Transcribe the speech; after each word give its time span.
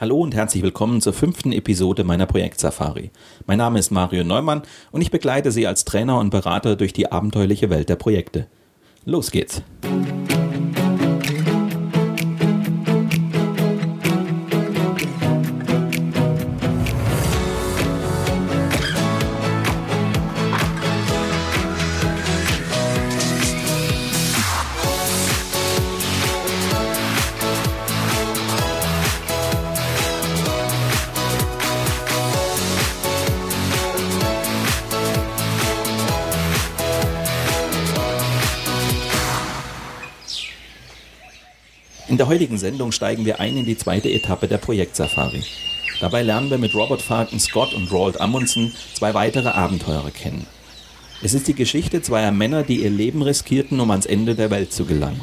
Hallo 0.00 0.20
und 0.20 0.32
herzlich 0.32 0.62
willkommen 0.62 1.00
zur 1.00 1.12
fünften 1.12 1.50
Episode 1.50 2.04
meiner 2.04 2.26
Projektsafari. 2.26 3.10
Mein 3.46 3.58
Name 3.58 3.80
ist 3.80 3.90
Mario 3.90 4.22
Neumann 4.22 4.62
und 4.92 5.00
ich 5.00 5.10
begleite 5.10 5.50
Sie 5.50 5.66
als 5.66 5.84
Trainer 5.84 6.20
und 6.20 6.30
Berater 6.30 6.76
durch 6.76 6.92
die 6.92 7.10
abenteuerliche 7.10 7.68
Welt 7.68 7.88
der 7.88 7.96
Projekte. 7.96 8.46
Los 9.04 9.32
geht's! 9.32 9.60
In 9.82 10.37
der 42.28 42.34
heutigen 42.34 42.58
Sendung 42.58 42.92
steigen 42.92 43.24
wir 43.24 43.40
ein 43.40 43.56
in 43.56 43.64
die 43.64 43.78
zweite 43.78 44.10
Etappe 44.10 44.48
der 44.48 44.58
Projektsafari. 44.58 45.42
Dabei 45.98 46.22
lernen 46.22 46.50
wir 46.50 46.58
mit 46.58 46.74
Robert 46.74 47.00
Falcon 47.00 47.40
Scott 47.40 47.72
und 47.72 47.90
Roald 47.90 48.20
Amundsen 48.20 48.74
zwei 48.92 49.14
weitere 49.14 49.48
Abenteurer 49.48 50.10
kennen. 50.10 50.44
Es 51.22 51.32
ist 51.32 51.48
die 51.48 51.54
Geschichte 51.54 52.02
zweier 52.02 52.30
Männer, 52.30 52.64
die 52.64 52.82
ihr 52.82 52.90
Leben 52.90 53.22
riskierten, 53.22 53.80
um 53.80 53.90
ans 53.90 54.04
Ende 54.04 54.34
der 54.34 54.50
Welt 54.50 54.74
zu 54.74 54.84
gelangen. 54.84 55.22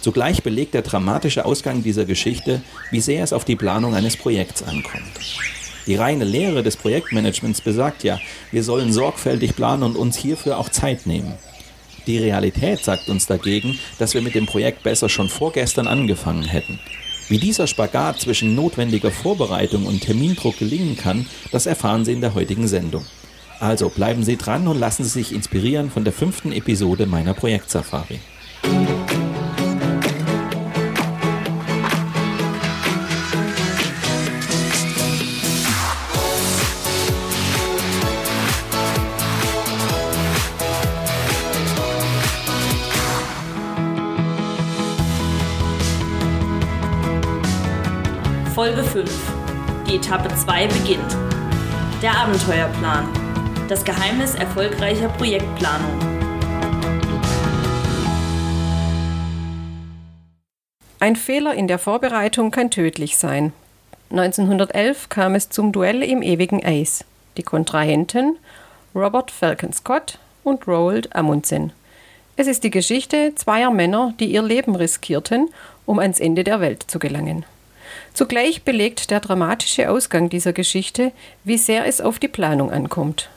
Zugleich 0.00 0.42
belegt 0.42 0.72
der 0.72 0.80
dramatische 0.80 1.44
Ausgang 1.44 1.82
dieser 1.82 2.06
Geschichte, 2.06 2.62
wie 2.90 3.00
sehr 3.00 3.22
es 3.22 3.34
auf 3.34 3.44
die 3.44 3.56
Planung 3.56 3.94
eines 3.94 4.16
Projekts 4.16 4.62
ankommt. 4.62 5.12
Die 5.86 5.96
reine 5.96 6.24
Lehre 6.24 6.62
des 6.62 6.78
Projektmanagements 6.78 7.60
besagt 7.60 8.02
ja, 8.02 8.18
wir 8.50 8.64
sollen 8.64 8.94
sorgfältig 8.94 9.56
planen 9.56 9.82
und 9.82 9.96
uns 9.96 10.16
hierfür 10.16 10.56
auch 10.56 10.70
Zeit 10.70 11.04
nehmen. 11.04 11.34
Die 12.06 12.18
Realität 12.18 12.84
sagt 12.84 13.08
uns 13.08 13.26
dagegen, 13.26 13.78
dass 13.98 14.14
wir 14.14 14.22
mit 14.22 14.34
dem 14.34 14.46
Projekt 14.46 14.82
besser 14.82 15.08
schon 15.08 15.28
vorgestern 15.28 15.86
angefangen 15.86 16.44
hätten. 16.44 16.78
Wie 17.28 17.38
dieser 17.38 17.66
Spagat 17.66 18.20
zwischen 18.20 18.54
notwendiger 18.54 19.10
Vorbereitung 19.10 19.86
und 19.86 20.00
Termindruck 20.00 20.58
gelingen 20.58 20.96
kann, 20.96 21.26
das 21.52 21.66
erfahren 21.66 22.04
Sie 22.04 22.12
in 22.12 22.20
der 22.20 22.34
heutigen 22.34 22.66
Sendung. 22.66 23.04
Also 23.60 23.88
bleiben 23.88 24.24
Sie 24.24 24.36
dran 24.36 24.66
und 24.66 24.80
lassen 24.80 25.04
Sie 25.04 25.10
sich 25.10 25.32
inspirieren 25.32 25.90
von 25.90 26.02
der 26.02 26.12
fünften 26.12 26.50
Episode 26.50 27.06
meiner 27.06 27.34
Projektsafari. 27.34 28.18
Folge 48.70 48.84
5. 48.84 49.32
Die 49.88 49.96
Etappe 49.96 50.32
2 50.32 50.68
beginnt. 50.68 51.16
Der 52.02 52.16
Abenteuerplan. 52.16 53.08
Das 53.68 53.84
Geheimnis 53.84 54.36
erfolgreicher 54.36 55.08
Projektplanung. 55.08 55.98
Ein 61.00 61.16
Fehler 61.16 61.54
in 61.54 61.66
der 61.66 61.80
Vorbereitung 61.80 62.52
kann 62.52 62.70
tödlich 62.70 63.16
sein. 63.16 63.52
1911 64.10 65.08
kam 65.08 65.34
es 65.34 65.50
zum 65.50 65.72
Duell 65.72 66.04
im 66.04 66.22
ewigen 66.22 66.64
Eis. 66.64 67.04
Die 67.38 67.42
Kontrahenten 67.42 68.38
Robert 68.94 69.32
Falcon 69.32 69.72
Scott 69.72 70.20
und 70.44 70.68
Roald 70.68 71.16
Amundsen. 71.16 71.72
Es 72.36 72.46
ist 72.46 72.62
die 72.62 72.70
Geschichte 72.70 73.34
zweier 73.34 73.72
Männer, 73.72 74.14
die 74.20 74.26
ihr 74.26 74.42
Leben 74.42 74.76
riskierten, 74.76 75.48
um 75.86 75.98
ans 75.98 76.20
Ende 76.20 76.44
der 76.44 76.60
Welt 76.60 76.84
zu 76.86 77.00
gelangen. 77.00 77.44
Zugleich 78.14 78.62
belegt 78.62 79.10
der 79.10 79.20
dramatische 79.20 79.90
Ausgang 79.90 80.28
dieser 80.28 80.52
Geschichte, 80.52 81.12
wie 81.44 81.58
sehr 81.58 81.86
es 81.86 82.00
auf 82.00 82.18
die 82.18 82.28
Planung 82.28 82.70
ankommt. 82.70 83.30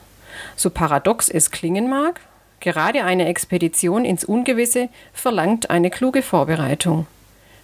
So 0.56 0.70
paradox 0.70 1.28
es 1.28 1.50
klingen 1.50 1.88
mag, 1.88 2.20
gerade 2.60 3.04
eine 3.04 3.26
Expedition 3.26 4.04
ins 4.04 4.24
Ungewisse 4.24 4.88
verlangt 5.12 5.70
eine 5.70 5.90
kluge 5.90 6.22
Vorbereitung. 6.22 7.06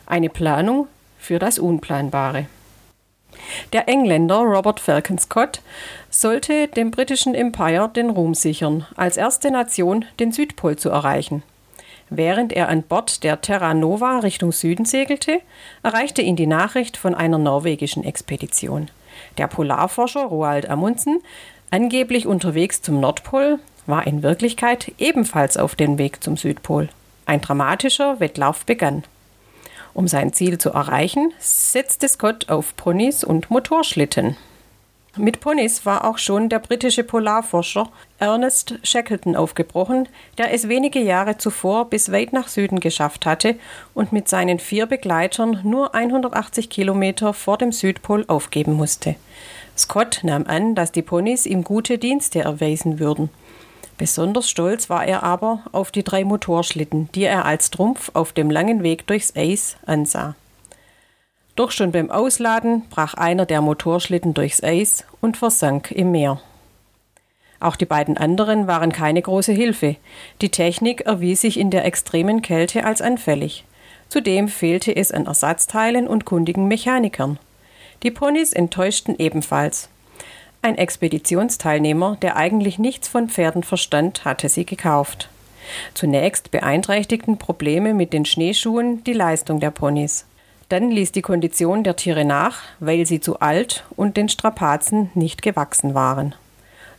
Eine 0.06 0.28
Planung 0.28 0.87
für 1.19 1.38
das 1.38 1.59
Unplanbare. 1.59 2.47
Der 3.72 3.88
Engländer 3.88 4.38
Robert 4.38 4.81
Falcon 4.81 5.19
Scott 5.19 5.60
sollte 6.10 6.69
dem 6.69 6.91
britischen 6.91 7.34
Empire 7.34 7.88
den 7.94 8.10
Ruhm 8.10 8.34
sichern, 8.34 8.87
als 8.97 9.16
erste 9.16 9.50
Nation 9.50 10.04
den 10.19 10.32
Südpol 10.32 10.76
zu 10.76 10.91
erreichen. 10.91 11.43
Während 12.10 12.53
er 12.53 12.69
an 12.69 12.82
Bord 12.82 13.22
der 13.22 13.41
Terra 13.41 13.72
Nova 13.72 14.19
Richtung 14.19 14.50
Süden 14.50 14.84
segelte, 14.84 15.41
erreichte 15.84 16.22
ihn 16.22 16.34
die 16.34 16.48
Nachricht 16.48 16.97
von 16.97 17.15
einer 17.15 17.38
norwegischen 17.38 18.03
Expedition. 18.03 18.91
Der 19.38 19.47
Polarforscher 19.47 20.25
Roald 20.25 20.69
Amundsen, 20.69 21.20
angeblich 21.70 22.26
unterwegs 22.26 22.82
zum 22.82 22.99
Nordpol, 22.99 23.60
war 23.87 24.06
in 24.09 24.25
Wirklichkeit 24.25 24.93
ebenfalls 24.99 25.56
auf 25.56 25.76
dem 25.76 25.99
Weg 25.99 26.22
zum 26.22 26.37
Südpol. 26.37 26.88
Ein 27.26 27.41
dramatischer 27.41 28.19
Wettlauf 28.19 28.66
begann. 28.66 29.04
Um 29.94 30.09
sein 30.09 30.32
Ziel 30.32 30.59
zu 30.59 30.70
erreichen, 30.70 31.32
setzte 31.38 32.09
Scott 32.09 32.49
auf 32.49 32.76
Ponys 32.76 33.22
und 33.22 33.50
Motorschlitten. 33.50 34.37
Mit 35.16 35.41
Ponys 35.41 35.84
war 35.84 36.04
auch 36.04 36.19
schon 36.19 36.48
der 36.48 36.60
britische 36.60 37.03
Polarforscher 37.03 37.91
Ernest 38.21 38.78
Shackleton 38.84 39.34
aufgebrochen, 39.34 40.09
der 40.38 40.54
es 40.54 40.69
wenige 40.69 41.00
Jahre 41.00 41.37
zuvor 41.37 41.91
bis 41.91 42.12
weit 42.12 42.32
nach 42.32 42.47
Süden 42.47 42.78
geschafft 42.78 43.26
hatte 43.26 43.56
und 43.93 44.12
mit 44.12 44.28
seinen 44.28 44.60
vier 44.60 44.87
Begleitern 44.87 45.60
nur 45.65 45.97
180 45.97 46.70
Kilometer 46.70 47.34
vor 47.34 47.59
dem 47.59 47.72
Südpol 47.72 48.25
aufgeben 48.28 48.75
musste. 48.75 49.16
Scott 49.76 50.20
nahm 50.22 50.47
an, 50.47 50.76
dass 50.76 50.93
die 50.93 51.03
Ponys 51.03 51.44
ihm 51.44 51.65
gute 51.65 51.99
Dienste 51.99 52.43
erweisen 52.43 53.00
würden. 53.00 53.31
Besonders 53.99 54.49
stolz 54.49 54.91
war 54.91 55.04
er 55.04 55.25
aber 55.25 55.65
auf 55.72 55.91
die 55.91 56.04
drei 56.04 56.22
Motorschlitten, 56.25 57.09
die 57.16 57.25
er 57.25 57.47
als 57.47 57.70
Trumpf 57.70 58.10
auf 58.15 58.32
dem 58.32 58.49
langen 58.49 58.84
Weg 58.84 59.09
durchs 59.09 59.34
Eis 59.34 59.76
ansah. 59.87 60.37
Doch 61.56 61.71
schon 61.71 61.93
beim 61.93 62.11
Ausladen 62.11 62.83
brach 62.91 63.15
einer 63.15 63.47
der 63.47 63.61
Motorschlitten 63.61 64.34
durchs 64.34 64.62
Eis 64.62 65.05
und 65.21 65.37
versank 65.37 65.91
im 65.91 66.11
Meer. 66.11 66.41
Auch 67.61 67.77
die 67.77 67.87
beiden 67.87 68.16
anderen 68.16 68.66
waren 68.66 68.91
keine 68.91 69.21
große 69.21 69.53
Hilfe. 69.53 69.97
Die 70.41 70.49
Technik 70.49 71.03
erwies 71.03 71.43
sich 71.43 71.59
in 71.59 71.71
der 71.71 71.84
extremen 71.84 72.41
Kälte 72.41 72.84
als 72.84 73.03
anfällig. 73.03 73.65
Zudem 74.09 74.49
fehlte 74.49 74.97
es 74.97 75.12
an 75.12 75.27
Ersatzteilen 75.27 76.09
und 76.09 76.25
kundigen 76.25 76.69
Mechanikern. 76.69 77.38
Die 78.03 78.11
Ponys 78.11 78.55
enttäuschten 78.55 79.15
ebenfalls. 79.19 79.91
Ein 80.62 80.77
Expeditionsteilnehmer, 80.77 82.17
der 82.22 82.37
eigentlich 82.37 82.78
nichts 82.78 83.09
von 83.09 83.28
Pferden 83.28 83.62
verstand, 83.62 84.25
hatte 84.25 84.49
sie 84.49 84.65
gekauft. 84.65 85.28
Zunächst 85.94 86.50
beeinträchtigten 86.50 87.38
Probleme 87.38 87.94
mit 87.94 88.12
den 88.12 88.25
Schneeschuhen 88.25 89.05
die 89.05 89.12
Leistung 89.12 89.61
der 89.61 89.71
Ponys. 89.71 90.27
Dann 90.70 90.92
ließ 90.92 91.10
die 91.10 91.20
Kondition 91.20 91.82
der 91.82 91.97
Tiere 91.97 92.25
nach, 92.25 92.58
weil 92.78 93.04
sie 93.04 93.19
zu 93.19 93.41
alt 93.41 93.82
und 93.97 94.16
den 94.16 94.28
Strapazen 94.28 95.10
nicht 95.14 95.42
gewachsen 95.42 95.94
waren. 95.94 96.36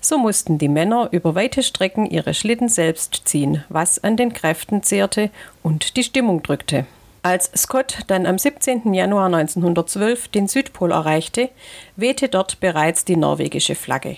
So 0.01 0.17
mussten 0.17 0.57
die 0.57 0.67
Männer 0.67 1.07
über 1.11 1.35
weite 1.35 1.63
Strecken 1.63 2.05
ihre 2.05 2.33
Schlitten 2.33 2.67
selbst 2.67 3.21
ziehen, 3.25 3.63
was 3.69 4.03
an 4.03 4.17
den 4.17 4.33
Kräften 4.33 4.83
zehrte 4.83 5.29
und 5.63 5.95
die 5.95 6.03
Stimmung 6.03 6.43
drückte. 6.43 6.85
Als 7.23 7.49
Scott 7.55 7.99
dann 8.07 8.25
am 8.25 8.37
17. 8.37 8.93
Januar 8.93 9.27
1912 9.27 10.27
den 10.27 10.49
Südpol 10.49 10.91
erreichte, 10.91 11.49
wehte 11.95 12.27
dort 12.27 12.59
bereits 12.59 13.05
die 13.05 13.15
norwegische 13.15 13.75
Flagge. 13.75 14.17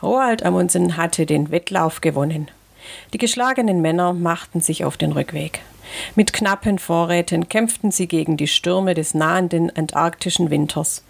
Roald 0.00 0.44
Amundsen 0.44 0.96
hatte 0.96 1.26
den 1.26 1.50
Wettlauf 1.50 2.02
gewonnen. 2.02 2.52
Die 3.12 3.18
geschlagenen 3.18 3.80
Männer 3.80 4.12
machten 4.12 4.60
sich 4.60 4.84
auf 4.84 4.96
den 4.96 5.10
Rückweg. 5.10 5.60
Mit 6.14 6.32
knappen 6.32 6.78
Vorräten 6.78 7.48
kämpften 7.48 7.90
sie 7.90 8.06
gegen 8.06 8.36
die 8.36 8.46
Stürme 8.46 8.94
des 8.94 9.14
nahenden 9.14 9.74
antarktischen 9.74 10.50
Winters 10.50 11.04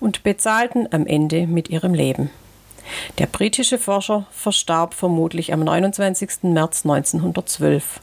und 0.00 0.22
bezahlten 0.22 0.88
am 0.90 1.06
Ende 1.06 1.46
mit 1.46 1.70
ihrem 1.70 1.94
Leben. 1.94 2.30
Der 3.18 3.26
britische 3.26 3.78
Forscher 3.78 4.26
verstarb 4.30 4.94
vermutlich 4.94 5.52
am 5.52 5.60
29. 5.60 6.44
März 6.44 6.84
1912, 6.84 8.00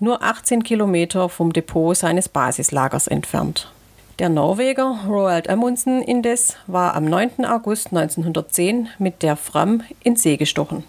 nur 0.00 0.22
18 0.22 0.62
Kilometer 0.62 1.28
vom 1.28 1.52
Depot 1.52 1.96
seines 1.96 2.28
Basislagers 2.28 3.08
entfernt. 3.08 3.70
Der 4.18 4.28
Norweger 4.28 4.98
Roald 5.06 5.48
Amundsen 5.48 6.02
indes 6.02 6.56
war 6.66 6.94
am 6.94 7.04
9. 7.04 7.44
August 7.44 7.88
1910 7.88 8.88
mit 8.98 9.22
der 9.22 9.36
Fram 9.36 9.82
in 10.02 10.16
See 10.16 10.36
gestochen. 10.36 10.82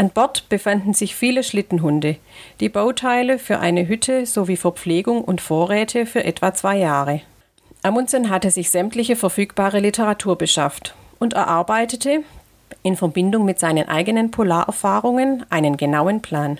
An 0.00 0.08
Bord 0.08 0.48
befanden 0.48 0.94
sich 0.94 1.14
viele 1.14 1.42
Schlittenhunde, 1.44 2.16
die 2.60 2.70
Bauteile 2.70 3.38
für 3.38 3.58
eine 3.58 3.86
Hütte 3.86 4.24
sowie 4.24 4.56
Verpflegung 4.56 5.22
und 5.22 5.42
Vorräte 5.42 6.06
für 6.06 6.24
etwa 6.24 6.54
zwei 6.54 6.78
Jahre. 6.78 7.20
Amundsen 7.82 8.30
hatte 8.30 8.50
sich 8.50 8.70
sämtliche 8.70 9.14
verfügbare 9.14 9.78
Literatur 9.78 10.38
beschafft 10.38 10.94
und 11.18 11.34
erarbeitete 11.34 12.20
in 12.82 12.96
Verbindung 12.96 13.44
mit 13.44 13.58
seinen 13.58 13.90
eigenen 13.90 14.30
Polarerfahrungen 14.30 15.44
einen 15.50 15.76
genauen 15.76 16.22
Plan. 16.22 16.58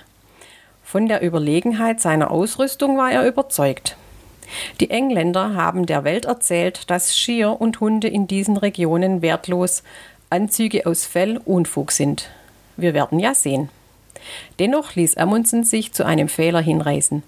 Von 0.85 1.09
der 1.09 1.23
Überlegenheit 1.23 1.99
seiner 1.99 2.31
Ausrüstung 2.31 2.99
war 2.99 3.11
er 3.11 3.27
überzeugt. 3.27 3.97
Die 4.81 4.91
Engländer 4.91 5.55
haben 5.55 5.87
der 5.87 6.05
Welt 6.05 6.27
erzählt, 6.27 6.91
dass 6.91 7.17
Skier 7.17 7.59
und 7.59 7.81
Hunde 7.81 8.09
in 8.09 8.27
diesen 8.27 8.59
Regionen 8.59 9.23
wertlos, 9.23 9.83
Anzüge 10.29 10.85
aus 10.85 11.07
Fell 11.07 11.41
Unfug 11.47 11.91
sind. 11.91 12.29
Wir 12.81 12.95
werden 12.95 13.19
ja 13.19 13.35
sehen. 13.35 13.69
Dennoch 14.59 14.95
ließ 14.95 15.17
Amundsen 15.17 15.65
sich 15.65 15.93
zu 15.93 16.05
einem 16.05 16.29
Fehler 16.29 16.61
hinreißen. 16.61 17.23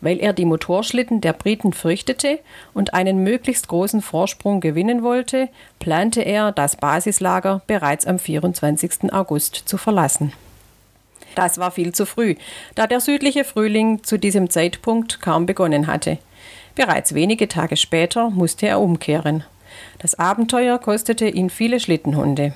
Weil 0.00 0.18
er 0.20 0.32
die 0.32 0.44
Motorschlitten 0.44 1.20
der 1.20 1.32
Briten 1.32 1.72
fürchtete 1.72 2.38
und 2.74 2.94
einen 2.94 3.22
möglichst 3.22 3.68
großen 3.68 4.02
Vorsprung 4.02 4.60
gewinnen 4.60 5.02
wollte, 5.02 5.48
plante 5.78 6.22
er, 6.22 6.52
das 6.52 6.76
Basislager 6.76 7.62
bereits 7.66 8.06
am 8.06 8.18
24. 8.18 9.12
August 9.12 9.54
zu 9.54 9.76
verlassen. 9.76 10.32
Das 11.34 11.58
war 11.58 11.70
viel 11.70 11.92
zu 11.92 12.06
früh, 12.06 12.36
da 12.74 12.86
der 12.86 13.00
südliche 13.00 13.44
Frühling 13.44 14.02
zu 14.02 14.18
diesem 14.18 14.48
Zeitpunkt 14.48 15.20
kaum 15.20 15.44
begonnen 15.44 15.86
hatte. 15.86 16.18
Bereits 16.74 17.14
wenige 17.14 17.48
Tage 17.48 17.76
später 17.76 18.30
musste 18.30 18.66
er 18.66 18.80
umkehren. 18.80 19.44
Das 19.98 20.18
Abenteuer 20.18 20.78
kostete 20.78 21.28
ihn 21.28 21.50
viele 21.50 21.80
Schlittenhunde. 21.80 22.54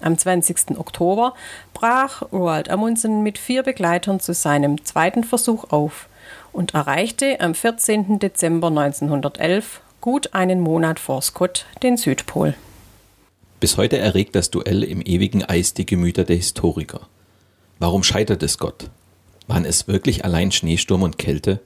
Am 0.00 0.18
20. 0.18 0.78
Oktober 0.78 1.34
brach 1.72 2.22
Roald 2.32 2.68
Amundsen 2.68 3.22
mit 3.22 3.38
vier 3.38 3.62
Begleitern 3.62 4.20
zu 4.20 4.34
seinem 4.34 4.84
zweiten 4.84 5.24
Versuch 5.24 5.70
auf 5.70 6.08
und 6.52 6.74
erreichte 6.74 7.40
am 7.40 7.54
14. 7.54 8.18
Dezember 8.18 8.68
1911, 8.68 9.80
gut 10.00 10.34
einen 10.34 10.60
Monat 10.60 10.98
vor 10.98 11.22
Scott, 11.22 11.66
den 11.82 11.96
Südpol. 11.96 12.54
Bis 13.58 13.78
heute 13.78 13.96
erregt 13.96 14.34
das 14.34 14.50
Duell 14.50 14.84
im 14.84 15.00
ewigen 15.00 15.42
Eis 15.42 15.72
die 15.72 15.86
Gemüter 15.86 16.24
der 16.24 16.36
Historiker. 16.36 17.08
Warum 17.78 18.02
scheiterte 18.02 18.48
Scott? 18.48 18.90
Waren 19.46 19.64
es 19.64 19.88
wirklich 19.88 20.24
allein 20.24 20.52
Schneesturm 20.52 21.02
und 21.02 21.18
Kälte? 21.18 21.60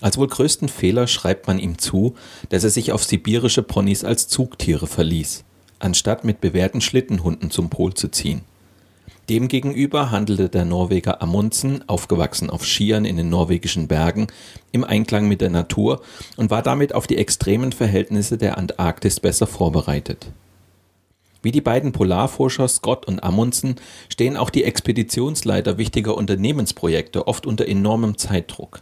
Als 0.00 0.18
wohl 0.18 0.28
größten 0.28 0.68
Fehler 0.68 1.06
schreibt 1.06 1.46
man 1.46 1.58
ihm 1.58 1.78
zu, 1.78 2.14
dass 2.50 2.64
er 2.64 2.70
sich 2.70 2.92
auf 2.92 3.02
sibirische 3.02 3.62
Ponys 3.62 4.04
als 4.04 4.28
Zugtiere 4.28 4.86
verließ, 4.86 5.44
anstatt 5.78 6.24
mit 6.24 6.40
bewährten 6.40 6.80
Schlittenhunden 6.80 7.50
zum 7.50 7.70
Pol 7.70 7.94
zu 7.94 8.08
ziehen. 8.08 8.42
Demgegenüber 9.28 10.12
handelte 10.12 10.48
der 10.48 10.64
Norweger 10.64 11.20
Amundsen, 11.20 11.82
aufgewachsen 11.88 12.48
auf 12.48 12.64
Skiern 12.64 13.04
in 13.04 13.16
den 13.16 13.28
norwegischen 13.28 13.88
Bergen, 13.88 14.28
im 14.70 14.84
Einklang 14.84 15.26
mit 15.26 15.40
der 15.40 15.50
Natur 15.50 16.00
und 16.36 16.50
war 16.50 16.62
damit 16.62 16.94
auf 16.94 17.08
die 17.08 17.16
extremen 17.16 17.72
Verhältnisse 17.72 18.38
der 18.38 18.56
Antarktis 18.56 19.18
besser 19.18 19.48
vorbereitet. 19.48 20.28
Wie 21.42 21.50
die 21.50 21.60
beiden 21.60 21.92
Polarforscher 21.92 22.68
Scott 22.68 23.06
und 23.06 23.22
Amundsen 23.22 23.76
stehen 24.08 24.36
auch 24.36 24.50
die 24.50 24.64
Expeditionsleiter 24.64 25.76
wichtiger 25.76 26.16
Unternehmensprojekte 26.16 27.26
oft 27.26 27.46
unter 27.46 27.66
enormem 27.66 28.18
Zeitdruck. 28.18 28.80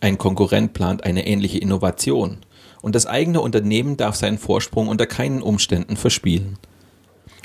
Ein 0.00 0.18
Konkurrent 0.18 0.72
plant 0.72 1.04
eine 1.04 1.26
ähnliche 1.26 1.58
Innovation 1.58 2.38
und 2.82 2.94
das 2.94 3.06
eigene 3.06 3.40
Unternehmen 3.40 3.96
darf 3.96 4.16
seinen 4.16 4.38
Vorsprung 4.38 4.88
unter 4.88 5.06
keinen 5.06 5.42
Umständen 5.42 5.96
verspielen. 5.96 6.58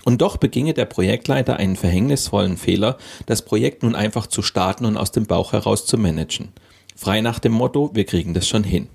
Und 0.04 0.22
doch 0.22 0.38
beginge 0.38 0.74
der 0.74 0.86
Projektleiter 0.86 1.58
einen 1.58 1.76
verhängnisvollen 1.76 2.58
Fehler, 2.58 2.98
das 3.26 3.42
Projekt 3.42 3.84
nun 3.84 3.96
einfach 3.96 4.28
zu 4.28 4.42
starten 4.42 4.86
und 4.86 4.98
aus 4.98 5.12
dem 5.12 5.26
Bauch 5.26 5.52
heraus 5.52 5.86
zu 5.86 5.98
managen. 5.98 6.50
Frei 6.96 7.22
nach 7.22 7.40
dem 7.40 7.54
Motto, 7.54 7.90
wir 7.94 8.06
kriegen 8.06 8.34
das 8.34 8.48
schon 8.48 8.64
hin. 8.64 8.88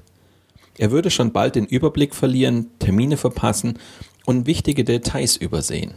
Er 0.78 0.90
würde 0.90 1.10
schon 1.10 1.32
bald 1.32 1.56
den 1.56 1.66
Überblick 1.66 2.14
verlieren, 2.14 2.70
Termine 2.78 3.16
verpassen 3.16 3.78
und 4.24 4.46
wichtige 4.46 4.84
Details 4.84 5.36
übersehen. 5.36 5.94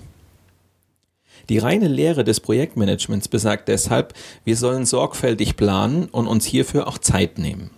Die 1.50 1.58
reine 1.58 1.88
Lehre 1.88 2.24
des 2.24 2.40
Projektmanagements 2.40 3.28
besagt 3.28 3.68
deshalb, 3.68 4.14
wir 4.46 4.58
sollen 4.58 4.86
sorgfältig 4.86 5.58
planen 5.58 6.06
und 6.06 6.28
uns 6.28 6.46
hierfür 6.46 6.88
auch 6.88 6.98
Zeit 6.98 7.38
nehmen. 7.38 7.70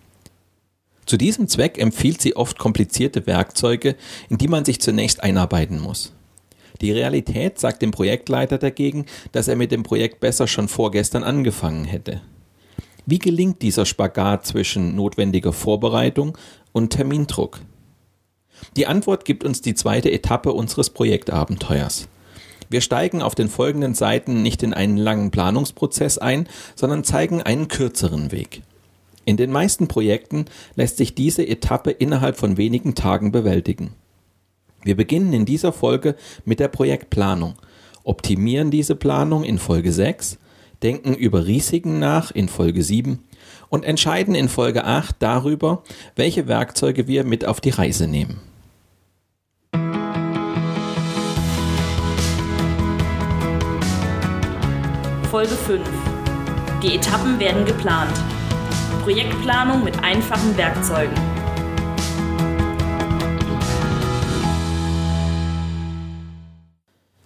Zu 1.05 1.17
diesem 1.17 1.47
Zweck 1.47 1.77
empfiehlt 1.77 2.21
sie 2.21 2.35
oft 2.35 2.57
komplizierte 2.57 3.27
Werkzeuge, 3.27 3.95
in 4.29 4.37
die 4.37 4.47
man 4.47 4.65
sich 4.65 4.81
zunächst 4.81 5.23
einarbeiten 5.23 5.79
muss. 5.79 6.13
Die 6.81 6.91
Realität 6.91 7.59
sagt 7.59 7.81
dem 7.81 7.91
Projektleiter 7.91 8.57
dagegen, 8.57 9.05
dass 9.31 9.47
er 9.47 9.55
mit 9.55 9.71
dem 9.71 9.83
Projekt 9.83 10.19
besser 10.19 10.47
schon 10.47 10.67
vorgestern 10.67 11.23
angefangen 11.23 11.85
hätte. 11.85 12.21
Wie 13.05 13.19
gelingt 13.19 13.61
dieser 13.61 13.85
Spagat 13.85 14.47
zwischen 14.47 14.95
notwendiger 14.95 15.53
Vorbereitung 15.53 16.37
und 16.73 16.89
Termindruck? 16.89 17.59
Die 18.75 18.87
Antwort 18.87 19.25
gibt 19.25 19.43
uns 19.43 19.61
die 19.61 19.75
zweite 19.75 20.11
Etappe 20.11 20.51
unseres 20.53 20.89
Projektabenteuers. 20.89 22.07
Wir 22.69 22.81
steigen 22.81 23.21
auf 23.21 23.35
den 23.35 23.47
folgenden 23.47 23.93
Seiten 23.93 24.41
nicht 24.41 24.63
in 24.63 24.73
einen 24.73 24.97
langen 24.97 25.29
Planungsprozess 25.29 26.17
ein, 26.17 26.49
sondern 26.75 27.03
zeigen 27.03 27.43
einen 27.43 27.67
kürzeren 27.67 28.31
Weg. 28.31 28.63
In 29.25 29.37
den 29.37 29.51
meisten 29.51 29.87
Projekten 29.87 30.45
lässt 30.75 30.97
sich 30.97 31.15
diese 31.15 31.47
Etappe 31.47 31.89
innerhalb 31.89 32.37
von 32.37 32.57
wenigen 32.57 32.93
Tagen 32.93 33.31
bewältigen. 33.31 33.91
Wir 34.83 34.95
beginnen 34.95 35.33
in 35.33 35.45
dieser 35.45 35.73
Folge 35.73 36.15
mit 36.45 36.59
der 36.59 36.67
Projektplanung, 36.67 37.55
optimieren 38.03 38.69
diese 38.69 38.95
Planung 38.95 39.43
in 39.43 39.57
Folge 39.57 39.91
6, 39.91 40.37
denken 40.83 41.15
über 41.15 41.47
Risiken 41.47 41.97
nach 41.97 42.29
in 42.29 42.47
Folge 42.47 42.83
7 42.83 43.23
und 43.69 43.83
entscheiden 43.83 44.35
in 44.35 44.47
Folge 44.47 44.85
8 44.85 45.15
darüber, 45.17 45.81
welche 46.15 46.47
Werkzeuge 46.47 47.07
wir 47.07 47.23
mit 47.23 47.45
auf 47.45 47.59
die 47.59 47.71
Reise 47.71 48.07
nehmen. 48.07 48.39
Folge 55.31 55.55
5. 55.55 55.81
Die 56.83 56.95
Etappen 56.95 57.39
werden 57.39 57.65
geplant. 57.65 58.13
Projektplanung 59.05 59.83
mit 59.83 60.03
einfachen 60.03 60.57
Werkzeugen. 60.57 61.13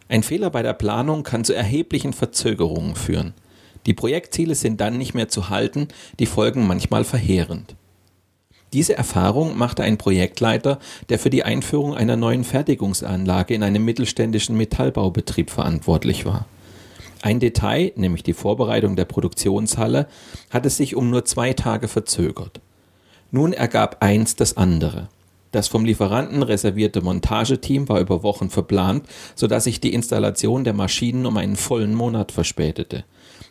Ein 0.10 0.24
Fehler 0.24 0.50
bei 0.50 0.62
der 0.62 0.74
Planung 0.74 1.24
kann 1.24 1.46
zu 1.46 1.54
erheblichen 1.54 2.12
Verzögerungen 2.12 2.96
führen. 2.98 3.34
Die 3.86 3.94
Projektziele 3.94 4.56
sind 4.56 4.81
dann 4.81 4.98
nicht 4.98 5.14
mehr 5.14 5.30
zu 5.30 5.48
halten, 5.48 5.88
die 6.20 6.26
Folgen 6.26 6.68
manchmal 6.68 7.06
verheerend. 7.06 7.78
Diese 8.74 8.98
Erfahrung 8.98 9.58
machte 9.58 9.81
ein 9.81 9.98
Projektleiter, 9.98 10.80
der 11.08 11.18
für 11.18 11.30
die 11.30 11.46
Einführung 11.46 11.96
einer 11.96 12.18
neuen 12.18 12.44
Fertigungsanlage 12.44 13.54
in 13.54 13.64
einem 13.64 13.86
mittelständischen 13.86 14.57
Metallbaubetrieb 14.57 15.50
verantwortlich 15.50 16.26
war. 16.26 16.45
Ein 17.21 17.40
Detail, 17.40 17.92
nämlich 17.95 18.23
die 18.23 18.33
Vorbereitung 18.33 18.95
der 18.95 19.06
Produktionshalle, 19.06 20.07
hatte 20.49 20.69
sich 20.69 20.95
um 20.95 21.09
nur 21.09 21.26
zwei 21.26 21.54
Tage 21.54 21.88
verzögert. 21.88 22.61
Nun 23.31 23.54
ergab 23.54 23.97
eins 23.99 24.35
das 24.35 24.57
andere. 24.57 25.09
Das 25.52 25.68
vom 25.68 25.83
Lieferanten 25.83 26.44
reservierte 26.44 27.02
Montageteam 27.02 27.90
war 27.90 27.99
über 27.99 28.21
Wochen 28.23 28.49
verplant, 28.49 29.06
sodass 29.35 29.64
sich 29.64 29.80
die 29.80 29.94
Installation 29.94 30.64
der 30.64 30.73
Maschinen 30.73 31.26
um 31.26 31.38
einen 31.38 31.56
vollen 31.56 31.95
Monat 31.95 32.31
verspätete. 32.31 33.04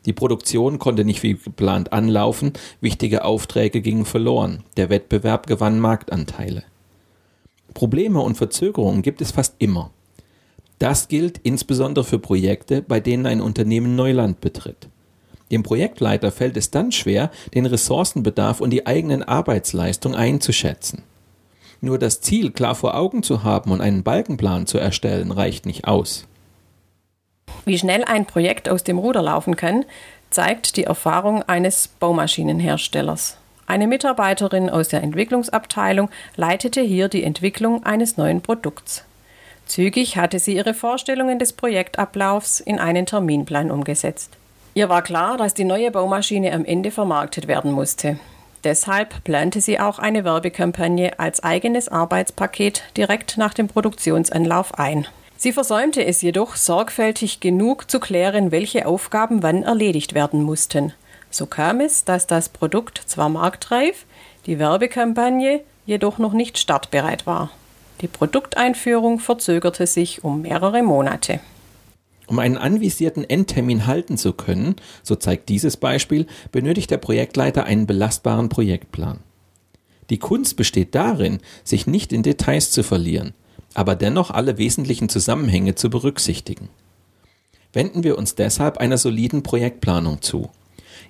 Die 0.06 0.12
Produktion 0.12 0.78
konnte 0.78 1.04
nicht 1.04 1.22
wie 1.22 1.34
geplant 1.34 1.92
anlaufen, 1.92 2.52
wichtige 2.80 3.24
Aufträge 3.24 3.80
gingen 3.80 4.04
verloren, 4.04 4.62
der 4.76 4.90
Wettbewerb 4.90 5.46
gewann 5.46 5.80
Marktanteile. 5.80 6.62
Probleme 7.74 8.20
und 8.20 8.36
Verzögerungen 8.36 9.02
gibt 9.02 9.20
es 9.20 9.32
fast 9.32 9.56
immer. 9.58 9.90
Das 10.78 11.08
gilt 11.08 11.38
insbesondere 11.42 12.04
für 12.04 12.18
Projekte, 12.18 12.82
bei 12.82 13.00
denen 13.00 13.26
ein 13.26 13.40
Unternehmen 13.40 13.96
Neuland 13.96 14.40
betritt. 14.40 14.88
Dem 15.50 15.62
Projektleiter 15.62 16.30
fällt 16.30 16.56
es 16.56 16.70
dann 16.70 16.92
schwer, 16.92 17.30
den 17.54 17.66
Ressourcenbedarf 17.66 18.60
und 18.60 18.70
die 18.70 18.86
eigenen 18.86 19.22
Arbeitsleistung 19.22 20.14
einzuschätzen. 20.14 21.02
Nur 21.80 21.98
das 21.98 22.20
Ziel 22.20 22.50
klar 22.50 22.74
vor 22.74 22.96
Augen 22.96 23.22
zu 23.22 23.44
haben 23.44 23.70
und 23.70 23.80
einen 23.80 24.02
Balkenplan 24.02 24.66
zu 24.66 24.78
erstellen, 24.78 25.30
reicht 25.30 25.64
nicht 25.64 25.86
aus. 25.86 26.26
Wie 27.64 27.78
schnell 27.78 28.04
ein 28.04 28.26
Projekt 28.26 28.68
aus 28.68 28.84
dem 28.84 28.98
Ruder 28.98 29.22
laufen 29.22 29.56
kann, 29.56 29.84
zeigt 30.30 30.76
die 30.76 30.84
Erfahrung 30.84 31.42
eines 31.44 31.88
Baumaschinenherstellers. 31.88 33.38
Eine 33.66 33.86
Mitarbeiterin 33.86 34.70
aus 34.70 34.88
der 34.88 35.02
Entwicklungsabteilung 35.02 36.10
leitete 36.36 36.80
hier 36.80 37.08
die 37.08 37.22
Entwicklung 37.22 37.84
eines 37.84 38.16
neuen 38.16 38.40
Produkts. 38.42 39.04
Zügig 39.68 40.16
hatte 40.16 40.38
sie 40.38 40.56
ihre 40.56 40.74
Vorstellungen 40.74 41.38
des 41.38 41.52
Projektablaufs 41.52 42.58
in 42.60 42.78
einen 42.78 43.06
Terminplan 43.06 43.70
umgesetzt. 43.70 44.30
Ihr 44.74 44.88
war 44.88 45.02
klar, 45.02 45.36
dass 45.36 45.54
die 45.54 45.64
neue 45.64 45.90
Baumaschine 45.90 46.52
am 46.52 46.64
Ende 46.64 46.90
vermarktet 46.90 47.48
werden 47.48 47.72
musste. 47.72 48.18
Deshalb 48.64 49.22
plante 49.24 49.60
sie 49.60 49.78
auch 49.78 49.98
eine 49.98 50.24
Werbekampagne 50.24 51.18
als 51.18 51.44
eigenes 51.44 51.88
Arbeitspaket 51.88 52.82
direkt 52.96 53.36
nach 53.36 53.54
dem 53.54 53.68
Produktionsanlauf 53.68 54.78
ein. 54.78 55.06
Sie 55.36 55.52
versäumte 55.52 56.04
es 56.04 56.22
jedoch, 56.22 56.56
sorgfältig 56.56 57.38
genug 57.38 57.90
zu 57.90 58.00
klären, 58.00 58.50
welche 58.50 58.86
Aufgaben 58.86 59.42
wann 59.42 59.62
erledigt 59.62 60.14
werden 60.14 60.42
mussten. 60.42 60.92
So 61.30 61.46
kam 61.46 61.80
es, 61.80 62.04
dass 62.04 62.26
das 62.26 62.48
Produkt 62.48 63.02
zwar 63.06 63.28
marktreif, 63.28 64.06
die 64.46 64.58
Werbekampagne 64.58 65.60
jedoch 65.86 66.18
noch 66.18 66.32
nicht 66.32 66.58
startbereit 66.58 67.26
war. 67.26 67.50
Die 68.00 68.08
Produkteinführung 68.08 69.18
verzögerte 69.18 69.86
sich 69.86 70.22
um 70.22 70.42
mehrere 70.42 70.82
Monate. 70.82 71.40
Um 72.28 72.38
einen 72.38 72.58
anvisierten 72.58 73.24
Endtermin 73.28 73.86
halten 73.86 74.18
zu 74.18 74.32
können, 74.32 74.76
so 75.02 75.16
zeigt 75.16 75.48
dieses 75.48 75.76
Beispiel, 75.76 76.26
benötigt 76.52 76.90
der 76.90 76.98
Projektleiter 76.98 77.64
einen 77.64 77.86
belastbaren 77.86 78.48
Projektplan. 78.48 79.20
Die 80.10 80.18
Kunst 80.18 80.56
besteht 80.56 80.94
darin, 80.94 81.38
sich 81.64 81.86
nicht 81.86 82.12
in 82.12 82.22
Details 82.22 82.70
zu 82.70 82.82
verlieren, 82.82 83.34
aber 83.74 83.94
dennoch 83.94 84.30
alle 84.30 84.58
wesentlichen 84.58 85.08
Zusammenhänge 85.08 85.74
zu 85.74 85.90
berücksichtigen. 85.90 86.68
Wenden 87.72 88.04
wir 88.04 88.16
uns 88.16 88.34
deshalb 88.34 88.78
einer 88.78 88.98
soliden 88.98 89.42
Projektplanung 89.42 90.22
zu. 90.22 90.50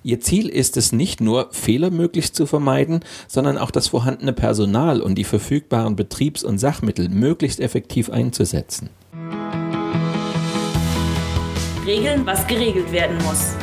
Ihr 0.01 0.21
Ziel 0.21 0.47
ist 0.47 0.77
es 0.77 0.93
nicht 0.93 1.19
nur, 1.19 1.49
Fehler 1.51 1.91
möglichst 1.91 2.35
zu 2.35 2.45
vermeiden, 2.45 3.01
sondern 3.27 3.57
auch 3.57 3.69
das 3.69 3.89
vorhandene 3.89 4.31
Personal 4.31 5.01
und 5.01 5.15
die 5.15 5.25
verfügbaren 5.25 5.97
Betriebs- 5.97 6.43
und 6.43 6.57
Sachmittel 6.57 7.09
möglichst 7.09 7.59
effektiv 7.59 8.09
einzusetzen. 8.09 8.89
Regeln, 11.85 12.25
was 12.25 12.47
geregelt 12.47 12.91
werden 12.93 13.17
muss. 13.25 13.55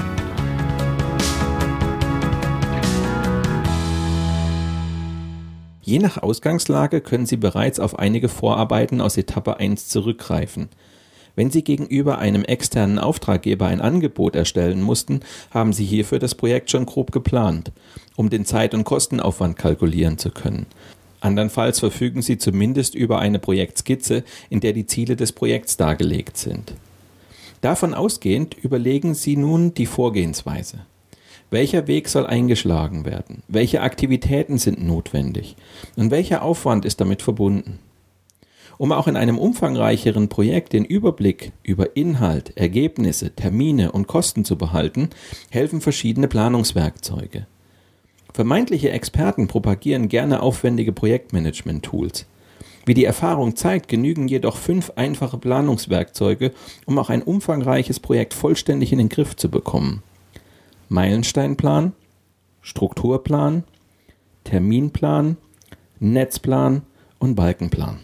Je 5.81 6.01
nach 6.01 6.23
Ausgangslage 6.23 7.01
können 7.01 7.27
Sie 7.27 7.37
bereits 7.37 7.81
auf 7.81 7.99
einige 7.99 8.29
Vorarbeiten 8.29 9.01
aus 9.01 9.17
Etappe 9.17 9.59
1 9.59 9.89
zurückgreifen. 9.89 10.69
Wenn 11.37 11.51
Sie 11.51 11.63
gegenüber 11.63 12.19
einem 12.19 12.45
externen 12.45 12.99
Auftraggeber 12.99 13.67
ein 13.67 13.83
Angebot 13.83 14.35
erstellen 14.35 14.83
mussten, 14.83 15.21
haben 15.51 15.75
Sie 15.75 15.85
hierfür 15.85 16.19
das 16.19 16.35
Projekt 16.35 16.71
schon 16.71 16.87
grob 16.87 17.13
geplant, 17.13 17.73
um 18.17 18.31
den 18.31 18.47
Zeit- 18.47 18.75
und 18.75 18.85
Kostenaufwand 18.85 19.57
kalkulieren 19.57 20.19
zu 20.19 20.31
können. 20.31 20.67
Andernfalls 21.21 21.79
verfügen 21.79 22.23
Sie 22.23 22.39
zumindest 22.39 22.95
über 22.95 23.19
eine 23.19 23.39
Projektskizze, 23.39 24.25
in 24.49 24.61
der 24.61 24.73
die 24.73 24.87
Ziele 24.87 25.15
des 25.15 25.33
Projekts 25.33 25.77
dargelegt 25.77 26.39
sind. 26.39 26.75
Davon 27.61 27.95
ausgehend 27.95 28.55
überlegen 28.55 29.15
Sie 29.15 29.37
nun 29.37 29.75
die 29.75 29.87
Vorgehensweise. 29.87 30.79
Welcher 31.51 31.87
Weg 31.87 32.09
soll 32.09 32.27
eingeschlagen 32.27 33.05
werden? 33.05 33.43
Welche 33.47 33.83
Aktivitäten 33.83 34.59
sind 34.59 34.85
notwendig? 34.85 35.57
Und 35.97 36.11
welcher 36.11 36.43
Aufwand 36.43 36.85
ist 36.85 37.01
damit 37.01 37.23
verbunden? 37.23 37.79
Um 38.79 38.93
auch 38.93 39.09
in 39.09 39.17
einem 39.17 39.39
umfangreicheren 39.39 40.29
Projekt 40.29 40.73
den 40.73 40.85
Überblick 40.85 41.53
über 41.63 41.97
Inhalt, 41.97 42.57
Ergebnisse, 42.57 43.31
Termine 43.31 43.93
und 43.93 44.07
Kosten 44.07 44.45
zu 44.45 44.57
behalten, 44.57 45.11
helfen 45.51 45.81
verschiedene 45.81 46.29
Planungswerkzeuge. 46.29 47.47
Vermeintliche 48.35 48.91
Experten 48.91 49.49
propagieren 49.49 50.09
gerne 50.09 50.43
aufwendige 50.43 50.93
Projektmanagement-Tools. 50.93 52.27
Wie 52.85 52.95
die 52.95 53.05
Erfahrung 53.05 53.57
zeigt, 53.57 53.89
genügen 53.89 54.29
jedoch 54.29 54.57
fünf 54.57 54.93
einfache 54.95 55.39
Planungswerkzeuge, 55.39 56.53
um 56.85 56.99
auch 56.99 57.11
ein 57.11 57.23
umfangreiches 57.23 57.99
Projekt 57.99 58.35
vollständig 58.35 58.93
in 58.93 58.99
den 58.99 59.09
Griff 59.09 59.35
zu 59.37 59.51
bekommen. 59.51 60.03
Meilensteinplan, 60.89 61.95
Strukturplan, 62.61 63.65
Terminplan, 64.45 65.37
Netzplan 65.99 66.83
und 67.19 67.35
Balkenplan. 67.35 68.01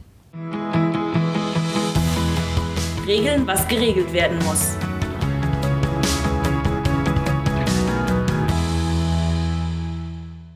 Regeln, 3.06 3.46
was 3.48 3.66
geregelt 3.66 4.12
werden 4.12 4.38
muss. 4.44 4.76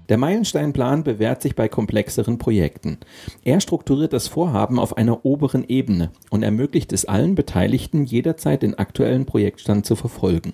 Der 0.09 0.19
Meilensteinplan 0.19 1.03
bewährt 1.03 1.43
sich 1.43 1.57
bei 1.57 1.69
komplexeren 1.69 2.38
Projekten. 2.38 2.99
Er 3.43 3.61
strukturiert 3.61 4.12
das 4.12 4.29
Vorhaben 4.29 4.79
auf 4.79 4.97
einer 4.97 5.26
oberen 5.26 5.65
Ebene 5.67 6.12
und 6.31 6.45
ermöglicht 6.45 6.93
es 6.93 7.05
allen 7.07 7.35
Beteiligten 7.35 8.05
jederzeit 8.05 8.62
den 8.62 8.79
aktuellen 8.79 9.26
Projektstand 9.26 9.85
zu 9.85 9.97
verfolgen. 9.97 10.53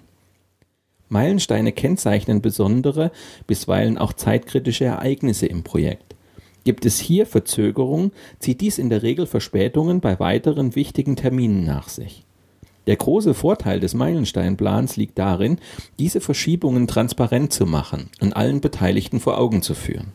Meilensteine 1.11 1.73
kennzeichnen 1.73 2.41
besondere, 2.41 3.13
bisweilen 3.47 3.99
auch 3.99 4.15
zeitkritische 4.15 4.87
Ereignisse 4.87 5.45
im 5.45 5.63
Projekt. 5.63 6.12
Gibt 6.64 6.87
es 6.87 6.99
hier 6.99 7.26
Verzögerungen, 7.26 8.12
zieht 8.38 8.61
dies 8.61 8.78
in 8.78 8.90
der 8.90 9.02
Regel 9.02 9.26
Verspätungen 9.26 10.00
bei 10.00 10.19
weiteren 10.21 10.75
wichtigen 10.75 11.16
Terminen 11.16 11.64
nach 11.64 11.88
sich. 11.88 12.25
Der 12.87 12.97
große 12.97 13.35
Vorteil 13.35 13.78
des 13.78 13.95
Meilensteinplans 13.95 14.97
liegt 14.97 15.19
darin, 15.19 15.59
diese 15.99 16.21
Verschiebungen 16.21 16.88
transparent 16.88 17.52
zu 17.52 17.64
machen 17.64 18.11
und 18.21 18.35
allen 18.35 18.61
Beteiligten 18.61 19.21
vor 19.21 19.38
Augen 19.38 19.62
zu 19.62 19.75
führen. 19.75 20.12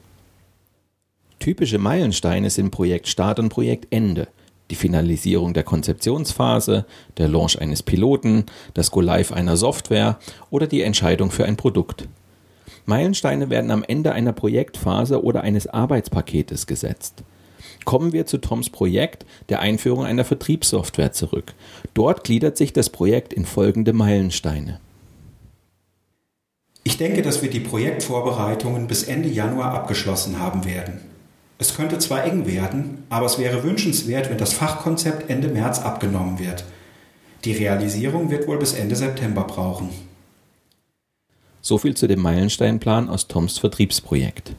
Typische 1.39 1.77
Meilensteine 1.77 2.49
sind 2.49 2.71
Projektstart 2.71 3.39
und 3.39 3.49
Projektende, 3.49 4.27
die 4.69 4.75
Finalisierung 4.75 5.53
der 5.53 5.63
Konzeptionsphase, 5.63 6.85
der 7.17 7.29
Launch 7.29 7.61
eines 7.61 7.83
Piloten, 7.83 8.45
das 8.73 8.91
Go-Live 8.91 9.31
einer 9.31 9.55
Software 9.55 10.19
oder 10.49 10.67
die 10.67 10.81
Entscheidung 10.81 11.31
für 11.31 11.45
ein 11.45 11.55
Produkt. 11.55 12.07
Meilensteine 12.87 13.49
werden 13.49 13.69
am 13.69 13.83
Ende 13.83 14.13
einer 14.13 14.31
Projektphase 14.31 15.21
oder 15.21 15.41
eines 15.41 15.67
Arbeitspaketes 15.67 16.67
gesetzt. 16.67 17.23
Kommen 17.83 18.13
wir 18.13 18.25
zu 18.25 18.37
Toms 18.37 18.69
Projekt 18.69 19.25
der 19.49 19.59
Einführung 19.59 20.05
einer 20.05 20.23
Vertriebssoftware 20.23 21.11
zurück. 21.11 21.53
Dort 21.93 22.23
gliedert 22.23 22.55
sich 22.55 22.71
das 22.71 22.89
Projekt 22.89 23.33
in 23.33 23.45
folgende 23.45 23.91
Meilensteine. 23.91 24.79
Ich 26.85 26.97
denke, 26.97 27.21
dass 27.21 27.41
wir 27.41 27.49
die 27.49 27.59
Projektvorbereitungen 27.59 28.87
bis 28.87 29.03
Ende 29.03 29.27
Januar 29.27 29.73
abgeschlossen 29.73 30.39
haben 30.39 30.63
werden. 30.63 31.01
Es 31.59 31.75
könnte 31.75 31.99
zwar 31.99 32.23
eng 32.23 32.45
werden, 32.45 33.03
aber 33.09 33.25
es 33.25 33.37
wäre 33.37 33.63
wünschenswert, 33.63 34.29
wenn 34.29 34.37
das 34.37 34.53
Fachkonzept 34.53 35.29
Ende 35.29 35.49
März 35.49 35.79
abgenommen 35.79 36.39
wird. 36.39 36.63
Die 37.43 37.51
Realisierung 37.51 38.31
wird 38.31 38.47
wohl 38.47 38.59
bis 38.59 38.73
Ende 38.73 38.95
September 38.95 39.43
brauchen. 39.43 39.89
So 41.61 41.77
viel 41.77 41.95
zu 41.95 42.07
dem 42.07 42.21
Meilensteinplan 42.21 43.09
aus 43.09 43.27
Toms 43.27 43.57
Vertriebsprojekt. 43.57 44.55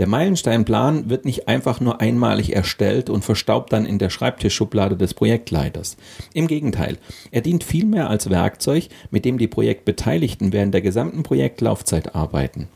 Der 0.00 0.08
Meilensteinplan 0.08 1.10
wird 1.10 1.26
nicht 1.26 1.46
einfach 1.46 1.78
nur 1.78 2.00
einmalig 2.00 2.56
erstellt 2.56 3.10
und 3.10 3.22
verstaubt 3.22 3.70
dann 3.70 3.84
in 3.84 3.98
der 3.98 4.08
Schreibtischschublade 4.08 4.96
des 4.96 5.12
Projektleiters. 5.12 5.98
Im 6.32 6.46
Gegenteil, 6.46 6.96
er 7.30 7.42
dient 7.42 7.64
vielmehr 7.64 8.08
als 8.08 8.30
Werkzeug, 8.30 8.88
mit 9.10 9.26
dem 9.26 9.36
die 9.36 9.46
Projektbeteiligten 9.46 10.54
während 10.54 10.72
der 10.72 10.80
gesamten 10.80 11.22
Projektlaufzeit 11.22 12.14
arbeiten. 12.14 12.68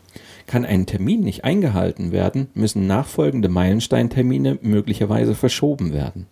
Kann 0.47 0.67
ein 0.67 0.85
Termin 0.85 1.21
nicht 1.21 1.45
eingehalten 1.45 2.13
werden, 2.13 2.49
müssen 2.53 2.87
nachfolgende 2.87 3.49
Meilensteintermine 3.49 4.59
möglicherweise 4.61 5.35
verschoben 5.35 5.95
werden. 5.95 6.27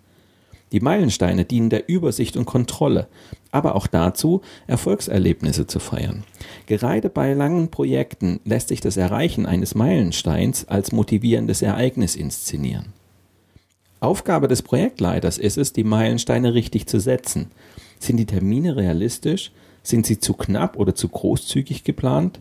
Die 0.73 0.81
Meilensteine 0.81 1.45
dienen 1.45 1.69
der 1.69 1.89
Übersicht 1.89 2.37
und 2.37 2.47
Kontrolle, 2.47 3.07
aber 3.51 3.77
auch 3.77 3.87
dazu, 3.87 4.41
Erfolgserlebnisse 4.67 5.67
zu 5.67 5.79
feiern. 5.79 6.25
Gerade 6.67 7.11
bei 7.11 7.35
langen 7.35 7.71
Projekten 7.71 8.41
lässt 8.45 8.69
sich 8.69 8.81
das 8.81 8.97
Erreichen 8.97 9.45
eines 9.45 9.75
Meilensteins 9.75 10.67
als 10.67 10.91
motivierendes 10.91 11.61
Ereignis 11.61 12.17
inszenieren. 12.17 12.95
Aufgabe 14.01 14.49
des 14.49 14.63
Projektleiters 14.63 15.39
ist 15.39 15.59
es, 15.59 15.75
die 15.75 15.85
Meilensteine 15.85 16.55
richtig 16.55 16.87
zu 16.87 16.99
setzen. 16.99 17.51
Sind 18.01 18.17
die 18.17 18.27
Termine 18.27 18.75
realistisch? 18.75 19.53
Sind 19.83 20.07
sie 20.07 20.19
zu 20.19 20.33
knapp 20.35 20.77
oder 20.77 20.95
zu 20.95 21.09
großzügig 21.09 21.85
geplant? 21.85 22.41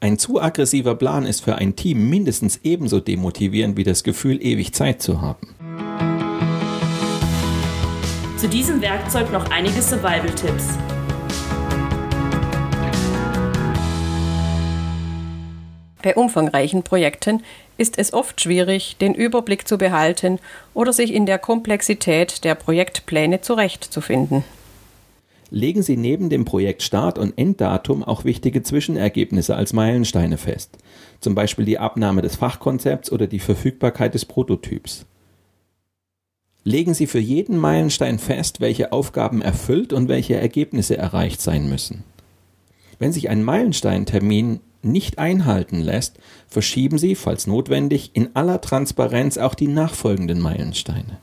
Ein 0.00 0.18
zu 0.18 0.40
aggressiver 0.40 0.94
Plan 0.94 1.24
ist 1.24 1.40
für 1.40 1.56
ein 1.56 1.76
Team 1.76 2.10
mindestens 2.10 2.60
ebenso 2.62 3.00
demotivierend 3.00 3.76
wie 3.78 3.84
das 3.84 4.04
Gefühl, 4.04 4.38
ewig 4.44 4.74
Zeit 4.74 5.00
zu 5.00 5.22
haben. 5.22 5.48
Zu 8.44 8.50
diesem 8.50 8.82
Werkzeug 8.82 9.32
noch 9.32 9.50
einige 9.50 9.80
Survival-Tipps. 9.80 10.76
Bei 16.02 16.14
umfangreichen 16.14 16.82
Projekten 16.82 17.42
ist 17.78 17.96
es 17.96 18.12
oft 18.12 18.42
schwierig, 18.42 18.98
den 18.98 19.14
Überblick 19.14 19.66
zu 19.66 19.78
behalten 19.78 20.40
oder 20.74 20.92
sich 20.92 21.14
in 21.14 21.24
der 21.24 21.38
Komplexität 21.38 22.44
der 22.44 22.54
Projektpläne 22.54 23.40
zurechtzufinden. 23.40 24.44
Legen 25.48 25.82
Sie 25.82 25.96
neben 25.96 26.28
dem 26.28 26.44
Projektstart 26.44 27.16
und 27.16 27.38
Enddatum 27.38 28.04
auch 28.04 28.26
wichtige 28.26 28.62
Zwischenergebnisse 28.62 29.56
als 29.56 29.72
Meilensteine 29.72 30.36
fest, 30.36 30.76
zum 31.18 31.34
Beispiel 31.34 31.64
die 31.64 31.78
Abnahme 31.78 32.20
des 32.20 32.36
Fachkonzepts 32.36 33.10
oder 33.10 33.26
die 33.26 33.40
Verfügbarkeit 33.40 34.12
des 34.12 34.26
Prototyps. 34.26 35.06
Legen 36.66 36.94
Sie 36.94 37.06
für 37.06 37.18
jeden 37.18 37.58
Meilenstein 37.58 38.18
fest, 38.18 38.60
welche 38.60 38.90
Aufgaben 38.90 39.42
erfüllt 39.42 39.92
und 39.92 40.08
welche 40.08 40.36
Ergebnisse 40.36 40.96
erreicht 40.96 41.42
sein 41.42 41.68
müssen. 41.68 42.04
Wenn 42.98 43.12
sich 43.12 43.28
ein 43.28 43.42
Meilensteintermin 43.42 44.60
nicht 44.82 45.18
einhalten 45.18 45.80
lässt, 45.80 46.18
verschieben 46.48 46.96
Sie, 46.96 47.16
falls 47.16 47.46
notwendig, 47.46 48.12
in 48.14 48.34
aller 48.34 48.62
Transparenz 48.62 49.36
auch 49.36 49.54
die 49.54 49.68
nachfolgenden 49.68 50.40
Meilensteine. 50.40 51.18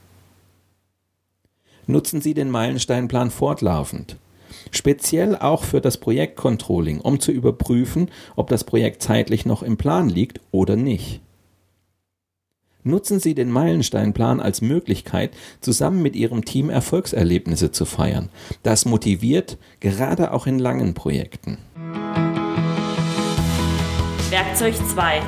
Nutzen 1.88 2.22
Sie 2.22 2.36
den 2.36 2.52
Meilensteinplan 2.52 3.32
fortlaufend, 3.32 4.18
speziell 4.70 5.36
auch 5.36 5.64
für 5.64 5.82
das 5.82 5.98
Projektcontrolling, 5.98 7.02
um 7.02 7.20
zu 7.20 7.32
überprüfen, 7.32 8.12
ob 8.36 8.50
das 8.50 8.64
Projekt 8.64 9.02
zeitlich 9.02 9.48
noch 9.48 9.64
im 9.64 9.78
Plan 9.78 10.08
liegt 10.08 10.40
oder 10.52 10.76
nicht. 10.76 11.20
Nutzen 12.84 13.20
Sie 13.20 13.36
den 13.36 13.52
Meilensteinplan 13.52 14.40
als 14.40 14.62
Möglichkeit, 14.62 15.32
zusammen 15.60 16.02
mit 16.02 16.16
Ihrem 16.16 16.46
Team 16.46 16.70
Erfolgserlebnisse 16.70 17.72
zu 17.72 17.86
feiern. 17.86 18.30
Das 18.64 18.86
motiviert, 18.86 19.58
gerade 19.80 20.34
auch 20.34 20.48
in 20.48 20.60
langen 20.60 20.94
Projekten. 20.94 21.58
Werkzeug 24.30 24.76
2. 24.94 25.22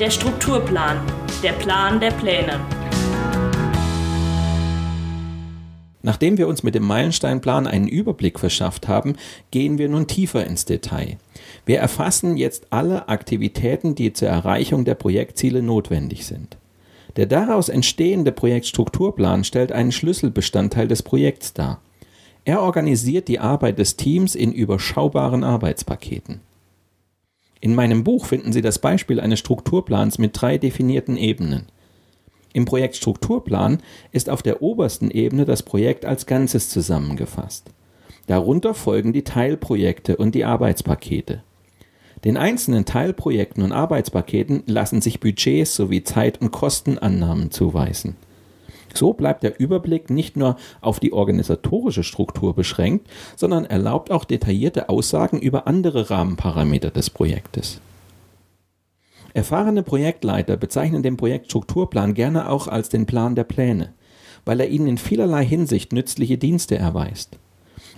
Der 0.00 0.10
Strukturplan. 0.10 0.98
Der 1.42 1.52
Plan 1.52 2.00
der 2.00 2.12
Pläne. 2.12 2.60
Nachdem 6.06 6.36
wir 6.36 6.48
uns 6.48 6.62
mit 6.62 6.74
dem 6.74 6.82
Meilensteinplan 6.82 7.66
einen 7.66 7.88
Überblick 7.88 8.38
verschafft 8.38 8.88
haben, 8.88 9.16
gehen 9.50 9.78
wir 9.78 9.88
nun 9.88 10.06
tiefer 10.06 10.46
ins 10.46 10.66
Detail. 10.66 11.16
Wir 11.64 11.78
erfassen 11.78 12.36
jetzt 12.36 12.66
alle 12.68 13.08
Aktivitäten, 13.08 13.94
die 13.94 14.12
zur 14.12 14.28
Erreichung 14.28 14.84
der 14.84 14.96
Projektziele 14.96 15.62
notwendig 15.62 16.26
sind. 16.26 16.58
Der 17.16 17.24
daraus 17.24 17.70
entstehende 17.70 18.32
Projektstrukturplan 18.32 19.44
stellt 19.44 19.72
einen 19.72 19.92
Schlüsselbestandteil 19.92 20.88
des 20.88 21.02
Projekts 21.02 21.54
dar. 21.54 21.80
Er 22.44 22.60
organisiert 22.60 23.26
die 23.26 23.38
Arbeit 23.38 23.78
des 23.78 23.96
Teams 23.96 24.34
in 24.34 24.52
überschaubaren 24.52 25.42
Arbeitspaketen. 25.42 26.40
In 27.62 27.74
meinem 27.74 28.04
Buch 28.04 28.26
finden 28.26 28.52
Sie 28.52 28.60
das 28.60 28.78
Beispiel 28.78 29.20
eines 29.20 29.38
Strukturplans 29.38 30.18
mit 30.18 30.38
drei 30.38 30.58
definierten 30.58 31.16
Ebenen. 31.16 31.64
Im 32.54 32.66
Projektstrukturplan 32.66 33.78
ist 34.12 34.30
auf 34.30 34.40
der 34.40 34.62
obersten 34.62 35.10
Ebene 35.10 35.44
das 35.44 35.64
Projekt 35.64 36.06
als 36.06 36.24
Ganzes 36.24 36.70
zusammengefasst. 36.70 37.66
Darunter 38.28 38.74
folgen 38.74 39.12
die 39.12 39.24
Teilprojekte 39.24 40.16
und 40.16 40.36
die 40.36 40.44
Arbeitspakete. 40.44 41.42
Den 42.22 42.36
einzelnen 42.36 42.84
Teilprojekten 42.84 43.64
und 43.64 43.72
Arbeitspaketen 43.72 44.62
lassen 44.66 45.00
sich 45.00 45.18
Budgets 45.18 45.74
sowie 45.74 46.04
Zeit- 46.04 46.40
und 46.40 46.52
Kostenannahmen 46.52 47.50
zuweisen. 47.50 48.16
So 48.94 49.12
bleibt 49.12 49.42
der 49.42 49.58
Überblick 49.58 50.08
nicht 50.08 50.36
nur 50.36 50.56
auf 50.80 51.00
die 51.00 51.12
organisatorische 51.12 52.04
Struktur 52.04 52.54
beschränkt, 52.54 53.08
sondern 53.34 53.64
erlaubt 53.64 54.12
auch 54.12 54.24
detaillierte 54.24 54.88
Aussagen 54.88 55.40
über 55.40 55.66
andere 55.66 56.08
Rahmenparameter 56.08 56.92
des 56.92 57.10
Projektes. 57.10 57.80
Erfahrene 59.34 59.82
Projektleiter 59.82 60.56
bezeichnen 60.56 61.02
den 61.02 61.16
Projektstrukturplan 61.16 62.14
gerne 62.14 62.48
auch 62.48 62.68
als 62.68 62.88
den 62.88 63.04
Plan 63.04 63.34
der 63.34 63.42
Pläne, 63.42 63.92
weil 64.44 64.60
er 64.60 64.68
ihnen 64.68 64.86
in 64.86 64.96
vielerlei 64.96 65.44
Hinsicht 65.44 65.92
nützliche 65.92 66.38
Dienste 66.38 66.78
erweist. 66.78 67.40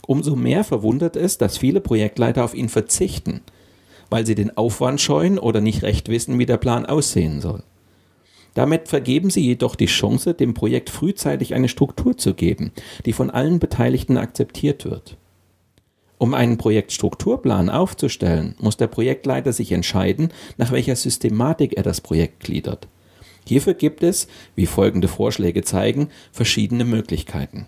Umso 0.06 0.34
mehr 0.34 0.64
verwundert 0.64 1.14
es, 1.14 1.36
dass 1.36 1.58
viele 1.58 1.82
Projektleiter 1.82 2.42
auf 2.42 2.54
ihn 2.54 2.70
verzichten, 2.70 3.42
weil 4.08 4.24
sie 4.24 4.34
den 4.34 4.56
Aufwand 4.56 4.98
scheuen 4.98 5.38
oder 5.38 5.60
nicht 5.60 5.82
recht 5.82 6.08
wissen, 6.08 6.38
wie 6.38 6.46
der 6.46 6.56
Plan 6.56 6.86
aussehen 6.86 7.42
soll. 7.42 7.62
Damit 8.54 8.88
vergeben 8.88 9.28
sie 9.28 9.42
jedoch 9.42 9.76
die 9.76 9.86
Chance, 9.86 10.32
dem 10.32 10.54
Projekt 10.54 10.88
frühzeitig 10.88 11.52
eine 11.52 11.68
Struktur 11.68 12.16
zu 12.16 12.32
geben, 12.32 12.72
die 13.04 13.12
von 13.12 13.30
allen 13.30 13.58
Beteiligten 13.58 14.16
akzeptiert 14.16 14.86
wird. 14.86 15.18
Um 16.18 16.32
einen 16.32 16.56
Projektstrukturplan 16.56 17.68
aufzustellen, 17.68 18.54
muss 18.58 18.76
der 18.76 18.87
Projektleiter 18.87 19.52
sich 19.52 19.73
entscheiden, 19.73 20.32
nach 20.56 20.73
welcher 20.73 20.96
Systematik 20.96 21.76
er 21.76 21.82
das 21.82 22.00
Projekt 22.00 22.40
gliedert. 22.40 22.88
Hierfür 23.46 23.75
gibt 23.75 24.02
es, 24.02 24.26
wie 24.54 24.66
folgende 24.66 25.08
Vorschläge 25.08 25.62
zeigen, 25.62 26.08
verschiedene 26.32 26.85
Möglichkeiten. 26.85 27.66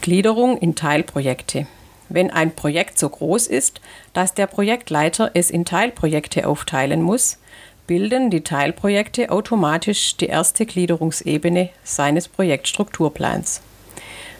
Gliederung 0.00 0.58
in 0.58 0.74
Teilprojekte. 0.74 1.66
Wenn 2.08 2.30
ein 2.30 2.54
Projekt 2.54 2.98
so 2.98 3.08
groß 3.08 3.46
ist, 3.46 3.80
dass 4.12 4.34
der 4.34 4.46
Projektleiter 4.46 5.30
es 5.34 5.50
in 5.50 5.64
Teilprojekte 5.64 6.48
aufteilen 6.48 7.00
muss, 7.00 7.38
bilden 7.86 8.30
die 8.30 8.42
Teilprojekte 8.42 9.30
automatisch 9.30 10.16
die 10.16 10.26
erste 10.26 10.66
Gliederungsebene 10.66 11.70
seines 11.84 12.28
Projektstrukturplans. 12.28 13.62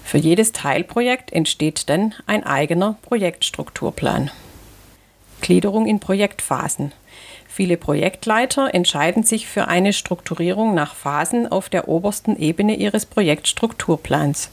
Für 0.04 0.18
jedes 0.18 0.52
Teilprojekt 0.52 1.32
entsteht 1.32 1.88
dann 1.88 2.14
ein 2.26 2.44
eigener 2.44 2.96
Projektstrukturplan. 3.02 4.30
Gliederung 5.40 5.86
in 5.86 6.00
Projektphasen. 6.00 6.92
Viele 7.48 7.76
Projektleiter 7.76 8.74
entscheiden 8.74 9.24
sich 9.24 9.46
für 9.46 9.68
eine 9.68 9.92
Strukturierung 9.92 10.74
nach 10.74 10.94
Phasen 10.94 11.50
auf 11.50 11.68
der 11.68 11.88
obersten 11.88 12.38
Ebene 12.38 12.76
ihres 12.76 13.04
Projektstrukturplans. 13.04 14.50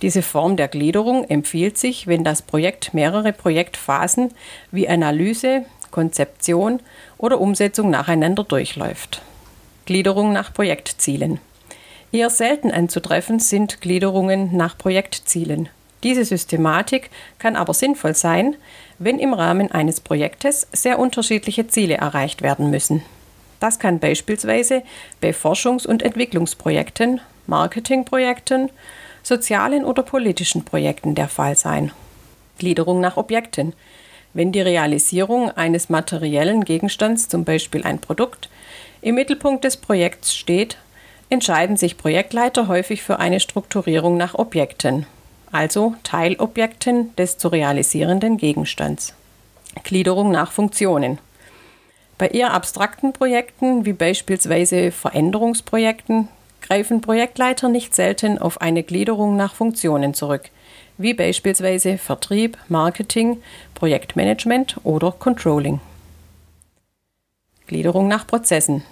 Diese 0.00 0.22
Form 0.22 0.56
der 0.56 0.68
Gliederung 0.68 1.24
empfiehlt 1.24 1.78
sich, 1.78 2.06
wenn 2.06 2.24
das 2.24 2.42
Projekt 2.42 2.94
mehrere 2.94 3.32
Projektphasen 3.32 4.32
wie 4.70 4.88
Analyse, 4.88 5.64
Konzeption 5.90 6.80
oder 7.18 7.40
Umsetzung 7.40 7.90
nacheinander 7.90 8.44
durchläuft. 8.44 9.22
Gliederung 9.84 10.32
nach 10.32 10.52
Projektzielen. 10.52 11.38
Eher 12.12 12.28
selten 12.28 12.70
anzutreffen 12.70 13.38
sind 13.40 13.80
Gliederungen 13.80 14.54
nach 14.54 14.76
Projektzielen. 14.76 15.70
Diese 16.02 16.26
Systematik 16.26 17.10
kann 17.38 17.56
aber 17.56 17.72
sinnvoll 17.72 18.14
sein, 18.14 18.56
wenn 18.98 19.18
im 19.18 19.32
Rahmen 19.32 19.72
eines 19.72 20.00
Projektes 20.00 20.68
sehr 20.72 20.98
unterschiedliche 20.98 21.68
Ziele 21.68 21.94
erreicht 21.94 22.42
werden 22.42 22.70
müssen. 22.70 23.02
Das 23.60 23.78
kann 23.78 23.98
beispielsweise 23.98 24.82
bei 25.22 25.30
Forschungs- 25.30 25.86
und 25.86 26.02
Entwicklungsprojekten, 26.02 27.20
Marketingprojekten, 27.46 28.68
sozialen 29.22 29.84
oder 29.84 30.02
politischen 30.02 30.64
Projekten 30.64 31.14
der 31.14 31.28
Fall 31.28 31.56
sein. 31.56 31.92
Gliederung 32.58 33.00
nach 33.00 33.16
Objekten. 33.16 33.72
Wenn 34.34 34.52
die 34.52 34.60
Realisierung 34.60 35.50
eines 35.50 35.88
materiellen 35.88 36.64
Gegenstands, 36.64 37.28
zum 37.28 37.44
Beispiel 37.44 37.84
ein 37.84 38.00
Produkt, 38.00 38.50
im 39.00 39.14
Mittelpunkt 39.14 39.64
des 39.64 39.76
Projekts 39.76 40.34
steht, 40.34 40.76
entscheiden 41.32 41.78
sich 41.78 41.96
Projektleiter 41.96 42.68
häufig 42.68 43.02
für 43.02 43.18
eine 43.18 43.40
Strukturierung 43.40 44.18
nach 44.18 44.34
Objekten, 44.34 45.06
also 45.50 45.94
Teilobjekten 46.02 47.16
des 47.16 47.38
zu 47.38 47.48
realisierenden 47.48 48.36
Gegenstands. 48.36 49.14
Gliederung 49.82 50.30
nach 50.30 50.52
Funktionen. 50.52 51.18
Bei 52.18 52.28
eher 52.28 52.52
abstrakten 52.52 53.14
Projekten, 53.14 53.86
wie 53.86 53.94
beispielsweise 53.94 54.92
Veränderungsprojekten, 54.92 56.28
greifen 56.60 57.00
Projektleiter 57.00 57.70
nicht 57.70 57.94
selten 57.94 58.36
auf 58.38 58.60
eine 58.60 58.82
Gliederung 58.82 59.34
nach 59.34 59.54
Funktionen 59.54 60.12
zurück, 60.12 60.50
wie 60.98 61.14
beispielsweise 61.14 61.96
Vertrieb, 61.96 62.58
Marketing, 62.68 63.42
Projektmanagement 63.74 64.76
oder 64.84 65.12
Controlling. 65.12 65.80
Gliederung 67.66 68.06
nach 68.06 68.26
Prozessen. 68.26 68.82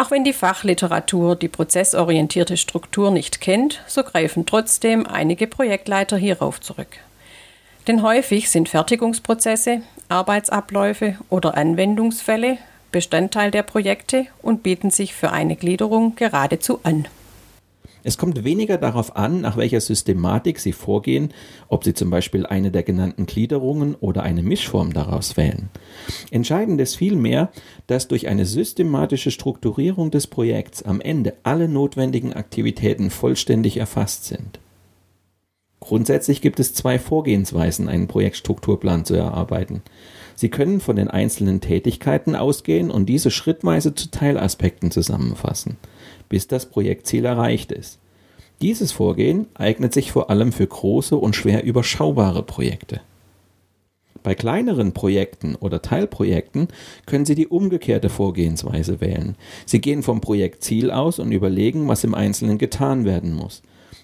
Auch 0.00 0.10
wenn 0.10 0.24
die 0.24 0.32
Fachliteratur 0.32 1.36
die 1.36 1.48
prozessorientierte 1.48 2.56
Struktur 2.56 3.10
nicht 3.10 3.42
kennt, 3.42 3.82
so 3.86 4.02
greifen 4.02 4.46
trotzdem 4.46 5.06
einige 5.06 5.46
Projektleiter 5.46 6.16
hierauf 6.16 6.58
zurück. 6.58 6.96
Denn 7.86 8.00
häufig 8.02 8.48
sind 8.48 8.70
Fertigungsprozesse, 8.70 9.82
Arbeitsabläufe 10.08 11.18
oder 11.28 11.54
Anwendungsfälle 11.54 12.56
Bestandteil 12.90 13.50
der 13.50 13.62
Projekte 13.62 14.24
und 14.40 14.62
bieten 14.62 14.90
sich 14.90 15.14
für 15.14 15.32
eine 15.32 15.54
Gliederung 15.54 16.16
geradezu 16.16 16.80
an. 16.82 17.06
Es 18.02 18.16
kommt 18.16 18.44
weniger 18.44 18.78
darauf 18.78 19.16
an, 19.16 19.40
nach 19.40 19.56
welcher 19.56 19.80
Systematik 19.80 20.58
Sie 20.58 20.72
vorgehen, 20.72 21.32
ob 21.68 21.84
Sie 21.84 21.94
zum 21.94 22.10
Beispiel 22.10 22.46
eine 22.46 22.70
der 22.70 22.82
genannten 22.82 23.26
Gliederungen 23.26 23.94
oder 23.94 24.22
eine 24.22 24.42
Mischform 24.42 24.92
daraus 24.92 25.36
wählen. 25.36 25.68
Entscheidend 26.30 26.80
ist 26.80 26.96
vielmehr, 26.96 27.50
dass 27.86 28.08
durch 28.08 28.28
eine 28.28 28.46
systematische 28.46 29.30
Strukturierung 29.30 30.10
des 30.10 30.26
Projekts 30.26 30.82
am 30.82 31.00
Ende 31.00 31.34
alle 31.42 31.68
notwendigen 31.68 32.32
Aktivitäten 32.32 33.10
vollständig 33.10 33.76
erfasst 33.76 34.24
sind. 34.24 34.60
Grundsätzlich 35.80 36.42
gibt 36.42 36.60
es 36.60 36.74
zwei 36.74 36.98
Vorgehensweisen, 36.98 37.88
einen 37.88 38.06
Projektstrukturplan 38.06 39.04
zu 39.06 39.14
erarbeiten. 39.14 39.82
Sie 40.34 40.50
können 40.50 40.80
von 40.80 40.96
den 40.96 41.08
einzelnen 41.08 41.60
Tätigkeiten 41.60 42.36
ausgehen 42.36 42.90
und 42.90 43.06
diese 43.06 43.30
schrittweise 43.30 43.94
zu 43.94 44.10
Teilaspekten 44.10 44.90
zusammenfassen 44.90 45.76
bis 46.30 46.46
das 46.46 46.70
Projektziel 46.70 47.26
erreicht 47.26 47.72
ist. 47.72 47.98
Dieses 48.62 48.92
Vorgehen 48.92 49.46
eignet 49.52 49.92
sich 49.92 50.12
vor 50.12 50.30
allem 50.30 50.52
für 50.52 50.66
große 50.66 51.16
und 51.16 51.36
schwer 51.36 51.64
überschaubare 51.64 52.42
Projekte. 52.42 53.02
Bei 54.22 54.34
kleineren 54.34 54.92
Projekten 54.92 55.54
oder 55.54 55.80
Teilprojekten 55.80 56.68
können 57.06 57.24
Sie 57.24 57.34
die 57.34 57.46
umgekehrte 57.46 58.10
Vorgehensweise 58.10 59.00
wählen. 59.00 59.36
Sie 59.64 59.80
gehen 59.80 60.02
vom 60.02 60.20
Projektziel 60.20 60.90
aus 60.90 61.18
und 61.18 61.32
überlegen, 61.32 61.88
was 61.88 62.04
im 62.04 62.14
Einzelnen 62.14 62.58
getan 62.58 63.04
werden 63.04 63.32
muss. 63.32 63.62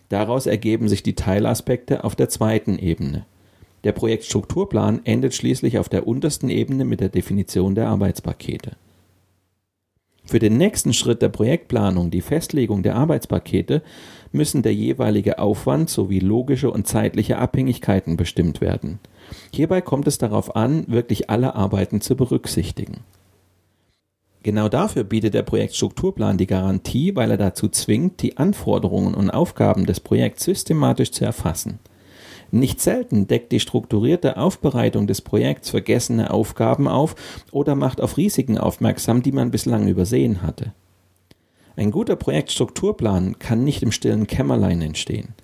Daraus 0.09 0.47
ergeben 0.47 0.89
sich 0.89 1.03
die 1.03 1.15
Teilaspekte 1.15 2.05
auf 2.05 2.15
der 2.15 2.29
zweiten 2.29 2.79
Ebene. 2.79 3.27
Der 3.85 3.93
Projektstrukturplan 3.93 5.03
endet 5.05 5.35
schließlich 5.35 5.79
auf 5.79 5.89
der 5.89 6.07
untersten 6.07 6.49
Ebene 6.49 6.85
mit 6.85 7.01
der 7.01 7.09
Definition 7.09 7.75
der 7.75 7.89
Arbeitspakete. 7.89 8.73
Für 10.27 10.41
den 10.41 10.57
nächsten 10.57 10.93
Schritt 10.93 11.23
der 11.23 11.29
Projektplanung, 11.29 12.11
die 12.11 12.21
Festlegung 12.21 12.83
der 12.83 12.97
Arbeitspakete, 12.97 13.83
müssen 14.33 14.63
der 14.63 14.75
jeweilige 14.75 15.39
Aufwand 15.39 15.89
sowie 15.89 16.19
logische 16.19 16.71
und 16.71 16.87
zeitliche 16.87 17.39
Abhängigkeiten 17.39 18.17
bestimmt 18.17 18.61
werden. 18.61 18.99
Hierbei 19.53 19.81
kommt 19.81 20.09
es 20.09 20.19
darauf 20.19 20.57
an, 20.57 20.85
wirklich 20.89 21.31
alle 21.31 21.55
Arbeiten 21.55 22.01
zu 22.01 22.17
berücksichtigen. 22.17 23.05
Genau 24.43 24.69
dafür 24.69 25.05
bietet 25.05 25.35
der 25.35 25.43
Projektstrukturplan 25.43 26.39
die 26.39 26.47
Garantie, 26.47 27.17
weil 27.17 27.33
er 27.33 27.37
dazu 27.37 27.69
zwingt, 27.69 28.23
die 28.23 28.37
Anforderungen 28.37 29.15
und 29.15 29.31
Aufgaben 29.31 29.87
des 29.87 30.01
Projekts 30.01 30.45
systematisch 30.45 31.11
zu 31.11 31.25
erfassen. 31.25 31.79
Nicht 32.51 32.81
selten 32.81 33.27
deckt 33.27 33.53
die 33.53 33.61
strukturierte 33.61 34.37
Aufbereitung 34.37 35.07
des 35.07 35.21
Projekts 35.21 35.71
vergessene 35.71 36.31
Aufgaben 36.31 36.89
auf 36.89 37.17
oder 37.51 37.75
macht 37.75 38.01
auf 38.01 38.17
Risiken 38.17 38.59
aufmerksam, 38.59 39.23
die 39.23 39.33
man 39.33 39.51
bislang 39.51 39.89
übersehen 39.89 40.43
hatte. 40.43 40.73
Ein 41.77 41.91
guter 41.91 42.17
Projektstrukturplan 42.17 43.39
kann 43.39 43.65
nicht 43.65 43.83
im 43.83 43.93
stillen 43.93 44.27
Kämmerlein 44.27 44.81
entstehen. 44.81 45.35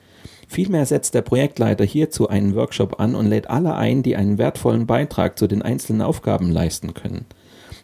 Vielmehr 0.48 0.86
setzt 0.86 1.14
der 1.14 1.22
Projektleiter 1.22 1.84
hierzu 1.84 2.28
einen 2.28 2.54
Workshop 2.54 3.00
an 3.00 3.14
und 3.14 3.26
lädt 3.26 3.50
alle 3.50 3.74
ein, 3.74 4.02
die 4.02 4.16
einen 4.16 4.38
wertvollen 4.38 4.86
Beitrag 4.86 5.38
zu 5.38 5.46
den 5.46 5.62
einzelnen 5.62 6.02
Aufgaben 6.02 6.50
leisten 6.50 6.94
können. 6.94 7.26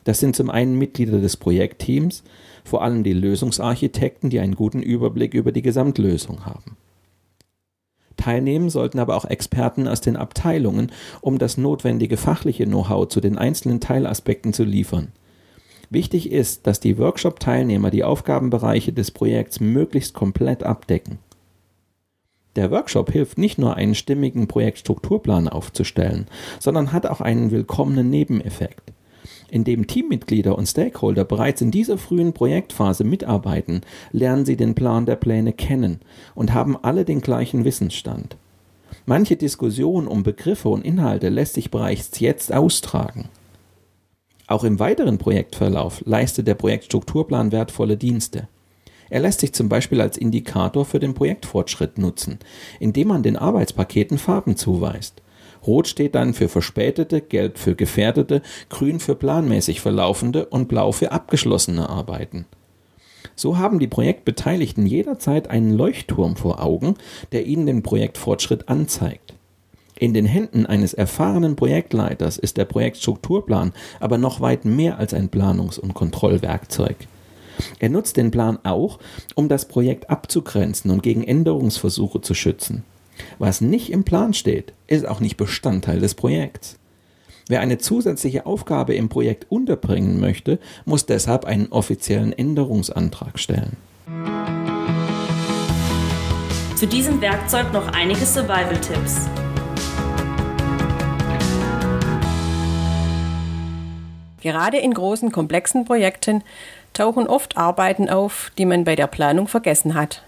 Das 0.04 0.20
sind 0.20 0.36
zum 0.36 0.48
einen 0.48 0.78
Mitglieder 0.78 1.18
des 1.18 1.36
Projektteams, 1.36 2.22
vor 2.64 2.82
allem 2.82 3.04
die 3.04 3.12
Lösungsarchitekten, 3.12 4.30
die 4.30 4.40
einen 4.40 4.54
guten 4.54 4.82
Überblick 4.82 5.34
über 5.34 5.52
die 5.52 5.62
Gesamtlösung 5.62 6.46
haben. 6.46 6.76
Teilnehmen 8.18 8.68
sollten 8.68 8.98
aber 8.98 9.16
auch 9.16 9.24
Experten 9.24 9.88
aus 9.88 10.02
den 10.02 10.16
Abteilungen, 10.16 10.92
um 11.22 11.38
das 11.38 11.56
notwendige 11.56 12.18
fachliche 12.18 12.66
Know-how 12.66 13.08
zu 13.08 13.22
den 13.22 13.38
einzelnen 13.38 13.80
Teilaspekten 13.80 14.52
zu 14.52 14.64
liefern. 14.64 15.12
Wichtig 15.88 16.30
ist, 16.30 16.66
dass 16.66 16.80
die 16.80 16.98
Workshop-Teilnehmer 16.98 17.90
die 17.90 18.04
Aufgabenbereiche 18.04 18.92
des 18.92 19.10
Projekts 19.10 19.60
möglichst 19.60 20.12
komplett 20.12 20.62
abdecken. 20.62 21.18
Der 22.56 22.70
Workshop 22.70 23.10
hilft 23.10 23.38
nicht 23.38 23.58
nur 23.58 23.76
einen 23.76 23.94
stimmigen 23.94 24.48
Projektstrukturplan 24.48 25.48
aufzustellen, 25.48 26.26
sondern 26.58 26.92
hat 26.92 27.06
auch 27.06 27.20
einen 27.20 27.50
willkommenen 27.50 28.10
Nebeneffekt. 28.10 28.92
Indem 29.50 29.86
Teammitglieder 29.86 30.58
und 30.58 30.66
Stakeholder 30.66 31.24
bereits 31.24 31.62
in 31.62 31.70
dieser 31.70 31.96
frühen 31.96 32.34
Projektphase 32.34 33.04
mitarbeiten, 33.04 33.80
lernen 34.12 34.44
sie 34.44 34.56
den 34.56 34.74
Plan 34.74 35.06
der 35.06 35.16
Pläne 35.16 35.52
kennen 35.52 36.00
und 36.34 36.52
haben 36.52 36.76
alle 36.76 37.04
den 37.04 37.20
gleichen 37.20 37.64
Wissensstand. 37.64 38.36
Manche 39.06 39.36
Diskussion 39.36 40.06
um 40.06 40.22
Begriffe 40.22 40.68
und 40.68 40.84
Inhalte 40.84 41.30
lässt 41.30 41.54
sich 41.54 41.70
bereits 41.70 42.20
jetzt 42.20 42.52
austragen. 42.52 43.30
Auch 44.46 44.64
im 44.64 44.78
weiteren 44.78 45.18
Projektverlauf 45.18 46.02
leistet 46.04 46.46
der 46.46 46.54
Projektstrukturplan 46.54 47.52
wertvolle 47.52 47.96
Dienste. 47.96 48.48
Er 49.10 49.20
lässt 49.20 49.40
sich 49.40 49.54
zum 49.54 49.70
Beispiel 49.70 50.00
als 50.00 50.18
Indikator 50.18 50.84
für 50.84 51.00
den 51.00 51.14
Projektfortschritt 51.14 51.96
nutzen, 51.96 52.38
indem 52.80 53.08
man 53.08 53.22
den 53.22 53.36
Arbeitspaketen 53.36 54.18
Farben 54.18 54.56
zuweist. 54.56 55.22
Rot 55.68 55.86
steht 55.86 56.14
dann 56.14 56.32
für 56.32 56.48
verspätete, 56.48 57.20
gelb 57.20 57.58
für 57.58 57.76
gefährdete, 57.76 58.40
grün 58.70 59.00
für 59.00 59.14
planmäßig 59.14 59.82
verlaufende 59.82 60.46
und 60.46 60.66
blau 60.66 60.92
für 60.92 61.12
abgeschlossene 61.12 61.88
Arbeiten. 61.88 62.46
So 63.36 63.58
haben 63.58 63.78
die 63.78 63.86
Projektbeteiligten 63.86 64.86
jederzeit 64.86 65.50
einen 65.50 65.72
Leuchtturm 65.72 66.36
vor 66.36 66.64
Augen, 66.64 66.94
der 67.32 67.46
ihnen 67.46 67.66
den 67.66 67.82
Projektfortschritt 67.82 68.68
anzeigt. 68.68 69.34
In 69.98 70.14
den 70.14 70.26
Händen 70.26 70.64
eines 70.64 70.94
erfahrenen 70.94 71.54
Projektleiters 71.54 72.38
ist 72.38 72.56
der 72.56 72.64
Projektstrukturplan 72.64 73.72
aber 74.00 74.16
noch 74.16 74.40
weit 74.40 74.64
mehr 74.64 74.98
als 74.98 75.12
ein 75.12 75.28
Planungs- 75.28 75.78
und 75.78 75.92
Kontrollwerkzeug. 75.92 76.96
Er 77.78 77.90
nutzt 77.90 78.16
den 78.16 78.30
Plan 78.30 78.58
auch, 78.62 79.00
um 79.34 79.48
das 79.48 79.68
Projekt 79.68 80.08
abzugrenzen 80.08 80.90
und 80.90 81.02
gegen 81.02 81.24
Änderungsversuche 81.24 82.22
zu 82.22 82.32
schützen. 82.32 82.84
Was 83.38 83.60
nicht 83.60 83.90
im 83.90 84.04
Plan 84.04 84.34
steht, 84.34 84.72
ist 84.86 85.06
auch 85.06 85.20
nicht 85.20 85.36
Bestandteil 85.36 86.00
des 86.00 86.14
Projekts. 86.14 86.78
Wer 87.48 87.60
eine 87.60 87.78
zusätzliche 87.78 88.44
Aufgabe 88.44 88.94
im 88.94 89.08
Projekt 89.08 89.46
unterbringen 89.48 90.20
möchte, 90.20 90.58
muss 90.84 91.06
deshalb 91.06 91.46
einen 91.46 91.68
offiziellen 91.68 92.32
Änderungsantrag 92.32 93.38
stellen. 93.38 93.76
Zu 96.76 96.86
diesem 96.86 97.20
Werkzeug 97.20 97.72
noch 97.72 97.88
einige 97.92 98.24
Survival-Tipps. 98.24 99.28
Gerade 104.40 104.76
in 104.78 104.94
großen, 104.94 105.32
komplexen 105.32 105.84
Projekten 105.84 106.44
tauchen 106.92 107.26
oft 107.26 107.56
Arbeiten 107.56 108.08
auf, 108.08 108.52
die 108.58 108.66
man 108.66 108.84
bei 108.84 108.94
der 108.94 109.06
Planung 109.06 109.48
vergessen 109.48 109.94
hat. 109.94 110.22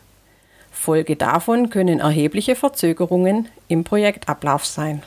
Folge 0.71 1.17
davon 1.17 1.71
können 1.71 2.01
erhebliche 2.01 2.55
Verzögerungen 2.55 3.49
im 3.69 3.85
Projektablauf 3.85 4.65
sein. 4.65 5.03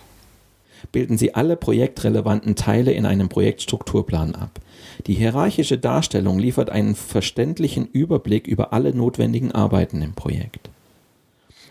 Bilden 0.92 1.18
Sie 1.18 1.34
alle 1.34 1.56
projektrelevanten 1.56 2.56
Teile 2.56 2.92
in 2.92 3.06
einem 3.06 3.30
Projektstrukturplan 3.30 4.36
ab. 4.36 4.60
Die 5.08 5.14
hierarchische 5.14 5.78
Darstellung 5.78 6.38
liefert 6.38 6.70
einen 6.70 6.96
verständlichen 6.96 7.88
Überblick 7.88 8.48
über 8.48 8.74
alle 8.74 8.94
notwendigen 8.94 9.52
Arbeiten 9.52 10.02
im 10.02 10.14
Projekt. 10.14 10.70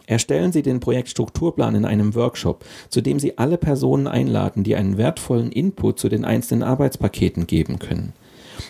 Erstellen 0.06 0.52
Sie 0.52 0.62
den 0.62 0.80
Projektstrukturplan 0.80 1.74
in 1.74 1.84
einem 1.84 2.14
Workshop, 2.14 2.64
zu 2.88 3.00
dem 3.00 3.20
Sie 3.20 3.38
alle 3.38 3.56
Personen 3.56 4.08
einladen, 4.08 4.64
die 4.64 4.74
einen 4.74 4.98
wertvollen 4.98 5.52
Input 5.52 5.98
zu 5.98 6.08
den 6.08 6.24
einzelnen 6.24 6.62
Arbeitspaketen 6.62 7.46
geben 7.46 7.78
können. 7.78 8.12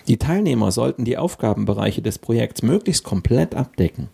Die 0.07 0.17
Teilnehmer 0.17 0.71
sollten 0.71 1.05
die 1.05 1.17
Aufgabenbereiche 1.17 2.01
des 2.01 2.19
Projekts 2.19 2.61
möglichst 2.61 3.03
komplett 3.03 3.55
abdecken. 3.55 4.09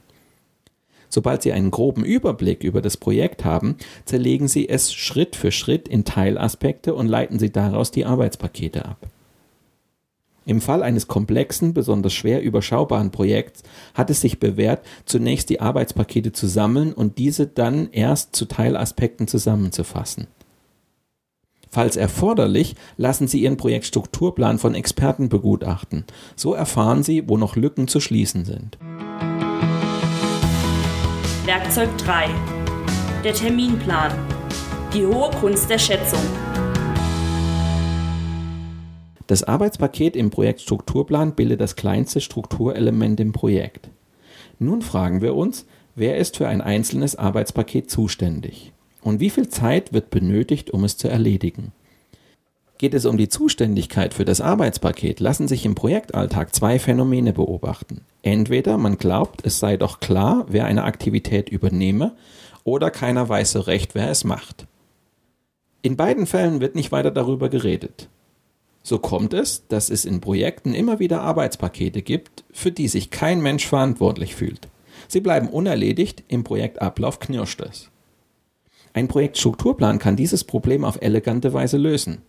Sobald 1.10 1.41
Sie 1.41 1.52
einen 1.52 1.72
groben 1.72 2.06
Überblick 2.06 2.63
über 2.63 2.82
das 2.82 2.98
Projekt 2.98 3.43
haben, 3.43 3.76
zerlegen 4.06 4.48
Sie 4.48 4.69
es 4.69 4.93
Schritt 4.93 5.36
für 5.36 5.52
Schritt 5.52 5.88
in 5.88 6.06
Teilaspekte 6.06 6.93
und 6.93 7.08
leiten 7.08 7.39
Sie 7.39 7.52
daraus 7.52 7.91
die 7.91 8.06
Arbeitspakete 8.06 8.86
ab. 8.86 9.08
Im 10.45 10.62
Fall 10.62 10.82
eines 10.82 11.08
komplexen, 11.08 11.74
besonders 11.76 12.13
schwer 12.13 12.41
überschaubaren 12.41 13.12
Projekts 13.12 13.62
hat 13.93 14.10
es 14.10 14.22
sich 14.22 14.39
bewährt, 14.39 14.84
zunächst 15.06 15.50
die 15.50 15.62
Arbeitspakete 15.62 16.32
zu 16.32 16.48
sammeln 16.48 16.93
und 16.93 17.17
diese 17.19 17.45
dann 17.45 17.89
erst 17.91 18.36
zu 18.36 18.45
Teilaspekten 18.45 19.28
zusammenzufassen. 19.28 20.28
Falls 21.69 21.98
erforderlich, 21.98 22.76
lassen 22.98 23.28
Sie 23.28 23.41
Ihren 23.41 23.58
Projektstrukturplan 23.58 24.58
von 24.58 24.74
Experten 24.74 25.30
begutachten. 25.30 26.06
So 26.36 26.56
erfahren 26.56 27.04
Sie, 27.04 27.30
wo 27.30 27.38
noch 27.38 27.56
Lücken 27.56 27.88
zu 27.88 28.00
schließen 28.00 28.43
sind. 28.43 28.80
Werkzeug 31.49 31.89
3. 31.97 32.27
Der 33.23 33.33
Terminplan. 33.33 34.12
Die 34.93 35.03
hohe 35.03 35.31
Kunst 35.31 35.67
der 35.67 35.79
Schätzung. 35.79 36.19
Das 39.25 39.41
Arbeitspaket 39.41 40.15
im 40.15 40.29
Projektstrukturplan 40.29 41.33
bildet 41.33 41.59
das 41.59 41.75
kleinste 41.75 42.21
Strukturelement 42.21 43.19
im 43.19 43.33
Projekt. 43.33 43.89
Nun 44.59 44.83
fragen 44.83 45.23
wir 45.23 45.33
uns, 45.33 45.65
wer 45.95 46.17
ist 46.17 46.38
für 46.38 46.47
ein 46.47 46.62
einzelnes 46.62 47.15
Arbeitspaket 47.15 47.89
zuständig? 47.89 48.71
Und 49.01 49.19
wie 49.19 49.31
viel 49.31 49.49
Zeit 49.49 49.91
wird 49.91 50.12
benötigt, 50.12 50.69
um 50.69 50.83
es 50.83 50.97
zu 50.97 51.07
erledigen? 51.07 51.71
Geht 52.79 52.93
es 52.93 53.05
um 53.05 53.17
die 53.17 53.27
Zuständigkeit 53.27 54.13
für 54.13 54.23
das 54.23 54.39
Arbeitspaket, 54.39 55.19
lassen 55.19 55.49
sich 55.49 55.65
im 55.65 55.75
Projektalltag 55.75 56.55
zwei 56.55 56.79
Phänomene 56.79 57.33
beobachten. 57.33 58.05
Entweder 58.21 58.77
man 58.77 58.97
glaubt, 58.97 59.45
es 59.45 59.59
sei 59.59 59.75
doch 59.75 59.99
klar, 59.99 60.45
wer 60.47 60.63
eine 60.63 60.85
Aktivität 60.85 61.49
übernehme, 61.49 62.15
oder 62.63 62.89
keiner 62.89 63.27
weiß 63.27 63.51
so 63.51 63.59
recht, 63.59 63.95
wer 63.95 64.09
es 64.09 64.23
macht. 64.23 64.65
In 65.81 65.97
beiden 65.97 66.25
Fällen 66.25 66.61
wird 66.61 66.75
nicht 66.75 66.93
weiter 66.93 67.11
darüber 67.11 67.49
geredet. 67.49 68.07
So 68.81 68.97
kommt 68.97 69.33
es, 69.33 69.67
dass 69.67 69.89
es 69.89 70.05
in 70.05 70.21
Projekten 70.21 70.73
immer 70.73 70.99
wieder 70.99 71.19
Arbeitspakete 71.19 72.01
gibt, 72.01 72.45
für 72.53 72.71
die 72.71 72.87
sich 72.87 73.11
kein 73.11 73.41
Mensch 73.41 73.67
verantwortlich 73.67 74.35
fühlt. 74.35 74.69
Sie 75.09 75.19
bleiben 75.19 75.49
unerledigt, 75.49 76.23
im 76.29 76.45
Projektablauf 76.45 77.19
knirscht 77.19 77.59
es. 77.59 77.89
Ein 78.93 79.09
Projektstrukturplan 79.09 79.99
kann 79.99 80.15
dieses 80.15 80.45
Problem 80.45 80.85
auf 80.85 81.01
elegante 81.01 81.51
Weise 81.51 81.77
lösen. 81.77 82.21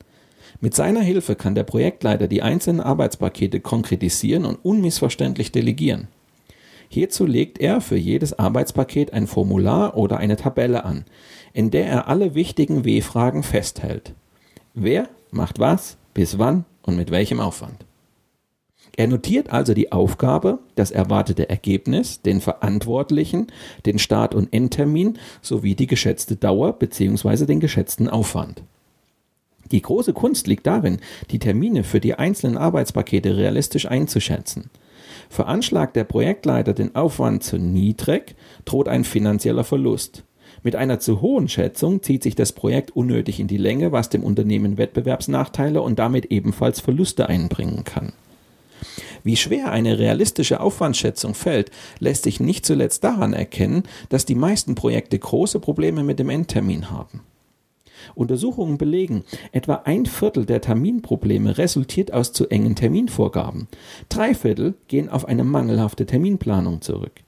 Mit 0.60 0.74
seiner 0.74 1.00
Hilfe 1.00 1.36
kann 1.36 1.54
der 1.54 1.64
Projektleiter 1.64 2.28
die 2.28 2.42
einzelnen 2.42 2.80
Arbeitspakete 2.80 3.60
konkretisieren 3.60 4.44
und 4.44 4.58
unmissverständlich 4.62 5.52
delegieren. 5.52 6.08
Hierzu 6.88 7.24
legt 7.24 7.58
er 7.60 7.80
für 7.80 7.96
jedes 7.96 8.38
Arbeitspaket 8.38 9.12
ein 9.14 9.26
Formular 9.26 9.96
oder 9.96 10.18
eine 10.18 10.36
Tabelle 10.36 10.84
an, 10.84 11.04
in 11.52 11.70
der 11.70 11.86
er 11.86 12.08
alle 12.08 12.34
wichtigen 12.34 12.84
W-Fragen 12.84 13.42
festhält. 13.42 14.12
Wer 14.74 15.08
macht 15.30 15.60
was, 15.60 15.96
bis 16.14 16.38
wann 16.38 16.64
und 16.82 16.96
mit 16.96 17.10
welchem 17.10 17.40
Aufwand. 17.40 17.86
Er 18.96 19.06
notiert 19.06 19.50
also 19.50 19.72
die 19.72 19.92
Aufgabe, 19.92 20.58
das 20.74 20.90
erwartete 20.90 21.48
Ergebnis, 21.48 22.22
den 22.22 22.40
Verantwortlichen, 22.40 23.46
den 23.86 23.98
Start- 23.98 24.34
und 24.34 24.52
Endtermin 24.52 25.16
sowie 25.42 25.74
die 25.74 25.86
geschätzte 25.86 26.36
Dauer 26.36 26.72
bzw. 26.72 27.46
den 27.46 27.60
geschätzten 27.60 28.08
Aufwand. 28.08 28.62
Die 29.72 29.82
große 29.82 30.12
Kunst 30.12 30.46
liegt 30.46 30.66
darin, 30.66 30.98
die 31.30 31.38
Termine 31.38 31.84
für 31.84 32.00
die 32.00 32.14
einzelnen 32.14 32.56
Arbeitspakete 32.56 33.36
realistisch 33.36 33.86
einzuschätzen. 33.86 34.70
Veranschlagt 35.28 35.94
der 35.94 36.04
Projektleiter 36.04 36.72
den 36.72 36.96
Aufwand 36.96 37.44
zu 37.44 37.56
niedrig, 37.56 38.34
droht 38.64 38.88
ein 38.88 39.04
finanzieller 39.04 39.64
Verlust. 39.64 40.24
Mit 40.62 40.76
einer 40.76 40.98
zu 40.98 41.20
hohen 41.20 41.48
Schätzung 41.48 42.02
zieht 42.02 42.22
sich 42.22 42.34
das 42.34 42.52
Projekt 42.52 42.94
unnötig 42.94 43.40
in 43.40 43.46
die 43.46 43.56
Länge, 43.56 43.92
was 43.92 44.08
dem 44.10 44.24
Unternehmen 44.24 44.76
Wettbewerbsnachteile 44.76 45.80
und 45.80 45.98
damit 45.98 46.26
ebenfalls 46.26 46.80
Verluste 46.80 47.28
einbringen 47.28 47.84
kann. 47.84 48.12
Wie 49.22 49.36
schwer 49.36 49.70
eine 49.70 49.98
realistische 49.98 50.60
Aufwandschätzung 50.60 51.34
fällt, 51.34 51.70
lässt 51.98 52.24
sich 52.24 52.40
nicht 52.40 52.66
zuletzt 52.66 53.04
daran 53.04 53.32
erkennen, 53.32 53.84
dass 54.08 54.24
die 54.24 54.34
meisten 54.34 54.74
Projekte 54.74 55.18
große 55.18 55.60
Probleme 55.60 56.02
mit 56.02 56.18
dem 56.18 56.30
Endtermin 56.30 56.90
haben. 56.90 57.20
Untersuchungen 58.14 58.78
belegen, 58.78 59.24
etwa 59.52 59.82
ein 59.84 60.06
Viertel 60.06 60.46
der 60.46 60.60
Terminprobleme 60.60 61.58
resultiert 61.58 62.12
aus 62.12 62.32
zu 62.32 62.48
engen 62.48 62.74
Terminvorgaben. 62.76 63.68
Drei 64.08 64.34
Viertel 64.34 64.74
gehen 64.88 65.08
auf 65.08 65.26
eine 65.26 65.44
mangelhafte 65.44 66.06
Terminplanung 66.06 66.80
zurück. 66.80 67.22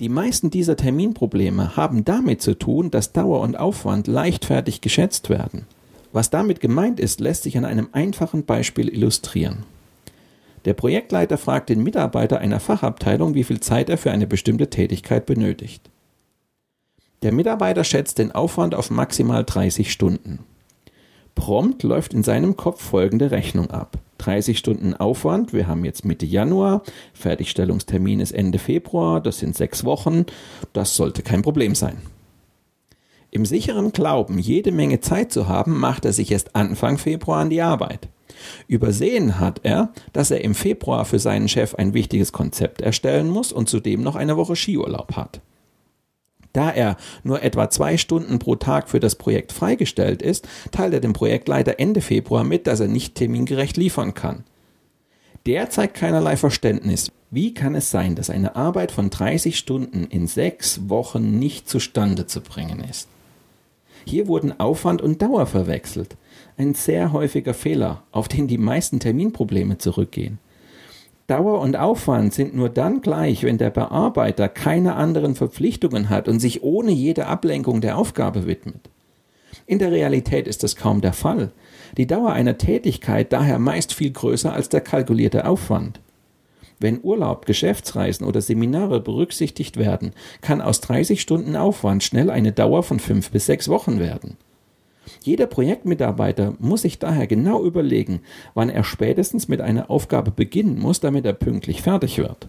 Die 0.00 0.08
meisten 0.08 0.50
dieser 0.50 0.76
Terminprobleme 0.76 1.76
haben 1.76 2.04
damit 2.04 2.42
zu 2.42 2.58
tun, 2.58 2.90
dass 2.90 3.12
Dauer 3.12 3.40
und 3.40 3.58
Aufwand 3.58 4.08
leichtfertig 4.08 4.80
geschätzt 4.80 5.30
werden. 5.30 5.66
Was 6.12 6.30
damit 6.30 6.60
gemeint 6.60 7.00
ist, 7.00 7.20
lässt 7.20 7.44
sich 7.44 7.56
an 7.58 7.64
einem 7.64 7.88
einfachen 7.92 8.44
Beispiel 8.44 8.88
illustrieren. 8.88 9.64
Der 10.64 10.74
Projektleiter 10.74 11.38
fragt 11.38 11.68
den 11.68 11.82
Mitarbeiter 11.82 12.38
einer 12.38 12.60
Fachabteilung, 12.60 13.34
wie 13.34 13.44
viel 13.44 13.60
Zeit 13.60 13.88
er 13.88 13.98
für 13.98 14.10
eine 14.10 14.26
bestimmte 14.26 14.70
Tätigkeit 14.70 15.26
benötigt. 15.26 15.90
Der 17.24 17.32
Mitarbeiter 17.32 17.84
schätzt 17.84 18.18
den 18.18 18.32
Aufwand 18.32 18.74
auf 18.74 18.90
maximal 18.90 19.44
30 19.44 19.90
Stunden. 19.90 20.40
Prompt 21.34 21.82
läuft 21.82 22.12
in 22.12 22.22
seinem 22.22 22.54
Kopf 22.58 22.82
folgende 22.82 23.30
Rechnung 23.30 23.70
ab. 23.70 23.96
30 24.18 24.58
Stunden 24.58 24.92
Aufwand, 24.92 25.54
wir 25.54 25.66
haben 25.66 25.86
jetzt 25.86 26.04
Mitte 26.04 26.26
Januar, 26.26 26.82
Fertigstellungstermin 27.14 28.20
ist 28.20 28.32
Ende 28.32 28.58
Februar, 28.58 29.22
das 29.22 29.38
sind 29.38 29.56
sechs 29.56 29.84
Wochen, 29.86 30.26
das 30.74 30.96
sollte 30.96 31.22
kein 31.22 31.40
Problem 31.40 31.74
sein. 31.74 31.96
Im 33.30 33.46
sicheren 33.46 33.92
Glauben, 33.92 34.38
jede 34.38 34.70
Menge 34.70 35.00
Zeit 35.00 35.32
zu 35.32 35.48
haben, 35.48 35.80
macht 35.80 36.04
er 36.04 36.12
sich 36.12 36.30
erst 36.30 36.54
Anfang 36.54 36.98
Februar 36.98 37.40
an 37.40 37.48
die 37.48 37.62
Arbeit. 37.62 38.08
Übersehen 38.68 39.40
hat 39.40 39.60
er, 39.62 39.94
dass 40.12 40.30
er 40.30 40.44
im 40.44 40.54
Februar 40.54 41.06
für 41.06 41.18
seinen 41.18 41.48
Chef 41.48 41.74
ein 41.74 41.94
wichtiges 41.94 42.32
Konzept 42.32 42.82
erstellen 42.82 43.30
muss 43.30 43.50
und 43.50 43.70
zudem 43.70 44.02
noch 44.02 44.14
eine 44.14 44.36
Woche 44.36 44.56
Skiurlaub 44.56 45.16
hat. 45.16 45.40
Da 46.54 46.70
er 46.70 46.96
nur 47.24 47.42
etwa 47.42 47.68
zwei 47.68 47.98
Stunden 47.98 48.38
pro 48.38 48.54
Tag 48.54 48.88
für 48.88 49.00
das 49.00 49.16
Projekt 49.16 49.52
freigestellt 49.52 50.22
ist, 50.22 50.48
teilt 50.70 50.94
er 50.94 51.00
dem 51.00 51.12
Projektleiter 51.12 51.78
Ende 51.78 52.00
Februar 52.00 52.44
mit, 52.44 52.66
dass 52.66 52.80
er 52.80 52.88
nicht 52.88 53.16
termingerecht 53.16 53.76
liefern 53.76 54.14
kann. 54.14 54.44
Der 55.46 55.68
zeigt 55.68 55.94
keinerlei 55.94 56.36
Verständnis. 56.36 57.10
Wie 57.30 57.52
kann 57.52 57.74
es 57.74 57.90
sein, 57.90 58.14
dass 58.14 58.30
eine 58.30 58.54
Arbeit 58.54 58.92
von 58.92 59.10
30 59.10 59.58
Stunden 59.58 60.04
in 60.04 60.28
sechs 60.28 60.88
Wochen 60.88 61.38
nicht 61.38 61.68
zustande 61.68 62.26
zu 62.26 62.40
bringen 62.40 62.82
ist? 62.88 63.08
Hier 64.06 64.28
wurden 64.28 64.58
Aufwand 64.58 65.02
und 65.02 65.20
Dauer 65.20 65.46
verwechselt. 65.46 66.16
Ein 66.56 66.74
sehr 66.74 67.12
häufiger 67.12 67.54
Fehler, 67.54 68.04
auf 68.12 68.28
den 68.28 68.46
die 68.46 68.58
meisten 68.58 69.00
Terminprobleme 69.00 69.78
zurückgehen. 69.78 70.38
Dauer 71.26 71.60
und 71.60 71.76
Aufwand 71.76 72.34
sind 72.34 72.54
nur 72.54 72.68
dann 72.68 73.00
gleich, 73.00 73.44
wenn 73.44 73.56
der 73.56 73.70
Bearbeiter 73.70 74.48
keine 74.48 74.94
anderen 74.94 75.34
Verpflichtungen 75.34 76.10
hat 76.10 76.28
und 76.28 76.38
sich 76.38 76.62
ohne 76.62 76.92
jede 76.92 77.26
Ablenkung 77.26 77.80
der 77.80 77.96
Aufgabe 77.96 78.46
widmet. 78.46 78.90
In 79.66 79.78
der 79.78 79.90
Realität 79.90 80.46
ist 80.46 80.62
das 80.62 80.76
kaum 80.76 81.00
der 81.00 81.14
Fall. 81.14 81.50
Die 81.96 82.06
Dauer 82.06 82.32
einer 82.32 82.58
Tätigkeit 82.58 83.32
daher 83.32 83.58
meist 83.58 83.94
viel 83.94 84.10
größer 84.10 84.52
als 84.52 84.68
der 84.68 84.82
kalkulierte 84.82 85.46
Aufwand. 85.46 86.00
Wenn 86.78 87.02
Urlaub, 87.02 87.46
Geschäftsreisen 87.46 88.26
oder 88.26 88.42
Seminare 88.42 89.00
berücksichtigt 89.00 89.78
werden, 89.78 90.12
kann 90.42 90.60
aus 90.60 90.82
30 90.82 91.22
Stunden 91.22 91.56
Aufwand 91.56 92.04
schnell 92.04 92.28
eine 92.30 92.52
Dauer 92.52 92.82
von 92.82 93.00
fünf 93.00 93.30
bis 93.30 93.46
sechs 93.46 93.68
Wochen 93.70 93.98
werden. 93.98 94.36
Jeder 95.22 95.46
Projektmitarbeiter 95.46 96.54
muss 96.58 96.82
sich 96.82 96.98
daher 96.98 97.26
genau 97.26 97.64
überlegen, 97.64 98.20
wann 98.54 98.70
er 98.70 98.84
spätestens 98.84 99.48
mit 99.48 99.60
einer 99.60 99.90
Aufgabe 99.90 100.30
beginnen 100.30 100.78
muss, 100.78 101.00
damit 101.00 101.24
er 101.26 101.32
pünktlich 101.32 101.82
fertig 101.82 102.18
wird. 102.18 102.48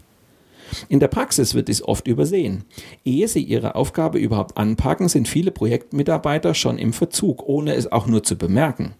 In 0.89 0.99
der 0.99 1.07
Praxis 1.07 1.53
wird 1.53 1.67
dies 1.67 1.83
oft 1.83 2.07
übersehen. 2.07 2.63
Ehe 3.03 3.27
sie 3.27 3.43
ihre 3.43 3.75
Aufgabe 3.75 4.17
überhaupt 4.17 4.57
anpacken, 4.57 5.09
sind 5.09 5.27
viele 5.27 5.51
Projektmitarbeiter 5.51 6.53
schon 6.53 6.77
im 6.77 6.93
Verzug, 6.93 7.47
ohne 7.47 7.75
es 7.75 7.91
auch 7.91 8.07
nur 8.07 8.23
zu 8.23 8.35
bemerken. 8.37 8.93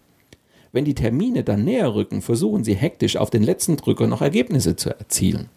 Wenn 0.72 0.84
die 0.84 0.94
Termine 0.94 1.42
dann 1.42 1.64
näher 1.64 1.94
rücken, 1.94 2.22
versuchen 2.22 2.62
sie 2.62 2.74
hektisch 2.74 3.16
auf 3.16 3.30
den 3.30 3.42
letzten 3.42 3.76
Drücker 3.76 4.06
noch 4.06 4.22
Ergebnisse 4.22 4.76
zu 4.76 4.90
erzielen. 4.90 5.48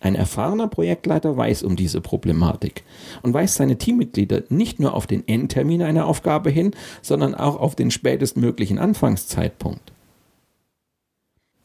Ein 0.00 0.14
erfahrener 0.14 0.66
Projektleiter 0.66 1.36
weiß 1.36 1.62
um 1.62 1.76
diese 1.76 2.00
Problematik 2.00 2.84
und 3.22 3.34
weist 3.34 3.56
seine 3.56 3.76
Teammitglieder 3.76 4.44
nicht 4.48 4.80
nur 4.80 4.94
auf 4.94 5.06
den 5.06 5.28
Endtermin 5.28 5.82
einer 5.82 6.06
Aufgabe 6.06 6.48
hin, 6.48 6.72
sondern 7.02 7.34
auch 7.34 7.60
auf 7.60 7.74
den 7.74 7.90
spätestmöglichen 7.90 8.78
Anfangszeitpunkt. 8.78 9.92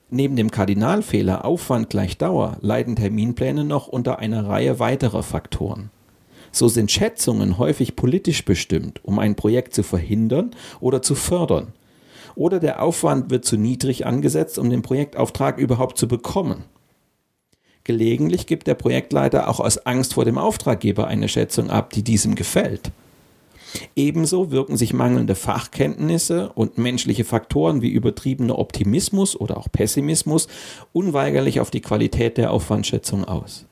Neben 0.10 0.36
dem 0.36 0.52
Kardinalfehler 0.52 1.46
Aufwand 1.46 1.90
gleich 1.90 2.18
Dauer 2.18 2.58
leiden 2.62 2.98
Terminpläne 2.98 3.64
noch 3.64 3.88
unter 3.88 4.20
einer 4.20 4.48
Reihe 4.48 4.80
weiterer 4.80 5.24
Faktoren. 5.24 5.90
So 6.52 6.68
sind 6.68 6.92
Schätzungen 6.92 7.58
häufig 7.58 7.96
politisch 7.96 8.46
bestimmt, 8.46 9.04
um 9.04 9.18
ein 9.18 9.36
Projekt 9.36 9.74
zu 9.74 9.84
verhindern 9.84 10.52
oder 10.80 11.02
zu 11.02 11.16
fördern. 11.16 11.74
Oder 12.36 12.60
der 12.60 12.84
Aufwand 12.84 13.30
wird 13.30 13.46
zu 13.46 13.58
niedrig 13.58 14.06
angesetzt, 14.06 14.60
um 14.60 14.70
den 14.70 14.82
Projektauftrag 14.82 15.58
überhaupt 15.58 15.98
zu 15.98 16.08
bekommen. 16.08 16.66
Gelegentlich 17.86 18.48
gibt 18.48 18.66
der 18.66 18.74
Projektleiter 18.74 19.48
auch 19.48 19.60
aus 19.60 19.78
Angst 19.86 20.16
vor 20.16 20.26
dem 20.26 20.40
Auftraggeber 20.40 21.08
eine 21.08 21.30
Schätzung 21.30 21.70
ab, 21.70 21.92
die 21.92 22.04
diesem 22.04 22.34
gefällt. 22.34 22.92
Ebenso 23.96 24.52
wirken 24.52 24.76
sich 24.76 24.92
mangelnde 24.92 25.36
Fachkenntnisse 25.36 26.52
und 26.54 26.80
menschliche 26.80 27.26
Faktoren 27.26 27.84
wie 27.84 27.92
übertriebener 27.92 28.58
Optimismus 28.58 29.40
oder 29.40 29.58
auch 29.58 29.72
Pessimismus 29.72 30.48
unweigerlich 30.94 31.60
auf 31.60 31.70
die 31.70 31.82
Qualität 31.82 32.38
der 32.38 32.52
Aufwandschätzung 32.52 33.24
aus. 33.24 33.66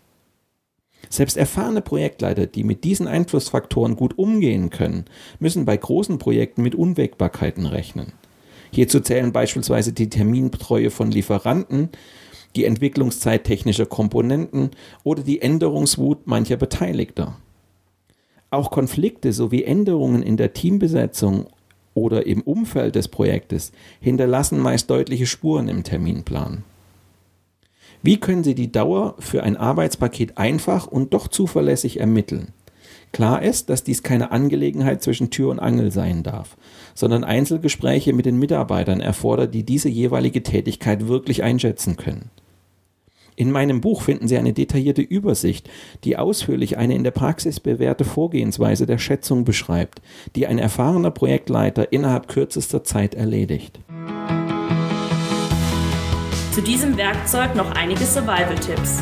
Selbst 1.10 1.36
erfahrene 1.36 1.82
Projektleiter, 1.82 2.46
die 2.46 2.64
mit 2.64 2.84
diesen 2.84 3.08
Einflussfaktoren 3.08 3.96
gut 3.96 4.18
umgehen 4.20 4.70
können, 4.70 5.06
müssen 5.40 5.66
bei 5.66 5.76
großen 5.76 6.20
Projekten 6.20 6.62
mit 6.62 6.76
Unwägbarkeiten 6.76 7.66
rechnen. 7.66 8.14
Hierzu 8.72 9.00
zählen 9.00 9.32
beispielsweise 9.32 9.94
die 9.94 10.10
Termintreue 10.10 10.90
von 10.90 11.12
Lieferanten, 11.12 11.90
die 12.56 12.66
Entwicklungszeit 12.66 13.44
technischer 13.44 13.86
Komponenten 13.86 14.72
oder 15.04 15.24
die 15.24 15.42
Änderungswut 15.42 16.28
mancher 16.28 16.58
Beteiligter. 16.58 17.38
Auch 18.50 18.70
Konflikte 18.70 19.34
sowie 19.34 19.64
Änderungen 19.64 20.22
in 20.22 20.38
der 20.38 20.54
Teambesetzung 20.54 21.48
oder 21.96 22.26
im 22.26 22.42
Umfeld 22.42 22.96
des 22.96 23.08
Projektes 23.08 23.72
hinterlassen 24.00 24.60
meist 24.60 24.90
deutliche 24.90 25.26
Spuren 25.26 25.68
im 25.68 25.84
Terminplan. 25.84 26.64
Wie 28.02 28.20
können 28.20 28.44
Sie 28.44 28.54
die 28.54 28.72
Dauer 28.72 29.16
für 29.20 29.44
ein 29.44 29.56
Arbeitspaket 29.56 30.38
einfach 30.38 30.88
und 30.88 31.14
doch 31.14 31.28
zuverlässig 31.28 32.00
ermitteln? 32.00 32.50
Klar 33.14 33.44
ist, 33.44 33.70
dass 33.70 33.84
dies 33.84 34.04
keine 34.04 34.32
Angelegenheit 34.32 35.04
zwischen 35.04 35.30
Tür 35.30 35.52
und 35.52 35.60
Angel 35.60 35.92
sein 35.92 36.24
darf, 36.24 36.58
sondern 36.96 37.24
Einzelgespräche 37.24 38.12
mit 38.12 38.26
den 38.26 38.40
Mitarbeitern 38.40 39.00
erfordert, 39.00 39.54
die 39.54 39.64
diese 39.64 39.88
jeweilige 39.88 40.44
Tätigkeit 40.44 41.08
wirklich 41.08 41.44
einschätzen 41.44 41.96
können. 41.96 42.30
In 43.36 43.52
meinem 43.52 43.82
Buch 43.82 44.04
finden 44.04 44.28
Sie 44.28 44.38
eine 44.38 44.54
detaillierte 44.54 45.02
Übersicht, 45.02 45.70
die 46.04 46.18
ausführlich 46.18 46.78
eine 46.78 46.94
in 46.96 47.04
der 47.04 47.12
Praxis 47.12 47.60
bewährte 47.60 48.06
Vorgehensweise 48.06 48.86
der 48.86 49.00
Schätzung 49.00 49.44
beschreibt, 49.44 50.02
die 50.36 50.46
ein 50.46 50.60
erfahrener 50.60 51.12
Projektleiter 51.12 51.92
innerhalb 51.92 52.28
kürzester 52.28 52.84
Zeit 52.84 53.16
erledigt. 53.16 53.80
Zu 56.52 56.62
diesem 56.62 56.96
Werkzeug 56.98 57.56
noch 57.56 57.72
einige 57.72 58.06
Survival-Tipps. 58.06 59.02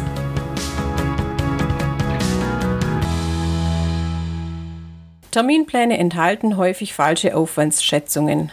Terminpläne 5.32 5.98
enthalten 5.98 6.56
häufig 6.56 6.94
falsche 6.94 7.36
Aufwandsschätzungen, 7.36 8.52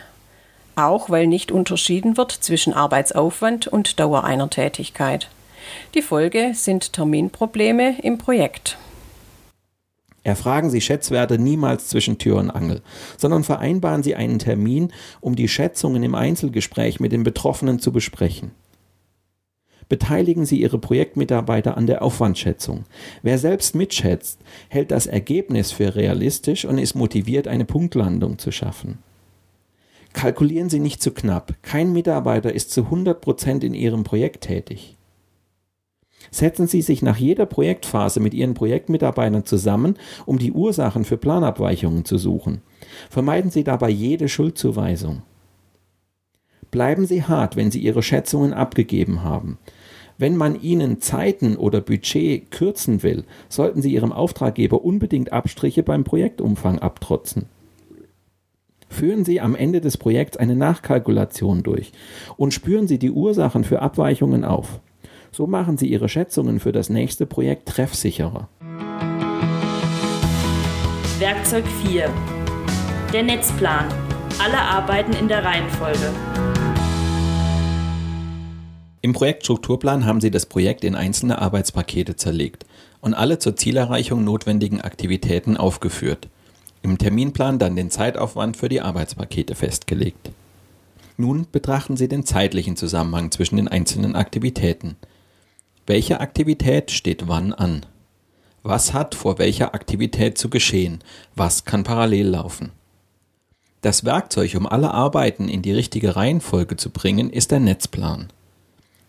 auch 0.75 1.11
weil 1.11 1.29
nicht 1.29 1.53
unterschieden 1.53 2.17
wird 2.17 2.33
zwischen 2.33 2.73
Arbeitsaufwand 2.73 3.69
und 3.69 4.01
Dauer 4.01 4.25
einer 4.25 4.51
Tätigkeit. 4.51 5.29
Die 5.95 6.03
Folge 6.03 6.53
sind 6.55 6.93
Terminprobleme 6.93 8.01
im 8.03 8.19
Projekt. 8.19 8.79
Erfragen 10.29 10.69
Sie 10.69 10.83
Schätzwerte 10.83 11.39
niemals 11.39 11.89
zwischen 11.89 12.19
Tür 12.19 12.37
und 12.37 12.51
Angel, 12.51 12.83
sondern 13.17 13.45
vereinbaren 13.45 14.03
Sie 14.03 14.15
einen 14.15 14.39
Termin, 14.39 14.93
um 15.21 15.37
die 15.37 15.49
Schätzungen 15.49 16.03
im 16.03 16.15
Einzelgespräch 16.15 17.01
mit 17.01 17.13
den 17.13 17.23
Betroffenen 17.23 17.79
zu 17.79 17.93
besprechen. 17.93 18.51
Beteiligen 19.89 20.45
Sie 20.45 20.61
Ihre 20.61 20.79
Projektmitarbeiter 20.79 21.79
an 21.79 21.87
der 21.87 22.03
Aufwandschätzung. 22.03 22.85
Wer 23.23 23.39
selbst 23.39 23.75
mitschätzt, 23.75 24.39
hält 24.69 24.91
das 24.91 25.07
Ergebnis 25.07 25.73
für 25.73 25.95
realistisch 25.95 26.67
und 26.67 26.77
ist 26.77 26.95
motiviert, 26.95 27.49
eine 27.49 27.65
Punktlandung 27.65 28.39
zu 28.39 28.53
schaffen. 28.53 28.99
Kalkulieren 30.13 30.69
Sie 30.69 30.81
nicht 30.81 31.03
zu 31.03 31.13
knapp. 31.13 31.55
Kein 31.63 31.95
Mitarbeiter 31.95 32.53
ist 32.53 32.71
zu 32.71 32.83
100 32.83 33.19
Prozent 33.21 33.65
in 33.65 33.73
Ihrem 33.73 34.05
Projekt 34.05 34.43
tätig. 34.43 34.98
Setzen 36.31 36.67
Sie 36.67 36.83
sich 36.83 37.03
nach 37.03 37.17
jeder 37.17 37.47
Projektphase 37.47 38.21
mit 38.21 38.35
Ihren 38.35 38.55
Projektmitarbeitern 38.55 39.45
zusammen, 39.45 39.97
um 40.27 40.39
die 40.39 40.53
Ursachen 40.53 41.05
für 41.05 41.17
Planabweichungen 41.17 42.05
zu 42.05 42.19
suchen. 42.19 42.61
Vermeiden 43.09 43.51
Sie 43.51 43.65
dabei 43.65 43.89
jede 43.89 44.29
Schuldzuweisung. 44.29 45.23
Bleiben 46.71 47.07
Sie 47.07 47.23
hart, 47.23 47.57
wenn 47.57 47.71
Sie 47.71 47.81
Ihre 47.81 48.03
Schätzungen 48.03 48.53
abgegeben 48.53 49.23
haben. 49.23 49.59
Wenn 50.19 50.37
man 50.37 50.61
ihnen 50.61 51.01
Zeiten 51.01 51.57
oder 51.57 51.81
Budget 51.81 52.51
kürzen 52.51 53.05
will, 53.05 53.25
sollten 53.49 53.83
sie 53.83 53.93
ihrem 53.93 54.13
Auftraggeber 54.13 54.85
unbedingt 54.85 55.33
Abstriche 55.33 55.85
beim 55.85 56.03
Projektumfang 56.03 56.81
abtrotzen. 56.81 57.47
Führen 58.91 59.25
Sie 59.25 59.41
am 59.41 59.55
Ende 59.55 59.81
des 59.81 59.97
Projekts 59.97 60.37
eine 60.37 60.57
Nachkalkulation 60.57 61.63
durch 61.63 61.93
und 62.37 62.53
spüren 62.53 62.89
Sie 62.89 62.99
die 62.99 63.13
Ursachen 63.13 63.63
für 63.63 63.81
Abweichungen 63.81 64.45
auf. 64.45 64.81
So 65.33 65.47
machen 65.47 65.77
Sie 65.77 65.87
Ihre 65.87 66.09
Schätzungen 66.09 66.61
für 66.61 66.73
das 66.73 66.89
nächste 66.89 67.27
Projekt 67.27 67.69
treffsicherer. 67.69 68.49
Werkzeug 71.19 71.65
4. 71.85 72.11
Der 73.13 73.23
Netzplan. 73.23 73.87
Alle 74.43 74.59
Arbeiten 74.59 75.13
in 75.13 75.29
der 75.29 75.45
Reihenfolge. 75.45 76.13
Im 79.01 79.13
Projektstrukturplan 79.13 80.07
haben 80.07 80.21
Sie 80.21 80.31
das 80.31 80.47
Projekt 80.47 80.85
in 80.85 80.95
einzelne 80.95 81.41
Arbeitspakete 81.41 82.17
zerlegt 82.17 82.67
und 83.01 83.15
alle 83.15 83.39
zur 83.39 83.57
Zielerreichung 83.57 84.25
notwendigen 84.25 84.81
Aktivitäten 84.81 85.57
aufgeführt. 85.57 86.29
Im 86.83 86.99
Terminplan 86.99 87.59
dann 87.59 87.77
den 87.77 87.91
Zeitaufwand 87.91 88.57
für 88.57 88.69
die 88.69 88.81
Arbeitspakete 88.81 89.55
festgelegt. 89.55 90.31
Nun 91.17 91.47
betrachten 91.51 91.97
Sie 91.97 92.09
den 92.09 92.25
zeitlichen 92.25 92.77
Zusammenhang 92.77 93.31
zwischen 93.31 93.57
den 93.57 93.69
einzelnen 93.69 94.15
Aktivitäten. 94.15 94.97
Welche 95.89 96.21
Aktivität 96.21 96.91
steht 96.91 97.29
wann 97.29 97.55
an? 97.55 97.87
Was 98.63 98.93
hat 98.93 99.15
vor 99.15 99.39
welcher 99.39 99.75
Aktivität 99.75 100.37
zu 100.37 100.51
geschehen? 100.51 100.99
Was 101.35 101.65
kann 101.65 101.83
parallel 101.83 102.27
laufen? 102.29 102.73
Das 103.81 104.05
Werkzeug, 104.05 104.55
um 104.55 104.67
alle 104.67 104.93
Arbeiten 104.93 105.49
in 105.49 105.63
die 105.63 105.73
richtige 105.73 106.15
Reihenfolge 106.15 106.77
zu 106.77 106.91
bringen, 106.91 107.31
ist 107.31 107.53
der 107.53 107.61
Netzplan. 107.61 108.29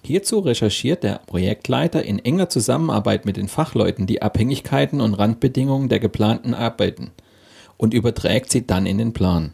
Hierzu 0.06 0.40
recherchiert 0.40 1.04
der 1.04 1.20
Projektleiter 1.28 2.06
in 2.06 2.18
enger 2.18 2.48
Zusammenarbeit 2.48 3.26
mit 3.26 3.36
den 3.36 3.50
Fachleuten 3.50 4.08
die 4.08 4.22
Abhängigkeiten 4.22 5.02
und 5.02 5.16
Randbedingungen 5.16 5.90
der 5.90 6.00
geplanten 6.00 6.54
Arbeiten 6.54 7.12
und 7.76 7.94
überträgt 7.94 8.54
sie 8.54 8.66
dann 8.66 8.86
in 8.86 8.98
den 8.98 9.12
Plan. 9.12 9.52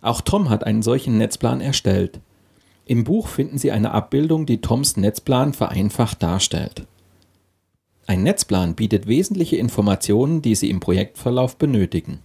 Auch 0.00 0.22
Tom 0.22 0.48
hat 0.48 0.64
einen 0.64 0.80
solchen 0.80 1.18
Netzplan 1.18 1.60
erstellt. 1.60 2.20
Im 2.92 3.04
Buch 3.04 3.28
finden 3.28 3.56
Sie 3.56 3.72
eine 3.72 3.92
Abbildung, 3.92 4.44
die 4.44 4.60
Toms 4.60 4.98
Netzplan 4.98 5.54
vereinfacht 5.54 6.22
darstellt. 6.22 6.86
Ein 8.06 8.22
Netzplan 8.22 8.74
bietet 8.74 9.06
wesentliche 9.06 9.56
Informationen, 9.56 10.42
die 10.42 10.54
Sie 10.54 10.68
im 10.68 10.78
Projektverlauf 10.78 11.56
benötigen. 11.56 12.18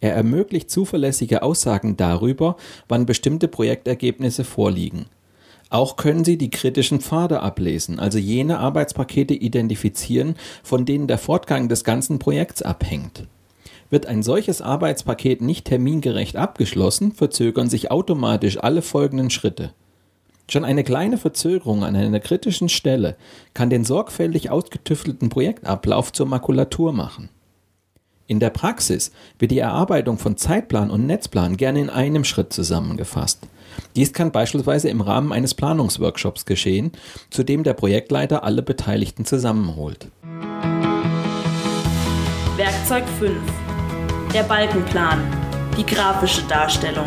Er 0.00 0.14
ermöglicht 0.14 0.70
zuverlässige 0.70 1.42
Aussagen 1.42 1.98
darüber, 1.98 2.56
wann 2.88 3.04
bestimmte 3.04 3.46
Projektergebnisse 3.46 4.42
vorliegen. 4.42 5.04
Auch 5.68 5.96
können 5.96 6.24
Sie 6.24 6.38
die 6.38 6.48
kritischen 6.48 7.02
Pfade 7.02 7.42
ablesen, 7.42 7.98
also 8.00 8.16
jene 8.16 8.60
Arbeitspakete 8.60 9.34
identifizieren, 9.34 10.36
von 10.62 10.86
denen 10.86 11.08
der 11.08 11.18
Fortgang 11.18 11.68
des 11.68 11.84
ganzen 11.84 12.18
Projekts 12.18 12.62
abhängt. 12.62 13.26
Wird 13.90 14.06
ein 14.06 14.22
solches 14.22 14.60
Arbeitspaket 14.60 15.40
nicht 15.40 15.66
termingerecht 15.66 16.36
abgeschlossen, 16.36 17.12
verzögern 17.12 17.70
sich 17.70 17.90
automatisch 17.90 18.58
alle 18.58 18.82
folgenden 18.82 19.30
Schritte. 19.30 19.72
Schon 20.50 20.64
eine 20.64 20.84
kleine 20.84 21.18
Verzögerung 21.18 21.84
an 21.84 21.94
einer 21.94 22.20
kritischen 22.20 22.68
Stelle 22.68 23.16
kann 23.52 23.68
den 23.70 23.84
sorgfältig 23.84 24.50
ausgetüftelten 24.50 25.28
Projektablauf 25.28 26.12
zur 26.12 26.26
Makulatur 26.26 26.92
machen. 26.92 27.28
In 28.26 28.40
der 28.40 28.50
Praxis 28.50 29.10
wird 29.38 29.50
die 29.50 29.58
Erarbeitung 29.58 30.18
von 30.18 30.36
Zeitplan 30.36 30.90
und 30.90 31.06
Netzplan 31.06 31.56
gerne 31.56 31.80
in 31.80 31.90
einem 31.90 32.24
Schritt 32.24 32.52
zusammengefasst. 32.52 33.40
Dies 33.96 34.12
kann 34.12 34.32
beispielsweise 34.32 34.90
im 34.90 35.00
Rahmen 35.00 35.32
eines 35.32 35.54
Planungsworkshops 35.54 36.44
geschehen, 36.44 36.92
zu 37.30 37.42
dem 37.42 37.62
der 37.62 37.74
Projektleiter 37.74 38.44
alle 38.44 38.62
Beteiligten 38.62 39.24
zusammenholt. 39.24 40.08
Werkzeug 42.56 43.04
5. 43.18 43.34
Der 44.34 44.42
Balkenplan. 44.42 45.20
Die 45.78 45.86
grafische 45.86 46.42
Darstellung. 46.42 47.06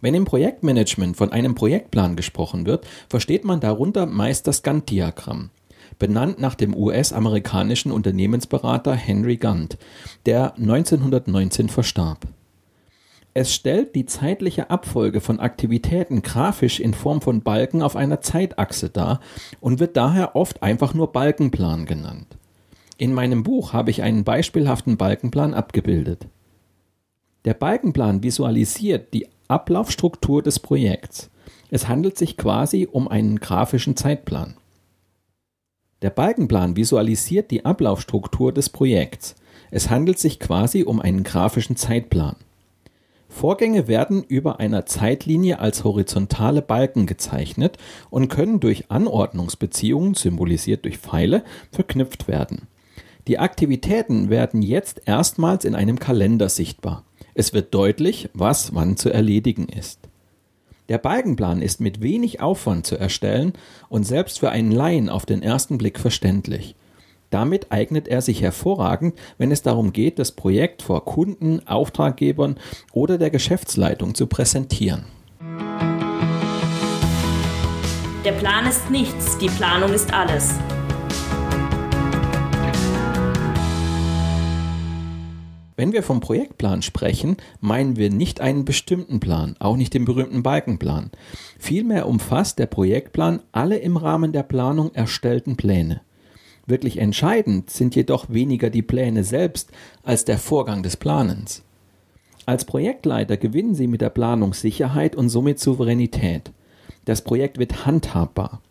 Wenn 0.00 0.14
im 0.14 0.24
Projektmanagement 0.24 1.18
von 1.18 1.32
einem 1.32 1.54
Projektplan 1.54 2.16
gesprochen 2.16 2.64
wird, 2.64 2.86
versteht 3.10 3.44
man 3.44 3.60
darunter 3.60 4.06
meist 4.06 4.46
das 4.46 4.62
Gantt-Diagramm, 4.62 5.50
benannt 5.98 6.38
nach 6.38 6.54
dem 6.54 6.74
US-amerikanischen 6.74 7.92
Unternehmensberater 7.92 8.94
Henry 8.94 9.36
Gantt, 9.36 9.76
der 10.24 10.54
1919 10.54 11.68
verstarb. 11.68 12.26
Es 13.34 13.54
stellt 13.54 13.94
die 13.94 14.06
zeitliche 14.06 14.70
Abfolge 14.70 15.20
von 15.20 15.40
Aktivitäten 15.40 16.22
grafisch 16.22 16.80
in 16.80 16.94
Form 16.94 17.20
von 17.20 17.42
Balken 17.42 17.82
auf 17.82 17.96
einer 17.96 18.22
Zeitachse 18.22 18.88
dar 18.88 19.20
und 19.60 19.78
wird 19.78 19.98
daher 19.98 20.36
oft 20.36 20.62
einfach 20.62 20.94
nur 20.94 21.12
Balkenplan 21.12 21.84
genannt. 21.84 22.37
In 23.00 23.14
meinem 23.14 23.44
Buch 23.44 23.72
habe 23.72 23.92
ich 23.92 24.02
einen 24.02 24.24
beispielhaften 24.24 24.96
Balkenplan 24.96 25.54
abgebildet. 25.54 26.26
Der 27.44 27.54
Balkenplan 27.54 28.24
visualisiert 28.24 29.14
die 29.14 29.28
Ablaufstruktur 29.46 30.42
des 30.42 30.58
Projekts. 30.58 31.30
Es 31.70 31.86
handelt 31.86 32.18
sich 32.18 32.36
quasi 32.36 32.88
um 32.90 33.06
einen 33.06 33.38
grafischen 33.38 33.96
Zeitplan. 33.96 34.56
Der 36.02 36.10
Balkenplan 36.10 36.74
visualisiert 36.74 37.52
die 37.52 37.64
Ablaufstruktur 37.64 38.52
des 38.52 38.68
Projekts. 38.68 39.36
Es 39.70 39.90
handelt 39.90 40.18
sich 40.18 40.40
quasi 40.40 40.82
um 40.82 41.00
einen 41.00 41.22
grafischen 41.22 41.76
Zeitplan. 41.76 42.34
Vorgänge 43.28 43.86
werden 43.86 44.24
über 44.24 44.58
einer 44.58 44.86
Zeitlinie 44.86 45.60
als 45.60 45.84
horizontale 45.84 46.62
Balken 46.62 47.06
gezeichnet 47.06 47.78
und 48.10 48.26
können 48.26 48.58
durch 48.58 48.90
Anordnungsbeziehungen, 48.90 50.14
symbolisiert 50.14 50.84
durch 50.84 50.98
Pfeile, 50.98 51.44
verknüpft 51.70 52.26
werden. 52.26 52.66
Die 53.28 53.38
Aktivitäten 53.38 54.30
werden 54.30 54.62
jetzt 54.62 55.02
erstmals 55.04 55.66
in 55.66 55.74
einem 55.74 55.98
Kalender 55.98 56.48
sichtbar. 56.48 57.04
Es 57.34 57.52
wird 57.52 57.74
deutlich, 57.74 58.30
was 58.32 58.74
wann 58.74 58.96
zu 58.96 59.10
erledigen 59.10 59.68
ist. 59.68 60.00
Der 60.88 60.96
Balkenplan 60.96 61.60
ist 61.60 61.78
mit 61.78 62.00
wenig 62.00 62.40
Aufwand 62.40 62.86
zu 62.86 62.96
erstellen 62.96 63.52
und 63.90 64.04
selbst 64.04 64.38
für 64.38 64.48
einen 64.48 64.72
Laien 64.72 65.10
auf 65.10 65.26
den 65.26 65.42
ersten 65.42 65.76
Blick 65.76 66.00
verständlich. 66.00 66.74
Damit 67.28 67.70
eignet 67.70 68.08
er 68.08 68.22
sich 68.22 68.40
hervorragend, 68.40 69.14
wenn 69.36 69.52
es 69.52 69.60
darum 69.60 69.92
geht, 69.92 70.18
das 70.18 70.32
Projekt 70.32 70.80
vor 70.80 71.04
Kunden, 71.04 71.60
Auftraggebern 71.66 72.56
oder 72.94 73.18
der 73.18 73.28
Geschäftsleitung 73.28 74.14
zu 74.14 74.26
präsentieren. 74.26 75.04
Der 78.24 78.32
Plan 78.32 78.66
ist 78.66 78.90
nichts, 78.90 79.36
die 79.36 79.48
Planung 79.48 79.92
ist 79.92 80.14
alles. 80.14 80.54
Wenn 85.78 85.92
wir 85.92 86.02
vom 86.02 86.18
Projektplan 86.18 86.82
sprechen, 86.82 87.36
meinen 87.60 87.94
wir 87.94 88.10
nicht 88.10 88.40
einen 88.40 88.64
bestimmten 88.64 89.20
Plan, 89.20 89.54
auch 89.60 89.76
nicht 89.76 89.94
den 89.94 90.04
berühmten 90.04 90.42
Balkenplan. 90.42 91.12
Vielmehr 91.56 92.08
umfasst 92.08 92.58
der 92.58 92.66
Projektplan 92.66 93.42
alle 93.52 93.76
im 93.76 93.96
Rahmen 93.96 94.32
der 94.32 94.42
Planung 94.42 94.92
erstellten 94.92 95.56
Pläne. 95.56 96.00
Wirklich 96.66 96.98
entscheidend 96.98 97.70
sind 97.70 97.94
jedoch 97.94 98.28
weniger 98.28 98.70
die 98.70 98.82
Pläne 98.82 99.22
selbst 99.22 99.70
als 100.02 100.24
der 100.24 100.38
Vorgang 100.38 100.82
des 100.82 100.96
Planens. 100.96 101.62
Als 102.44 102.64
Projektleiter 102.64 103.36
gewinnen 103.36 103.76
Sie 103.76 103.86
mit 103.86 104.00
der 104.00 104.10
Planung 104.10 104.54
Sicherheit 104.54 105.14
und 105.14 105.28
somit 105.28 105.60
Souveränität. 105.60 106.50
Das 107.04 107.22
Projekt 107.22 107.56
wird 107.56 107.86
handhabbar. 107.86 108.62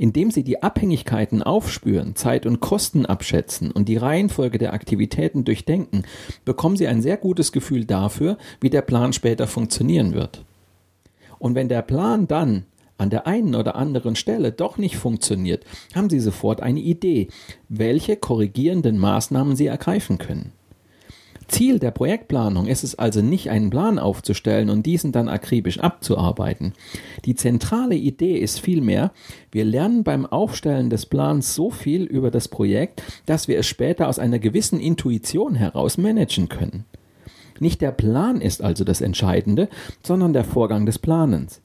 Indem 0.00 0.30
Sie 0.30 0.44
die 0.44 0.62
Abhängigkeiten 0.62 1.42
aufspüren, 1.42 2.16
Zeit 2.16 2.46
und 2.46 2.60
Kosten 2.60 3.04
abschätzen 3.04 3.70
und 3.70 3.86
die 3.86 3.98
Reihenfolge 3.98 4.56
der 4.56 4.72
Aktivitäten 4.72 5.44
durchdenken, 5.44 6.04
bekommen 6.46 6.78
Sie 6.78 6.88
ein 6.88 7.02
sehr 7.02 7.18
gutes 7.18 7.52
Gefühl 7.52 7.84
dafür, 7.84 8.38
wie 8.62 8.70
der 8.70 8.80
Plan 8.80 9.12
später 9.12 9.46
funktionieren 9.46 10.14
wird. 10.14 10.42
Und 11.38 11.54
wenn 11.54 11.68
der 11.68 11.82
Plan 11.82 12.26
dann 12.26 12.64
an 12.96 13.10
der 13.10 13.26
einen 13.26 13.54
oder 13.54 13.76
anderen 13.76 14.16
Stelle 14.16 14.52
doch 14.52 14.78
nicht 14.78 14.96
funktioniert, 14.96 15.66
haben 15.94 16.08
Sie 16.08 16.20
sofort 16.20 16.62
eine 16.62 16.80
Idee, 16.80 17.28
welche 17.68 18.16
korrigierenden 18.16 18.96
Maßnahmen 18.96 19.54
Sie 19.54 19.66
ergreifen 19.66 20.16
können. 20.16 20.54
Ziel 21.50 21.78
der 21.78 21.90
Projektplanung 21.90 22.66
ist 22.66 22.84
es 22.84 22.98
also 22.98 23.20
nicht, 23.20 23.50
einen 23.50 23.70
Plan 23.70 23.98
aufzustellen 23.98 24.70
und 24.70 24.86
diesen 24.86 25.12
dann 25.12 25.28
akribisch 25.28 25.80
abzuarbeiten. 25.80 26.72
Die 27.24 27.34
zentrale 27.34 27.96
Idee 27.96 28.38
ist 28.38 28.60
vielmehr, 28.60 29.12
wir 29.52 29.64
lernen 29.64 30.04
beim 30.04 30.24
Aufstellen 30.24 30.90
des 30.90 31.06
Plans 31.06 31.54
so 31.54 31.70
viel 31.70 32.04
über 32.04 32.30
das 32.30 32.48
Projekt, 32.48 33.02
dass 33.26 33.48
wir 33.48 33.58
es 33.58 33.66
später 33.66 34.08
aus 34.08 34.18
einer 34.18 34.38
gewissen 34.38 34.80
Intuition 34.80 35.54
heraus 35.54 35.98
managen 35.98 36.48
können. 36.48 36.84
Nicht 37.58 37.82
der 37.82 37.92
Plan 37.92 38.40
ist 38.40 38.62
also 38.62 38.84
das 38.84 39.00
Entscheidende, 39.00 39.68
sondern 40.02 40.32
der 40.32 40.44
Vorgang 40.44 40.86
des 40.86 40.98
Planens. 40.98 41.60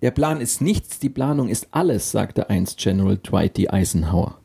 Der 0.00 0.12
Plan 0.12 0.40
ist 0.40 0.62
nichts, 0.62 1.00
die 1.00 1.10
Planung 1.10 1.48
ist 1.48 1.68
alles, 1.72 2.12
sagte 2.12 2.48
einst 2.50 2.78
General 2.78 3.18
Dwight 3.18 3.56
D. 3.58 3.68
Eisenhower. 3.68 4.38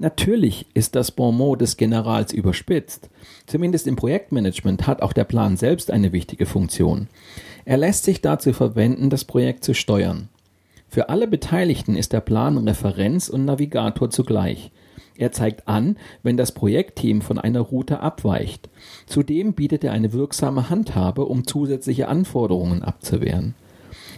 Natürlich 0.00 0.66
ist 0.74 0.94
das 0.94 1.10
Bonmot 1.10 1.60
des 1.60 1.76
Generals 1.76 2.32
überspitzt. 2.32 3.10
Zumindest 3.46 3.88
im 3.88 3.96
Projektmanagement 3.96 4.86
hat 4.86 5.02
auch 5.02 5.12
der 5.12 5.24
Plan 5.24 5.56
selbst 5.56 5.90
eine 5.90 6.12
wichtige 6.12 6.46
Funktion. 6.46 7.08
Er 7.64 7.78
lässt 7.78 8.04
sich 8.04 8.22
dazu 8.22 8.52
verwenden, 8.52 9.10
das 9.10 9.24
Projekt 9.24 9.64
zu 9.64 9.74
steuern. 9.74 10.28
Für 10.88 11.08
alle 11.08 11.26
Beteiligten 11.26 11.96
ist 11.96 12.12
der 12.12 12.20
Plan 12.20 12.56
Referenz 12.58 13.28
und 13.28 13.44
Navigator 13.44 14.08
zugleich. 14.08 14.70
Er 15.16 15.32
zeigt 15.32 15.66
an, 15.66 15.96
wenn 16.22 16.36
das 16.36 16.52
Projektteam 16.52 17.20
von 17.20 17.40
einer 17.40 17.60
Route 17.60 17.98
abweicht. 17.98 18.70
Zudem 19.06 19.52
bietet 19.52 19.82
er 19.82 19.90
eine 19.90 20.12
wirksame 20.12 20.70
Handhabe, 20.70 21.24
um 21.24 21.44
zusätzliche 21.44 22.06
Anforderungen 22.06 22.84
abzuwehren. 22.84 23.56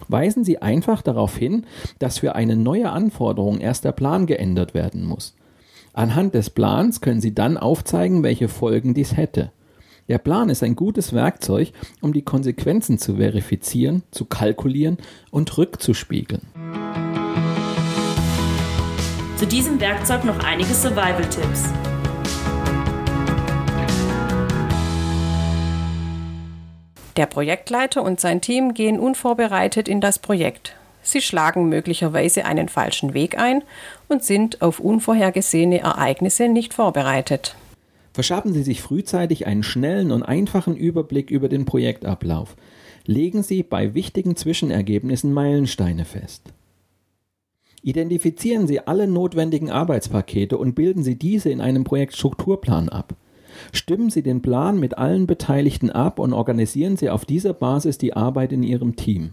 Weisen 0.08 0.44
Sie 0.44 0.60
einfach 0.60 1.00
darauf 1.00 1.38
hin, 1.38 1.64
dass 1.98 2.18
für 2.18 2.34
eine 2.34 2.56
neue 2.56 2.90
Anforderung 2.90 3.60
erst 3.60 3.86
der 3.86 3.92
Plan 3.92 4.26
geändert 4.26 4.74
werden 4.74 5.06
muss. 5.06 5.34
Anhand 5.92 6.34
des 6.34 6.50
Plans 6.50 7.00
können 7.00 7.20
Sie 7.20 7.34
dann 7.34 7.56
aufzeigen, 7.56 8.22
welche 8.22 8.48
Folgen 8.48 8.94
dies 8.94 9.16
hätte. 9.16 9.50
Der 10.08 10.18
Plan 10.18 10.48
ist 10.48 10.62
ein 10.62 10.76
gutes 10.76 11.12
Werkzeug, 11.12 11.72
um 12.00 12.12
die 12.12 12.22
Konsequenzen 12.22 12.98
zu 12.98 13.16
verifizieren, 13.16 14.02
zu 14.10 14.24
kalkulieren 14.24 14.98
und 15.30 15.56
rückzuspiegeln. 15.58 16.42
Zu 19.36 19.46
diesem 19.46 19.80
Werkzeug 19.80 20.24
noch 20.24 20.38
einige 20.44 20.74
Survival-Tipps. 20.74 21.70
Der 27.16 27.26
Projektleiter 27.26 28.02
und 28.02 28.20
sein 28.20 28.40
Team 28.40 28.74
gehen 28.74 28.98
unvorbereitet 28.98 29.88
in 29.88 30.00
das 30.00 30.18
Projekt. 30.18 30.76
Sie 31.10 31.20
schlagen 31.20 31.68
möglicherweise 31.68 32.44
einen 32.44 32.68
falschen 32.68 33.14
Weg 33.14 33.38
ein 33.38 33.62
und 34.08 34.24
sind 34.24 34.62
auf 34.62 34.80
unvorhergesehene 34.80 35.80
Ereignisse 35.80 36.48
nicht 36.48 36.74
vorbereitet. 36.74 37.56
Verschaffen 38.12 38.52
Sie 38.52 38.62
sich 38.62 38.82
frühzeitig 38.82 39.46
einen 39.46 39.62
schnellen 39.62 40.10
und 40.10 40.22
einfachen 40.22 40.76
Überblick 40.76 41.30
über 41.30 41.48
den 41.48 41.64
Projektablauf. 41.64 42.56
Legen 43.06 43.42
Sie 43.42 43.62
bei 43.62 43.94
wichtigen 43.94 44.36
Zwischenergebnissen 44.36 45.32
Meilensteine 45.32 46.04
fest. 46.04 46.52
Identifizieren 47.82 48.66
Sie 48.66 48.80
alle 48.80 49.06
notwendigen 49.06 49.70
Arbeitspakete 49.70 50.58
und 50.58 50.74
bilden 50.74 51.02
Sie 51.02 51.16
diese 51.16 51.50
in 51.50 51.60
einem 51.60 51.84
Projektstrukturplan 51.84 52.88
ab. 52.88 53.14
Stimmen 53.72 54.10
Sie 54.10 54.22
den 54.22 54.42
Plan 54.42 54.78
mit 54.78 54.98
allen 54.98 55.26
Beteiligten 55.26 55.90
ab 55.90 56.18
und 56.18 56.32
organisieren 56.32 56.96
Sie 56.96 57.10
auf 57.10 57.24
dieser 57.24 57.54
Basis 57.54 57.96
die 57.96 58.14
Arbeit 58.14 58.52
in 58.52 58.62
Ihrem 58.62 58.96
Team. 58.96 59.32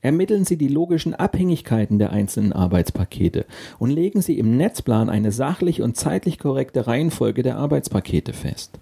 Ermitteln 0.00 0.44
Sie 0.44 0.56
die 0.56 0.68
logischen 0.68 1.14
Abhängigkeiten 1.14 1.98
der 1.98 2.10
einzelnen 2.10 2.52
Arbeitspakete 2.52 3.46
und 3.78 3.90
legen 3.90 4.22
Sie 4.22 4.38
im 4.38 4.56
Netzplan 4.56 5.10
eine 5.10 5.32
sachlich 5.32 5.82
und 5.82 5.96
zeitlich 5.96 6.38
korrekte 6.38 6.86
Reihenfolge 6.86 7.42
der 7.42 7.56
Arbeitspakete 7.56 8.32
fest. 8.32 8.78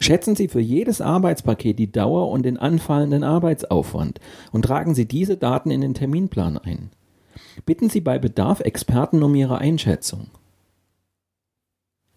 Schätzen 0.00 0.34
Sie 0.34 0.48
für 0.48 0.60
jedes 0.60 1.00
Arbeitspaket 1.00 1.78
die 1.78 1.92
Dauer 1.92 2.28
und 2.30 2.44
den 2.44 2.56
anfallenden 2.56 3.22
Arbeitsaufwand 3.22 4.20
und 4.50 4.64
tragen 4.64 4.94
Sie 4.94 5.06
diese 5.06 5.36
Daten 5.36 5.70
in 5.70 5.80
den 5.80 5.94
Terminplan 5.94 6.58
ein. 6.58 6.90
Bitten 7.64 7.88
Sie 7.88 8.00
bei 8.00 8.18
Bedarf 8.18 8.60
Experten 8.60 9.22
um 9.22 9.34
ihre 9.36 9.58
Einschätzung. 9.58 10.26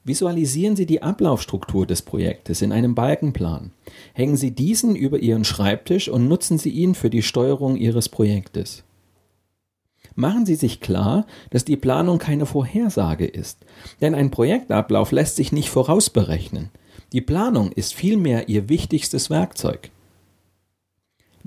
Visualisieren 0.08 0.78
Sie 0.78 0.86
die 0.86 1.02
Ablaufstruktur 1.02 1.86
des 1.86 2.02
Projektes 2.02 2.62
in 2.62 2.72
einem 2.72 2.96
Balkenplan. 2.96 3.72
Hängen 4.14 4.38
Sie 4.38 4.52
diesen 4.52 4.96
über 4.96 5.20
Ihren 5.20 5.44
Schreibtisch 5.44 6.08
und 6.08 6.30
nutzen 6.30 6.58
Sie 6.58 6.70
ihn 6.70 6.96
für 6.96 7.10
die 7.10 7.22
Steuerung 7.22 7.76
Ihres 7.76 8.08
Projektes. 8.08 8.86
Machen 10.16 10.46
Sie 10.46 10.56
sich 10.56 10.80
klar, 10.80 11.28
dass 11.50 11.66
die 11.66 11.76
Planung 11.76 12.20
keine 12.20 12.46
Vorhersage 12.46 13.26
ist, 13.26 13.66
denn 14.00 14.16
ein 14.16 14.32
Projektablauf 14.32 15.12
lässt 15.12 15.36
sich 15.36 15.52
nicht 15.52 15.70
vorausberechnen. 15.70 16.70
Die 17.12 17.20
Planung 17.20 17.74
ist 17.74 17.94
vielmehr 17.94 18.48
Ihr 18.48 18.70
wichtigstes 18.70 19.30
Werkzeug. 19.30 19.92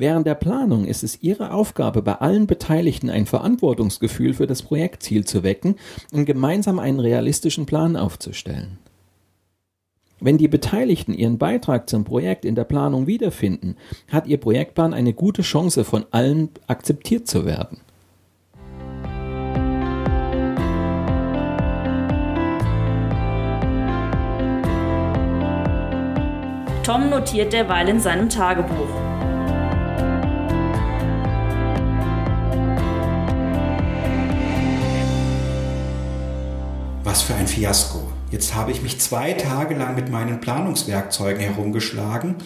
Während 0.00 0.26
der 0.26 0.34
Planung 0.34 0.86
ist 0.86 1.04
es 1.04 1.22
Ihre 1.22 1.52
Aufgabe, 1.52 2.00
bei 2.00 2.14
allen 2.14 2.46
Beteiligten 2.46 3.10
ein 3.10 3.26
Verantwortungsgefühl 3.26 4.32
für 4.32 4.46
das 4.46 4.62
Projektziel 4.62 5.26
zu 5.26 5.42
wecken 5.42 5.74
und 6.10 6.24
gemeinsam 6.24 6.78
einen 6.78 7.00
realistischen 7.00 7.66
Plan 7.66 7.96
aufzustellen. 7.96 8.78
Wenn 10.18 10.38
die 10.38 10.48
Beteiligten 10.48 11.12
ihren 11.12 11.36
Beitrag 11.36 11.90
zum 11.90 12.04
Projekt 12.04 12.46
in 12.46 12.54
der 12.54 12.64
Planung 12.64 13.06
wiederfinden, 13.06 13.76
hat 14.10 14.26
Ihr 14.26 14.38
Projektplan 14.38 14.94
eine 14.94 15.12
gute 15.12 15.42
Chance, 15.42 15.84
von 15.84 16.06
allen 16.12 16.48
akzeptiert 16.66 17.26
zu 17.28 17.44
werden. 17.44 17.82
Tom 26.84 27.10
notiert 27.10 27.52
derweil 27.52 27.90
in 27.90 28.00
seinem 28.00 28.30
Tagebuch. 28.30 29.09
Was 37.20 37.26
für 37.26 37.34
ein 37.34 37.48
Fiasko. 37.48 38.10
Jetzt 38.30 38.54
habe 38.54 38.72
ich 38.72 38.80
mich 38.80 38.98
zwei 38.98 39.34
Tage 39.34 39.74
lang 39.74 39.94
mit 39.94 40.08
meinen 40.08 40.40
Planungswerkzeugen 40.40 41.42
herumgeschlagen, 41.42 42.36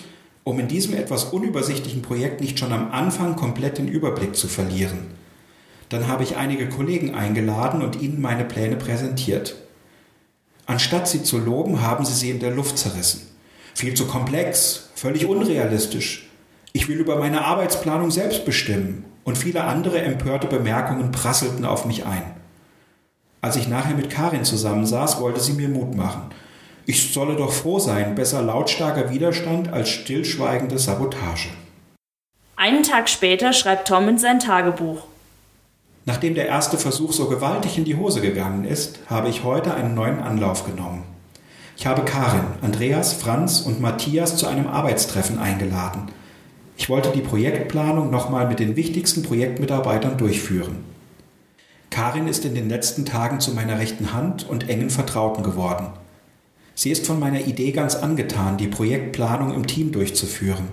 um 0.43 0.59
in 0.59 0.67
diesem 0.67 0.95
etwas 0.95 1.27
unübersichtlichen 1.27 2.03
Projekt 2.03 2.41
nicht 2.41 2.59
schon 2.59 2.73
am 2.73 2.91
Anfang 2.91 3.37
komplett 3.37 3.79
den 3.79 3.87
Überblick 3.87 4.35
zu 4.35 4.49
verlieren. 4.49 5.13
Dann 5.91 6.09
habe 6.09 6.25
ich 6.25 6.35
einige 6.35 6.69
Kollegen 6.69 7.15
eingeladen 7.15 7.83
und 7.83 8.03
ihnen 8.03 8.21
meine 8.21 8.45
Pläne 8.45 8.75
präsentiert. 8.75 9.55
Anstatt 10.67 11.07
sie 11.07 11.23
zu 11.23 11.39
loben, 11.39 11.81
haben 11.81 12.05
sie 12.05 12.15
sie 12.15 12.31
in 12.31 12.41
der 12.41 12.51
Luft 12.51 12.77
zerrissen. 12.77 13.29
Viel 13.75 13.95
zu 13.95 14.07
komplex, 14.07 14.89
völlig 14.97 15.27
unrealistisch. 15.27 16.29
Ich 16.73 16.89
will 16.89 16.99
über 16.99 17.15
meine 17.21 17.45
Arbeitsplanung 17.45 18.11
selbst 18.11 18.45
bestimmen. 18.45 19.05
Und 19.23 19.39
viele 19.39 19.63
andere 19.63 20.03
empörte 20.03 20.49
Bemerkungen 20.49 21.13
prasselten 21.13 21.65
auf 21.65 21.87
mich 21.87 22.07
ein. 22.07 22.44
Als 23.45 23.57
ich 23.57 23.69
nachher 23.69 23.95
mit 23.95 24.09
Karin 24.09 24.43
zusammensaß, 24.43 25.21
wollte 25.21 25.39
sie 25.39 25.53
mir 25.53 25.69
Mut 25.69 25.95
machen. 25.95 26.31
Ich 26.87 27.13
solle 27.13 27.37
doch 27.37 27.53
froh 27.53 27.79
sein, 27.79 28.15
besser 28.15 28.41
lautstarker 28.41 29.11
Widerstand 29.11 29.71
als 29.71 29.91
stillschweigende 29.91 30.79
Sabotage. 30.79 31.51
Einen 32.57 32.85
Tag 32.85 33.11
später 33.11 33.53
schreibt 33.53 33.87
Tom 33.87 34.09
in 34.09 34.17
sein 34.17 34.41
Tagebuch. 34.41 35.03
Nachdem 36.07 36.35
der 36.35 36.47
erste 36.47 36.79
Versuch 36.79 37.13
so 37.13 37.29
gewaltig 37.29 37.77
in 37.77 37.85
die 37.85 37.97
Hose 37.97 38.23
gegangen 38.23 38.65
ist, 38.65 39.01
habe 39.11 39.29
ich 39.29 39.45
heute 39.45 39.75
einen 39.75 39.95
neuen 39.95 40.21
Anlauf 40.21 40.65
genommen. 40.65 41.03
Ich 41.77 41.87
habe 41.87 42.07
Karin, 42.07 42.47
Andreas, 42.63 43.13
Franz 43.13 43.61
und 43.61 43.79
Matthias 43.79 44.39
zu 44.39 44.47
einem 44.47 44.69
Arbeitstreffen 44.69 45.39
eingeladen. 45.39 46.09
Ich 46.79 46.89
wollte 46.89 47.11
die 47.11 47.21
Projektplanung 47.21 48.09
nochmal 48.09 48.49
mit 48.49 48.59
den 48.59 48.75
wichtigsten 48.75 49.23
Projektmitarbeitern 49.23 50.17
durchführen. 50.17 50.94
Karin 51.95 52.27
ist 52.27 52.45
in 52.45 52.57
den 52.57 52.69
letzten 52.69 53.07
Tagen 53.07 53.39
zu 53.39 53.53
meiner 53.53 53.79
rechten 53.79 54.13
Hand 54.13 54.49
und 54.49 54.69
engen 54.69 54.91
Vertrauten 54.91 55.45
geworden. 55.45 55.87
Sie 56.75 56.91
ist 56.91 57.07
von 57.07 57.21
meiner 57.21 57.43
Idee 57.47 57.71
ganz 57.71 57.95
angetan, 57.95 58.57
die 58.57 58.67
Projektplanung 58.67 59.55
im 59.55 59.69
Team 59.69 59.93
durchzuführen. 59.93 60.67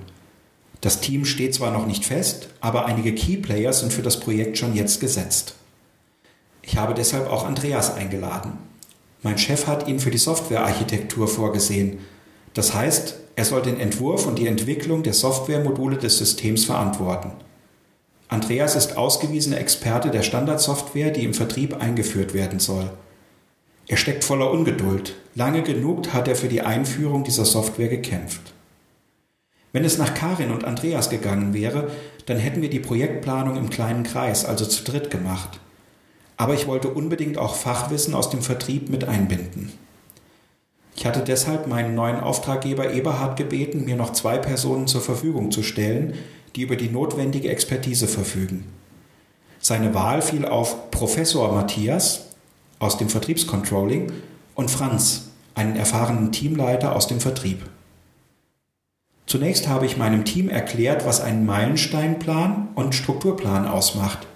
Das 0.82 1.00
Team 1.00 1.26
steht 1.26 1.54
zwar 1.54 1.70
noch 1.70 1.86
nicht 1.86 2.06
fest, 2.06 2.50
aber 2.60 2.88
einige 2.88 3.14
Keyplayers 3.14 3.82
sind 3.82 3.94
für 3.94 4.02
das 4.02 4.20
Projekt 4.20 4.58
schon 4.58 4.74
jetzt 4.74 5.00
gesetzt. 5.00 5.54
Ich 6.64 6.78
habe 6.78 6.96
deshalb 6.96 7.30
auch 7.30 7.46
Andreas 7.46 7.94
eingeladen. 7.94 8.54
Mein 9.22 9.38
Chef 9.38 9.68
hat 9.68 9.88
ihn 9.88 10.00
für 10.00 10.10
die 10.10 10.18
Softwarearchitektur 10.18 11.28
vorgesehen. 11.28 12.00
Das 12.56 12.74
heißt, 12.74 13.16
er 13.36 13.46
soll 13.46 13.62
den 13.62 13.80
Entwurf 13.80 14.26
und 14.26 14.40
die 14.40 14.48
Entwicklung 14.48 15.04
der 15.04 15.14
Softwaremodule 15.14 15.98
des 15.98 16.18
Systems 16.18 16.66
verantworten. 16.66 17.32
Andreas 18.32 18.76
ist 18.76 18.98
ausgewiesener 18.98 19.60
Experte 19.60 20.10
der 20.10 20.24
Standardsoftware, 20.24 21.12
die 21.12 21.24
im 21.24 21.36
Vertrieb 21.36 21.80
eingeführt 21.80 22.34
werden 22.34 22.58
soll. 22.58 22.90
Er 23.88 23.98
steckt 23.98 24.24
voller 24.24 24.50
Ungeduld. 24.50 25.16
Lange 25.36 25.62
genug 25.62 26.12
hat 26.14 26.28
er 26.28 26.36
für 26.36 26.48
die 26.48 26.62
Einführung 26.62 27.24
dieser 27.24 27.46
Software 27.46 27.90
gekämpft. 27.90 28.54
Wenn 29.72 29.86
es 29.86 30.00
nach 30.00 30.16
Karin 30.16 30.50
und 30.50 30.64
Andreas 30.64 31.12
gegangen 31.12 31.54
wäre, 31.54 31.92
dann 32.26 32.38
hätten 32.38 32.64
wir 32.64 32.72
die 32.72 32.80
Projektplanung 32.80 33.56
im 33.56 33.70
kleinen 33.70 34.02
Kreis, 34.02 34.46
also 34.46 34.66
zu 34.66 34.84
dritt 34.84 35.12
gemacht 35.12 35.60
aber 36.42 36.56
ich 36.56 36.66
wollte 36.66 36.88
unbedingt 36.88 37.38
auch 37.38 37.54
Fachwissen 37.54 38.16
aus 38.16 38.32
dem 38.32 38.42
Vertrieb 38.42 38.90
mit 38.90 39.04
einbinden. 39.04 39.72
Ich 40.96 41.06
hatte 41.06 41.22
deshalb 41.22 41.68
meinen 41.68 41.94
neuen 41.94 42.20
Auftraggeber 42.20 42.96
Eberhard 42.96 43.38
gebeten, 43.38 43.86
mir 43.86 43.96
noch 43.96 44.12
zwei 44.14 44.40
Personen 44.40 44.88
zur 44.88 45.02
Verfügung 45.02 45.52
zu 45.52 45.62
stellen, 45.62 46.16
die 46.56 46.62
über 46.62 46.76
die 46.76 46.90
notwendige 46.90 47.50
Expertise 47.50 48.08
verfügen. 48.08 48.66
Seine 49.60 49.94
Wahl 49.94 50.22
fiel 50.22 50.46
auf 50.46 50.92
Professor 50.92 51.54
Matthias 51.54 52.28
aus 52.80 52.98
dem 52.98 53.10
Vertriebscontrolling 53.10 54.12
und 54.56 54.72
Franz, 54.72 55.30
einen 55.54 55.76
erfahrenen 55.76 56.32
Teamleiter 56.32 56.96
aus 56.96 57.08
dem 57.08 57.20
Vertrieb. 57.20 57.70
Zunächst 59.28 59.68
habe 59.68 59.86
ich 59.86 59.98
meinem 59.98 60.26
Team 60.26 60.50
erklärt, 60.50 61.06
was 61.06 61.22
ein 61.22 61.46
Meilensteinplan 61.46 62.70
und 62.76 62.96
Strukturplan 62.96 63.68
ausmacht 63.68 64.28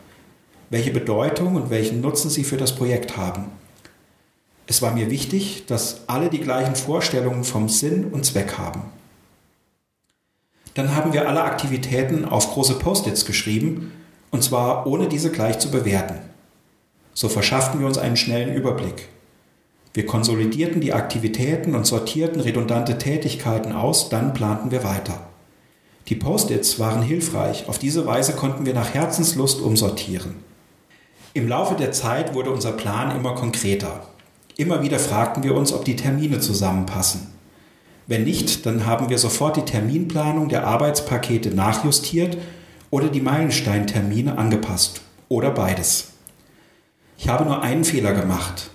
welche 0.69 0.91
Bedeutung 0.91 1.55
und 1.55 1.69
welchen 1.69 2.01
Nutzen 2.01 2.29
sie 2.29 2.43
für 2.43 2.57
das 2.57 2.75
Projekt 2.75 3.17
haben. 3.17 3.45
Es 4.67 4.81
war 4.81 4.93
mir 4.93 5.11
wichtig, 5.11 5.65
dass 5.67 6.01
alle 6.07 6.29
die 6.29 6.39
gleichen 6.39 6.75
Vorstellungen 6.75 7.43
vom 7.43 7.69
Sinn 7.69 8.05
und 8.05 8.25
Zweck 8.25 8.57
haben. 8.57 8.81
Dann 10.75 10.95
haben 10.95 11.13
wir 11.13 11.27
alle 11.27 11.43
Aktivitäten 11.43 12.25
auf 12.25 12.53
große 12.53 12.75
Post-its 12.75 13.25
geschrieben, 13.25 13.91
und 14.29 14.43
zwar 14.43 14.85
ohne 14.85 15.07
diese 15.07 15.31
gleich 15.31 15.57
zu 15.57 15.71
bewerten. 15.71 16.19
So 17.13 17.29
verschafften 17.29 17.79
wir 17.79 17.87
uns 17.87 17.97
einen 17.97 18.17
schnellen 18.17 18.53
Überblick. 18.53 19.07
Wir 19.93 20.05
konsolidierten 20.05 20.81
die 20.81 20.91
Aktivitäten 20.91 21.73
und 21.73 21.87
sortierten 21.87 22.41
redundante 22.41 22.97
Tätigkeiten 22.97 23.71
aus, 23.71 24.09
dann 24.09 24.33
planten 24.33 24.69
wir 24.69 24.83
weiter. 24.83 25.21
Die 26.09 26.15
Post-its 26.15 26.77
waren 26.77 27.01
hilfreich, 27.01 27.69
auf 27.69 27.79
diese 27.79 28.05
Weise 28.05 28.33
konnten 28.33 28.65
wir 28.65 28.73
nach 28.73 28.93
Herzenslust 28.93 29.61
umsortieren. 29.61 30.35
Im 31.33 31.47
Laufe 31.47 31.75
der 31.75 31.93
Zeit 31.93 32.33
wurde 32.33 32.51
unser 32.51 32.73
Plan 32.73 33.15
immer 33.15 33.35
konkreter. 33.35 34.05
Immer 34.57 34.83
wieder 34.83 34.99
fragten 34.99 35.43
wir 35.43 35.55
uns, 35.55 35.71
ob 35.71 35.85
die 35.85 35.95
Termine 35.95 36.41
zusammenpassen. 36.41 37.34
Wenn 38.07 38.23
nicht, 38.23 38.65
dann 38.65 38.85
haben 38.85 39.09
wir 39.09 39.17
sofort 39.17 39.57
die 39.57 39.65
Terminplanung 39.65 40.49
der 40.49 40.67
Arbeitspakete 40.67 41.49
nachjustiert 41.49 42.37
oder 42.91 43.09
die 43.09 43.21
Meilensteintermine 43.21 44.37
angepasst 44.37 45.01
oder 45.27 45.49
beides. 45.49 46.13
Ich 47.17 47.29
habe 47.29 47.45
nur 47.45 47.61
einen 47.63 47.83
Fehler 47.83 48.13
gemacht. 48.13 48.69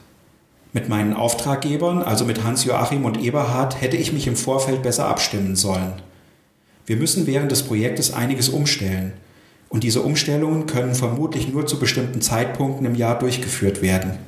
Mit 0.72 0.88
meinen 0.88 1.14
Auftraggebern, 1.14 2.02
also 2.02 2.24
mit 2.24 2.44
Hans-Joachim 2.44 3.04
und 3.04 3.20
Eberhard, 3.20 3.80
hätte 3.80 3.96
ich 3.96 4.12
mich 4.12 4.26
im 4.26 4.36
Vorfeld 4.36 4.82
besser 4.82 5.06
abstimmen 5.06 5.56
sollen. 5.56 5.94
Wir 6.86 6.96
müssen 6.96 7.26
während 7.26 7.52
des 7.52 7.62
Projektes 7.62 8.12
einiges 8.12 8.48
umstellen. 8.48 9.12
Und 9.68 9.84
diese 9.84 10.02
Umstellungen 10.02 10.66
können 10.66 10.94
vermutlich 10.94 11.52
nur 11.52 11.66
zu 11.66 11.78
bestimmten 11.78 12.20
Zeitpunkten 12.20 12.86
im 12.86 12.96
Jahr 12.96 13.18
durchgeführt 13.18 13.82
werden. 13.82 14.18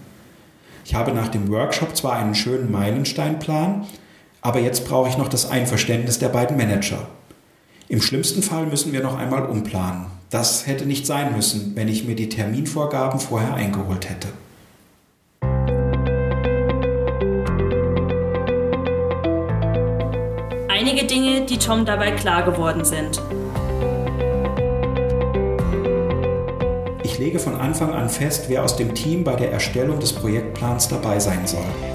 Ich 0.85 0.95
habe 0.95 1.13
nach 1.13 1.29
dem 1.29 1.49
Workshop 1.49 1.97
zwar 1.97 2.15
einen 2.15 2.35
schönen 2.35 2.71
Meilensteinplan, 2.71 3.87
aber 4.43 4.59
jetzt 4.59 4.87
brauche 4.87 5.09
ich 5.09 5.17
noch 5.17 5.29
das 5.29 5.51
Einverständnis 5.51 6.19
der 6.19 6.29
beiden 6.29 6.57
Manager. 6.57 7.07
Im 7.89 8.03
schlimmsten 8.03 8.43
Fall 8.43 8.67
müssen 8.67 8.93
wir 8.93 9.03
noch 9.03 9.17
einmal 9.17 9.47
umplanen. 9.47 10.07
Das 10.31 10.67
hätte 10.67 10.85
nicht 10.85 11.07
sein 11.07 11.35
müssen, 11.35 11.77
wenn 11.77 11.89
ich 11.89 12.05
mir 12.05 12.17
die 12.17 12.29
Terminvorgaben 12.29 13.21
vorher 13.21 13.55
eingeholt 13.55 14.09
hätte. 14.11 14.29
Einige 20.69 21.07
Dinge, 21.07 21.47
die 21.47 21.59
Tom 21.59 21.85
dabei 21.87 22.11
klar 22.13 22.43
geworden 22.43 22.85
sind. 22.85 23.23
Ich 27.05 27.19
lege 27.19 27.39
von 27.39 27.55
Anfang 27.55 27.93
an 27.93 28.09
fest, 28.09 28.47
wer 28.49 28.65
aus 28.65 28.75
dem 28.77 28.95
Team 28.95 29.23
bei 29.23 29.37
der 29.37 29.53
Erstellung 29.53 30.01
des 30.01 30.13
Projektplans 30.13 30.89
dabei 30.89 31.21
sein 31.21 31.47
soll. 31.47 31.92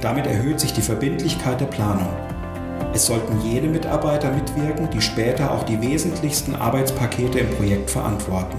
Damit 0.00 0.26
erhöht 0.26 0.60
sich 0.60 0.72
die 0.72 0.82
Verbindlichkeit 0.82 1.60
der 1.60 1.66
Planung. 1.66 2.08
Es 2.94 3.06
sollten 3.06 3.40
jene 3.42 3.66
Mitarbeiter 3.66 4.30
mitwirken, 4.30 4.88
die 4.90 5.00
später 5.00 5.52
auch 5.52 5.64
die 5.64 5.80
wesentlichsten 5.80 6.54
Arbeitspakete 6.54 7.40
im 7.40 7.50
Projekt 7.50 7.90
verantworten. 7.90 8.56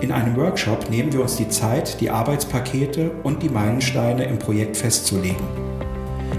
In 0.00 0.10
einem 0.10 0.34
Workshop 0.36 0.90
nehmen 0.90 1.12
wir 1.12 1.20
uns 1.20 1.36
die 1.36 1.48
Zeit, 1.48 2.00
die 2.00 2.10
Arbeitspakete 2.10 3.12
und 3.22 3.42
die 3.42 3.50
Meilensteine 3.50 4.24
im 4.24 4.38
Projekt 4.38 4.76
festzulegen. 4.76 5.46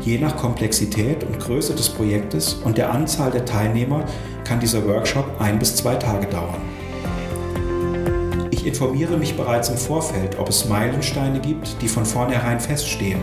Je 0.01 0.17
nach 0.17 0.35
Komplexität 0.35 1.23
und 1.23 1.39
Größe 1.39 1.75
des 1.75 1.89
Projektes 1.89 2.55
und 2.55 2.77
der 2.77 2.91
Anzahl 2.91 3.31
der 3.31 3.45
Teilnehmer 3.45 4.03
kann 4.43 4.59
dieser 4.59 4.85
Workshop 4.85 5.39
ein 5.39 5.59
bis 5.59 5.75
zwei 5.75 5.95
Tage 5.95 6.27
dauern. 6.27 6.61
Ich 8.51 8.65
informiere 8.65 9.15
mich 9.17 9.37
bereits 9.37 9.69
im 9.69 9.77
Vorfeld, 9.77 10.39
ob 10.39 10.49
es 10.49 10.67
Meilensteine 10.67 11.39
gibt, 11.39 11.81
die 11.81 11.87
von 11.87 12.05
vornherein 12.05 12.59
feststehen 12.59 13.21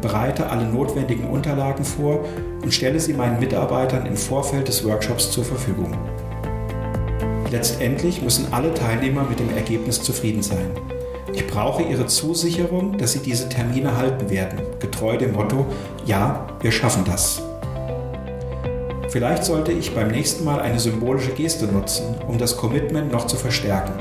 bereite 0.00 0.48
alle 0.48 0.64
notwendigen 0.64 1.28
Unterlagen 1.28 1.84
vor 1.84 2.24
und 2.62 2.72
stelle 2.72 3.00
sie 3.00 3.14
meinen 3.14 3.40
Mitarbeitern 3.40 4.06
im 4.06 4.16
Vorfeld 4.16 4.68
des 4.68 4.84
Workshops 4.84 5.30
zur 5.30 5.44
Verfügung. 5.44 5.96
Letztendlich 7.50 8.22
müssen 8.22 8.52
alle 8.52 8.72
Teilnehmer 8.74 9.24
mit 9.28 9.40
dem 9.40 9.50
Ergebnis 9.56 10.02
zufrieden 10.02 10.42
sein. 10.42 10.70
Ich 11.32 11.46
brauche 11.46 11.82
Ihre 11.82 12.06
Zusicherung, 12.06 12.98
dass 12.98 13.12
Sie 13.12 13.20
diese 13.20 13.48
Termine 13.48 13.96
halten 13.96 14.30
werden, 14.30 14.60
getreu 14.78 15.16
dem 15.16 15.32
Motto, 15.32 15.66
ja, 16.04 16.46
wir 16.60 16.72
schaffen 16.72 17.04
das. 17.04 17.42
Vielleicht 19.08 19.44
sollte 19.44 19.72
ich 19.72 19.94
beim 19.94 20.08
nächsten 20.08 20.44
Mal 20.44 20.60
eine 20.60 20.78
symbolische 20.78 21.32
Geste 21.32 21.66
nutzen, 21.66 22.14
um 22.28 22.38
das 22.38 22.56
Commitment 22.56 23.10
noch 23.10 23.26
zu 23.26 23.36
verstärken. 23.36 23.92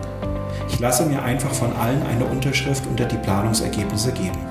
Ich 0.69 0.79
lasse 0.79 1.05
mir 1.05 1.23
einfach 1.23 1.51
von 1.51 1.75
allen 1.75 2.03
eine 2.03 2.25
Unterschrift 2.25 2.85
unter 2.87 3.05
die 3.05 3.17
Planungsergebnisse 3.17 4.11
geben. 4.11 4.48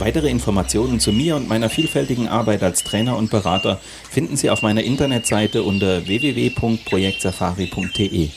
Weitere 0.00 0.28
Informationen 0.30 0.98
zu 0.98 1.12
mir 1.12 1.36
und 1.36 1.46
meiner 1.46 1.68
vielfältigen 1.68 2.26
Arbeit 2.26 2.62
als 2.62 2.84
Trainer 2.84 3.18
und 3.18 3.30
Berater 3.30 3.78
finden 4.08 4.38
Sie 4.38 4.48
auf 4.48 4.62
meiner 4.62 4.82
Internetseite 4.82 5.62
unter 5.62 6.06
www.projektsafari.de. 6.06 8.30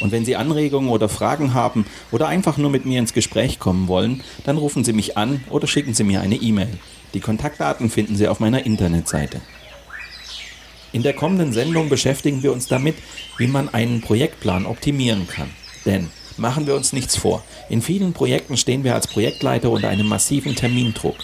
Und 0.00 0.12
wenn 0.12 0.24
Sie 0.24 0.36
Anregungen 0.36 0.90
oder 0.90 1.08
Fragen 1.08 1.54
haben 1.54 1.86
oder 2.12 2.28
einfach 2.28 2.56
nur 2.56 2.70
mit 2.70 2.86
mir 2.86 3.00
ins 3.00 3.14
Gespräch 3.14 3.58
kommen 3.58 3.88
wollen, 3.88 4.22
dann 4.44 4.58
rufen 4.58 4.84
Sie 4.84 4.92
mich 4.92 5.16
an 5.16 5.42
oder 5.50 5.66
schicken 5.66 5.92
Sie 5.92 6.04
mir 6.04 6.20
eine 6.20 6.36
E-Mail. 6.36 6.78
Die 7.14 7.20
Kontaktdaten 7.20 7.90
finden 7.90 8.14
Sie 8.14 8.28
auf 8.28 8.38
meiner 8.38 8.64
Internetseite. 8.64 9.40
In 10.92 11.02
der 11.02 11.14
kommenden 11.14 11.52
Sendung 11.52 11.88
beschäftigen 11.88 12.44
wir 12.44 12.52
uns 12.52 12.68
damit, 12.68 12.94
wie 13.38 13.48
man 13.48 13.74
einen 13.74 14.02
Projektplan 14.02 14.66
optimieren 14.66 15.26
kann. 15.26 15.50
Denn 15.84 16.10
Machen 16.36 16.66
wir 16.66 16.74
uns 16.74 16.92
nichts 16.92 17.16
vor. 17.16 17.44
In 17.68 17.82
vielen 17.82 18.12
Projekten 18.12 18.56
stehen 18.56 18.84
wir 18.84 18.94
als 18.94 19.06
Projektleiter 19.06 19.70
unter 19.70 19.88
einem 19.88 20.06
massiven 20.06 20.54
Termindruck. 20.54 21.16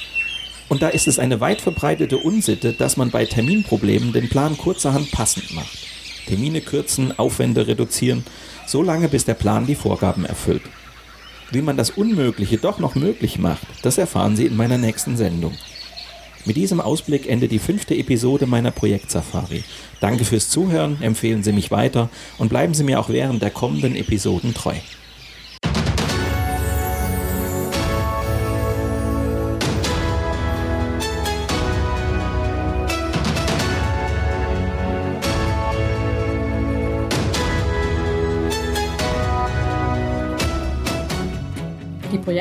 Und 0.68 0.82
da 0.82 0.88
ist 0.88 1.09
es 1.09 1.18
eine 1.18 1.40
weit 1.40 1.61
verbreitete 1.61 2.18
Unsitte, 2.18 2.74
dass 2.74 2.96
man 2.96 3.11
bei 3.11 3.24
Terminproblemen 3.24 4.12
den 4.12 4.28
Plan 4.28 4.56
kurzerhand 4.59 5.11
passend 5.11 5.54
macht. 5.54 5.78
Termine 6.26 6.61
kürzen, 6.61 7.18
Aufwände 7.18 7.66
reduzieren, 7.66 8.24
so 8.66 8.82
lange 8.82 9.09
bis 9.09 9.24
der 9.24 9.34
Plan 9.34 9.66
die 9.66 9.74
Vorgaben 9.74 10.26
erfüllt. 10.26 10.62
Wie 11.50 11.62
man 11.62 11.78
das 11.78 11.90
Unmögliche 11.90 12.59
doch 12.59 12.78
noch 12.78 12.94
möglich 12.94 13.38
macht, 13.38 13.66
das 13.80 13.96
erfahren 13.96 14.36
Sie 14.36 14.44
in 14.44 14.56
meiner 14.56 14.76
nächsten 14.76 15.16
Sendung. 15.16 15.54
Mit 16.44 16.56
diesem 16.56 16.80
Ausblick 16.80 17.28
endet 17.28 17.50
die 17.50 17.59
fünfte 17.59 17.94
Episode 17.94 18.46
meiner 18.46 18.70
Projektsafari. 18.70 19.64
Danke 20.00 20.24
fürs 20.24 20.50
Zuhören, 20.50 21.00
empfehlen 21.00 21.42
Sie 21.42 21.52
mich 21.52 21.70
weiter 21.70 22.11
und 22.36 22.48
bleiben 22.48 22.74
Sie 22.74 22.84
mir 22.84 23.00
auch 23.00 23.09
während 23.09 23.42
der 23.42 23.50
kommenden 23.50 23.96
Episoden 23.96 24.52
treu. 24.52 24.74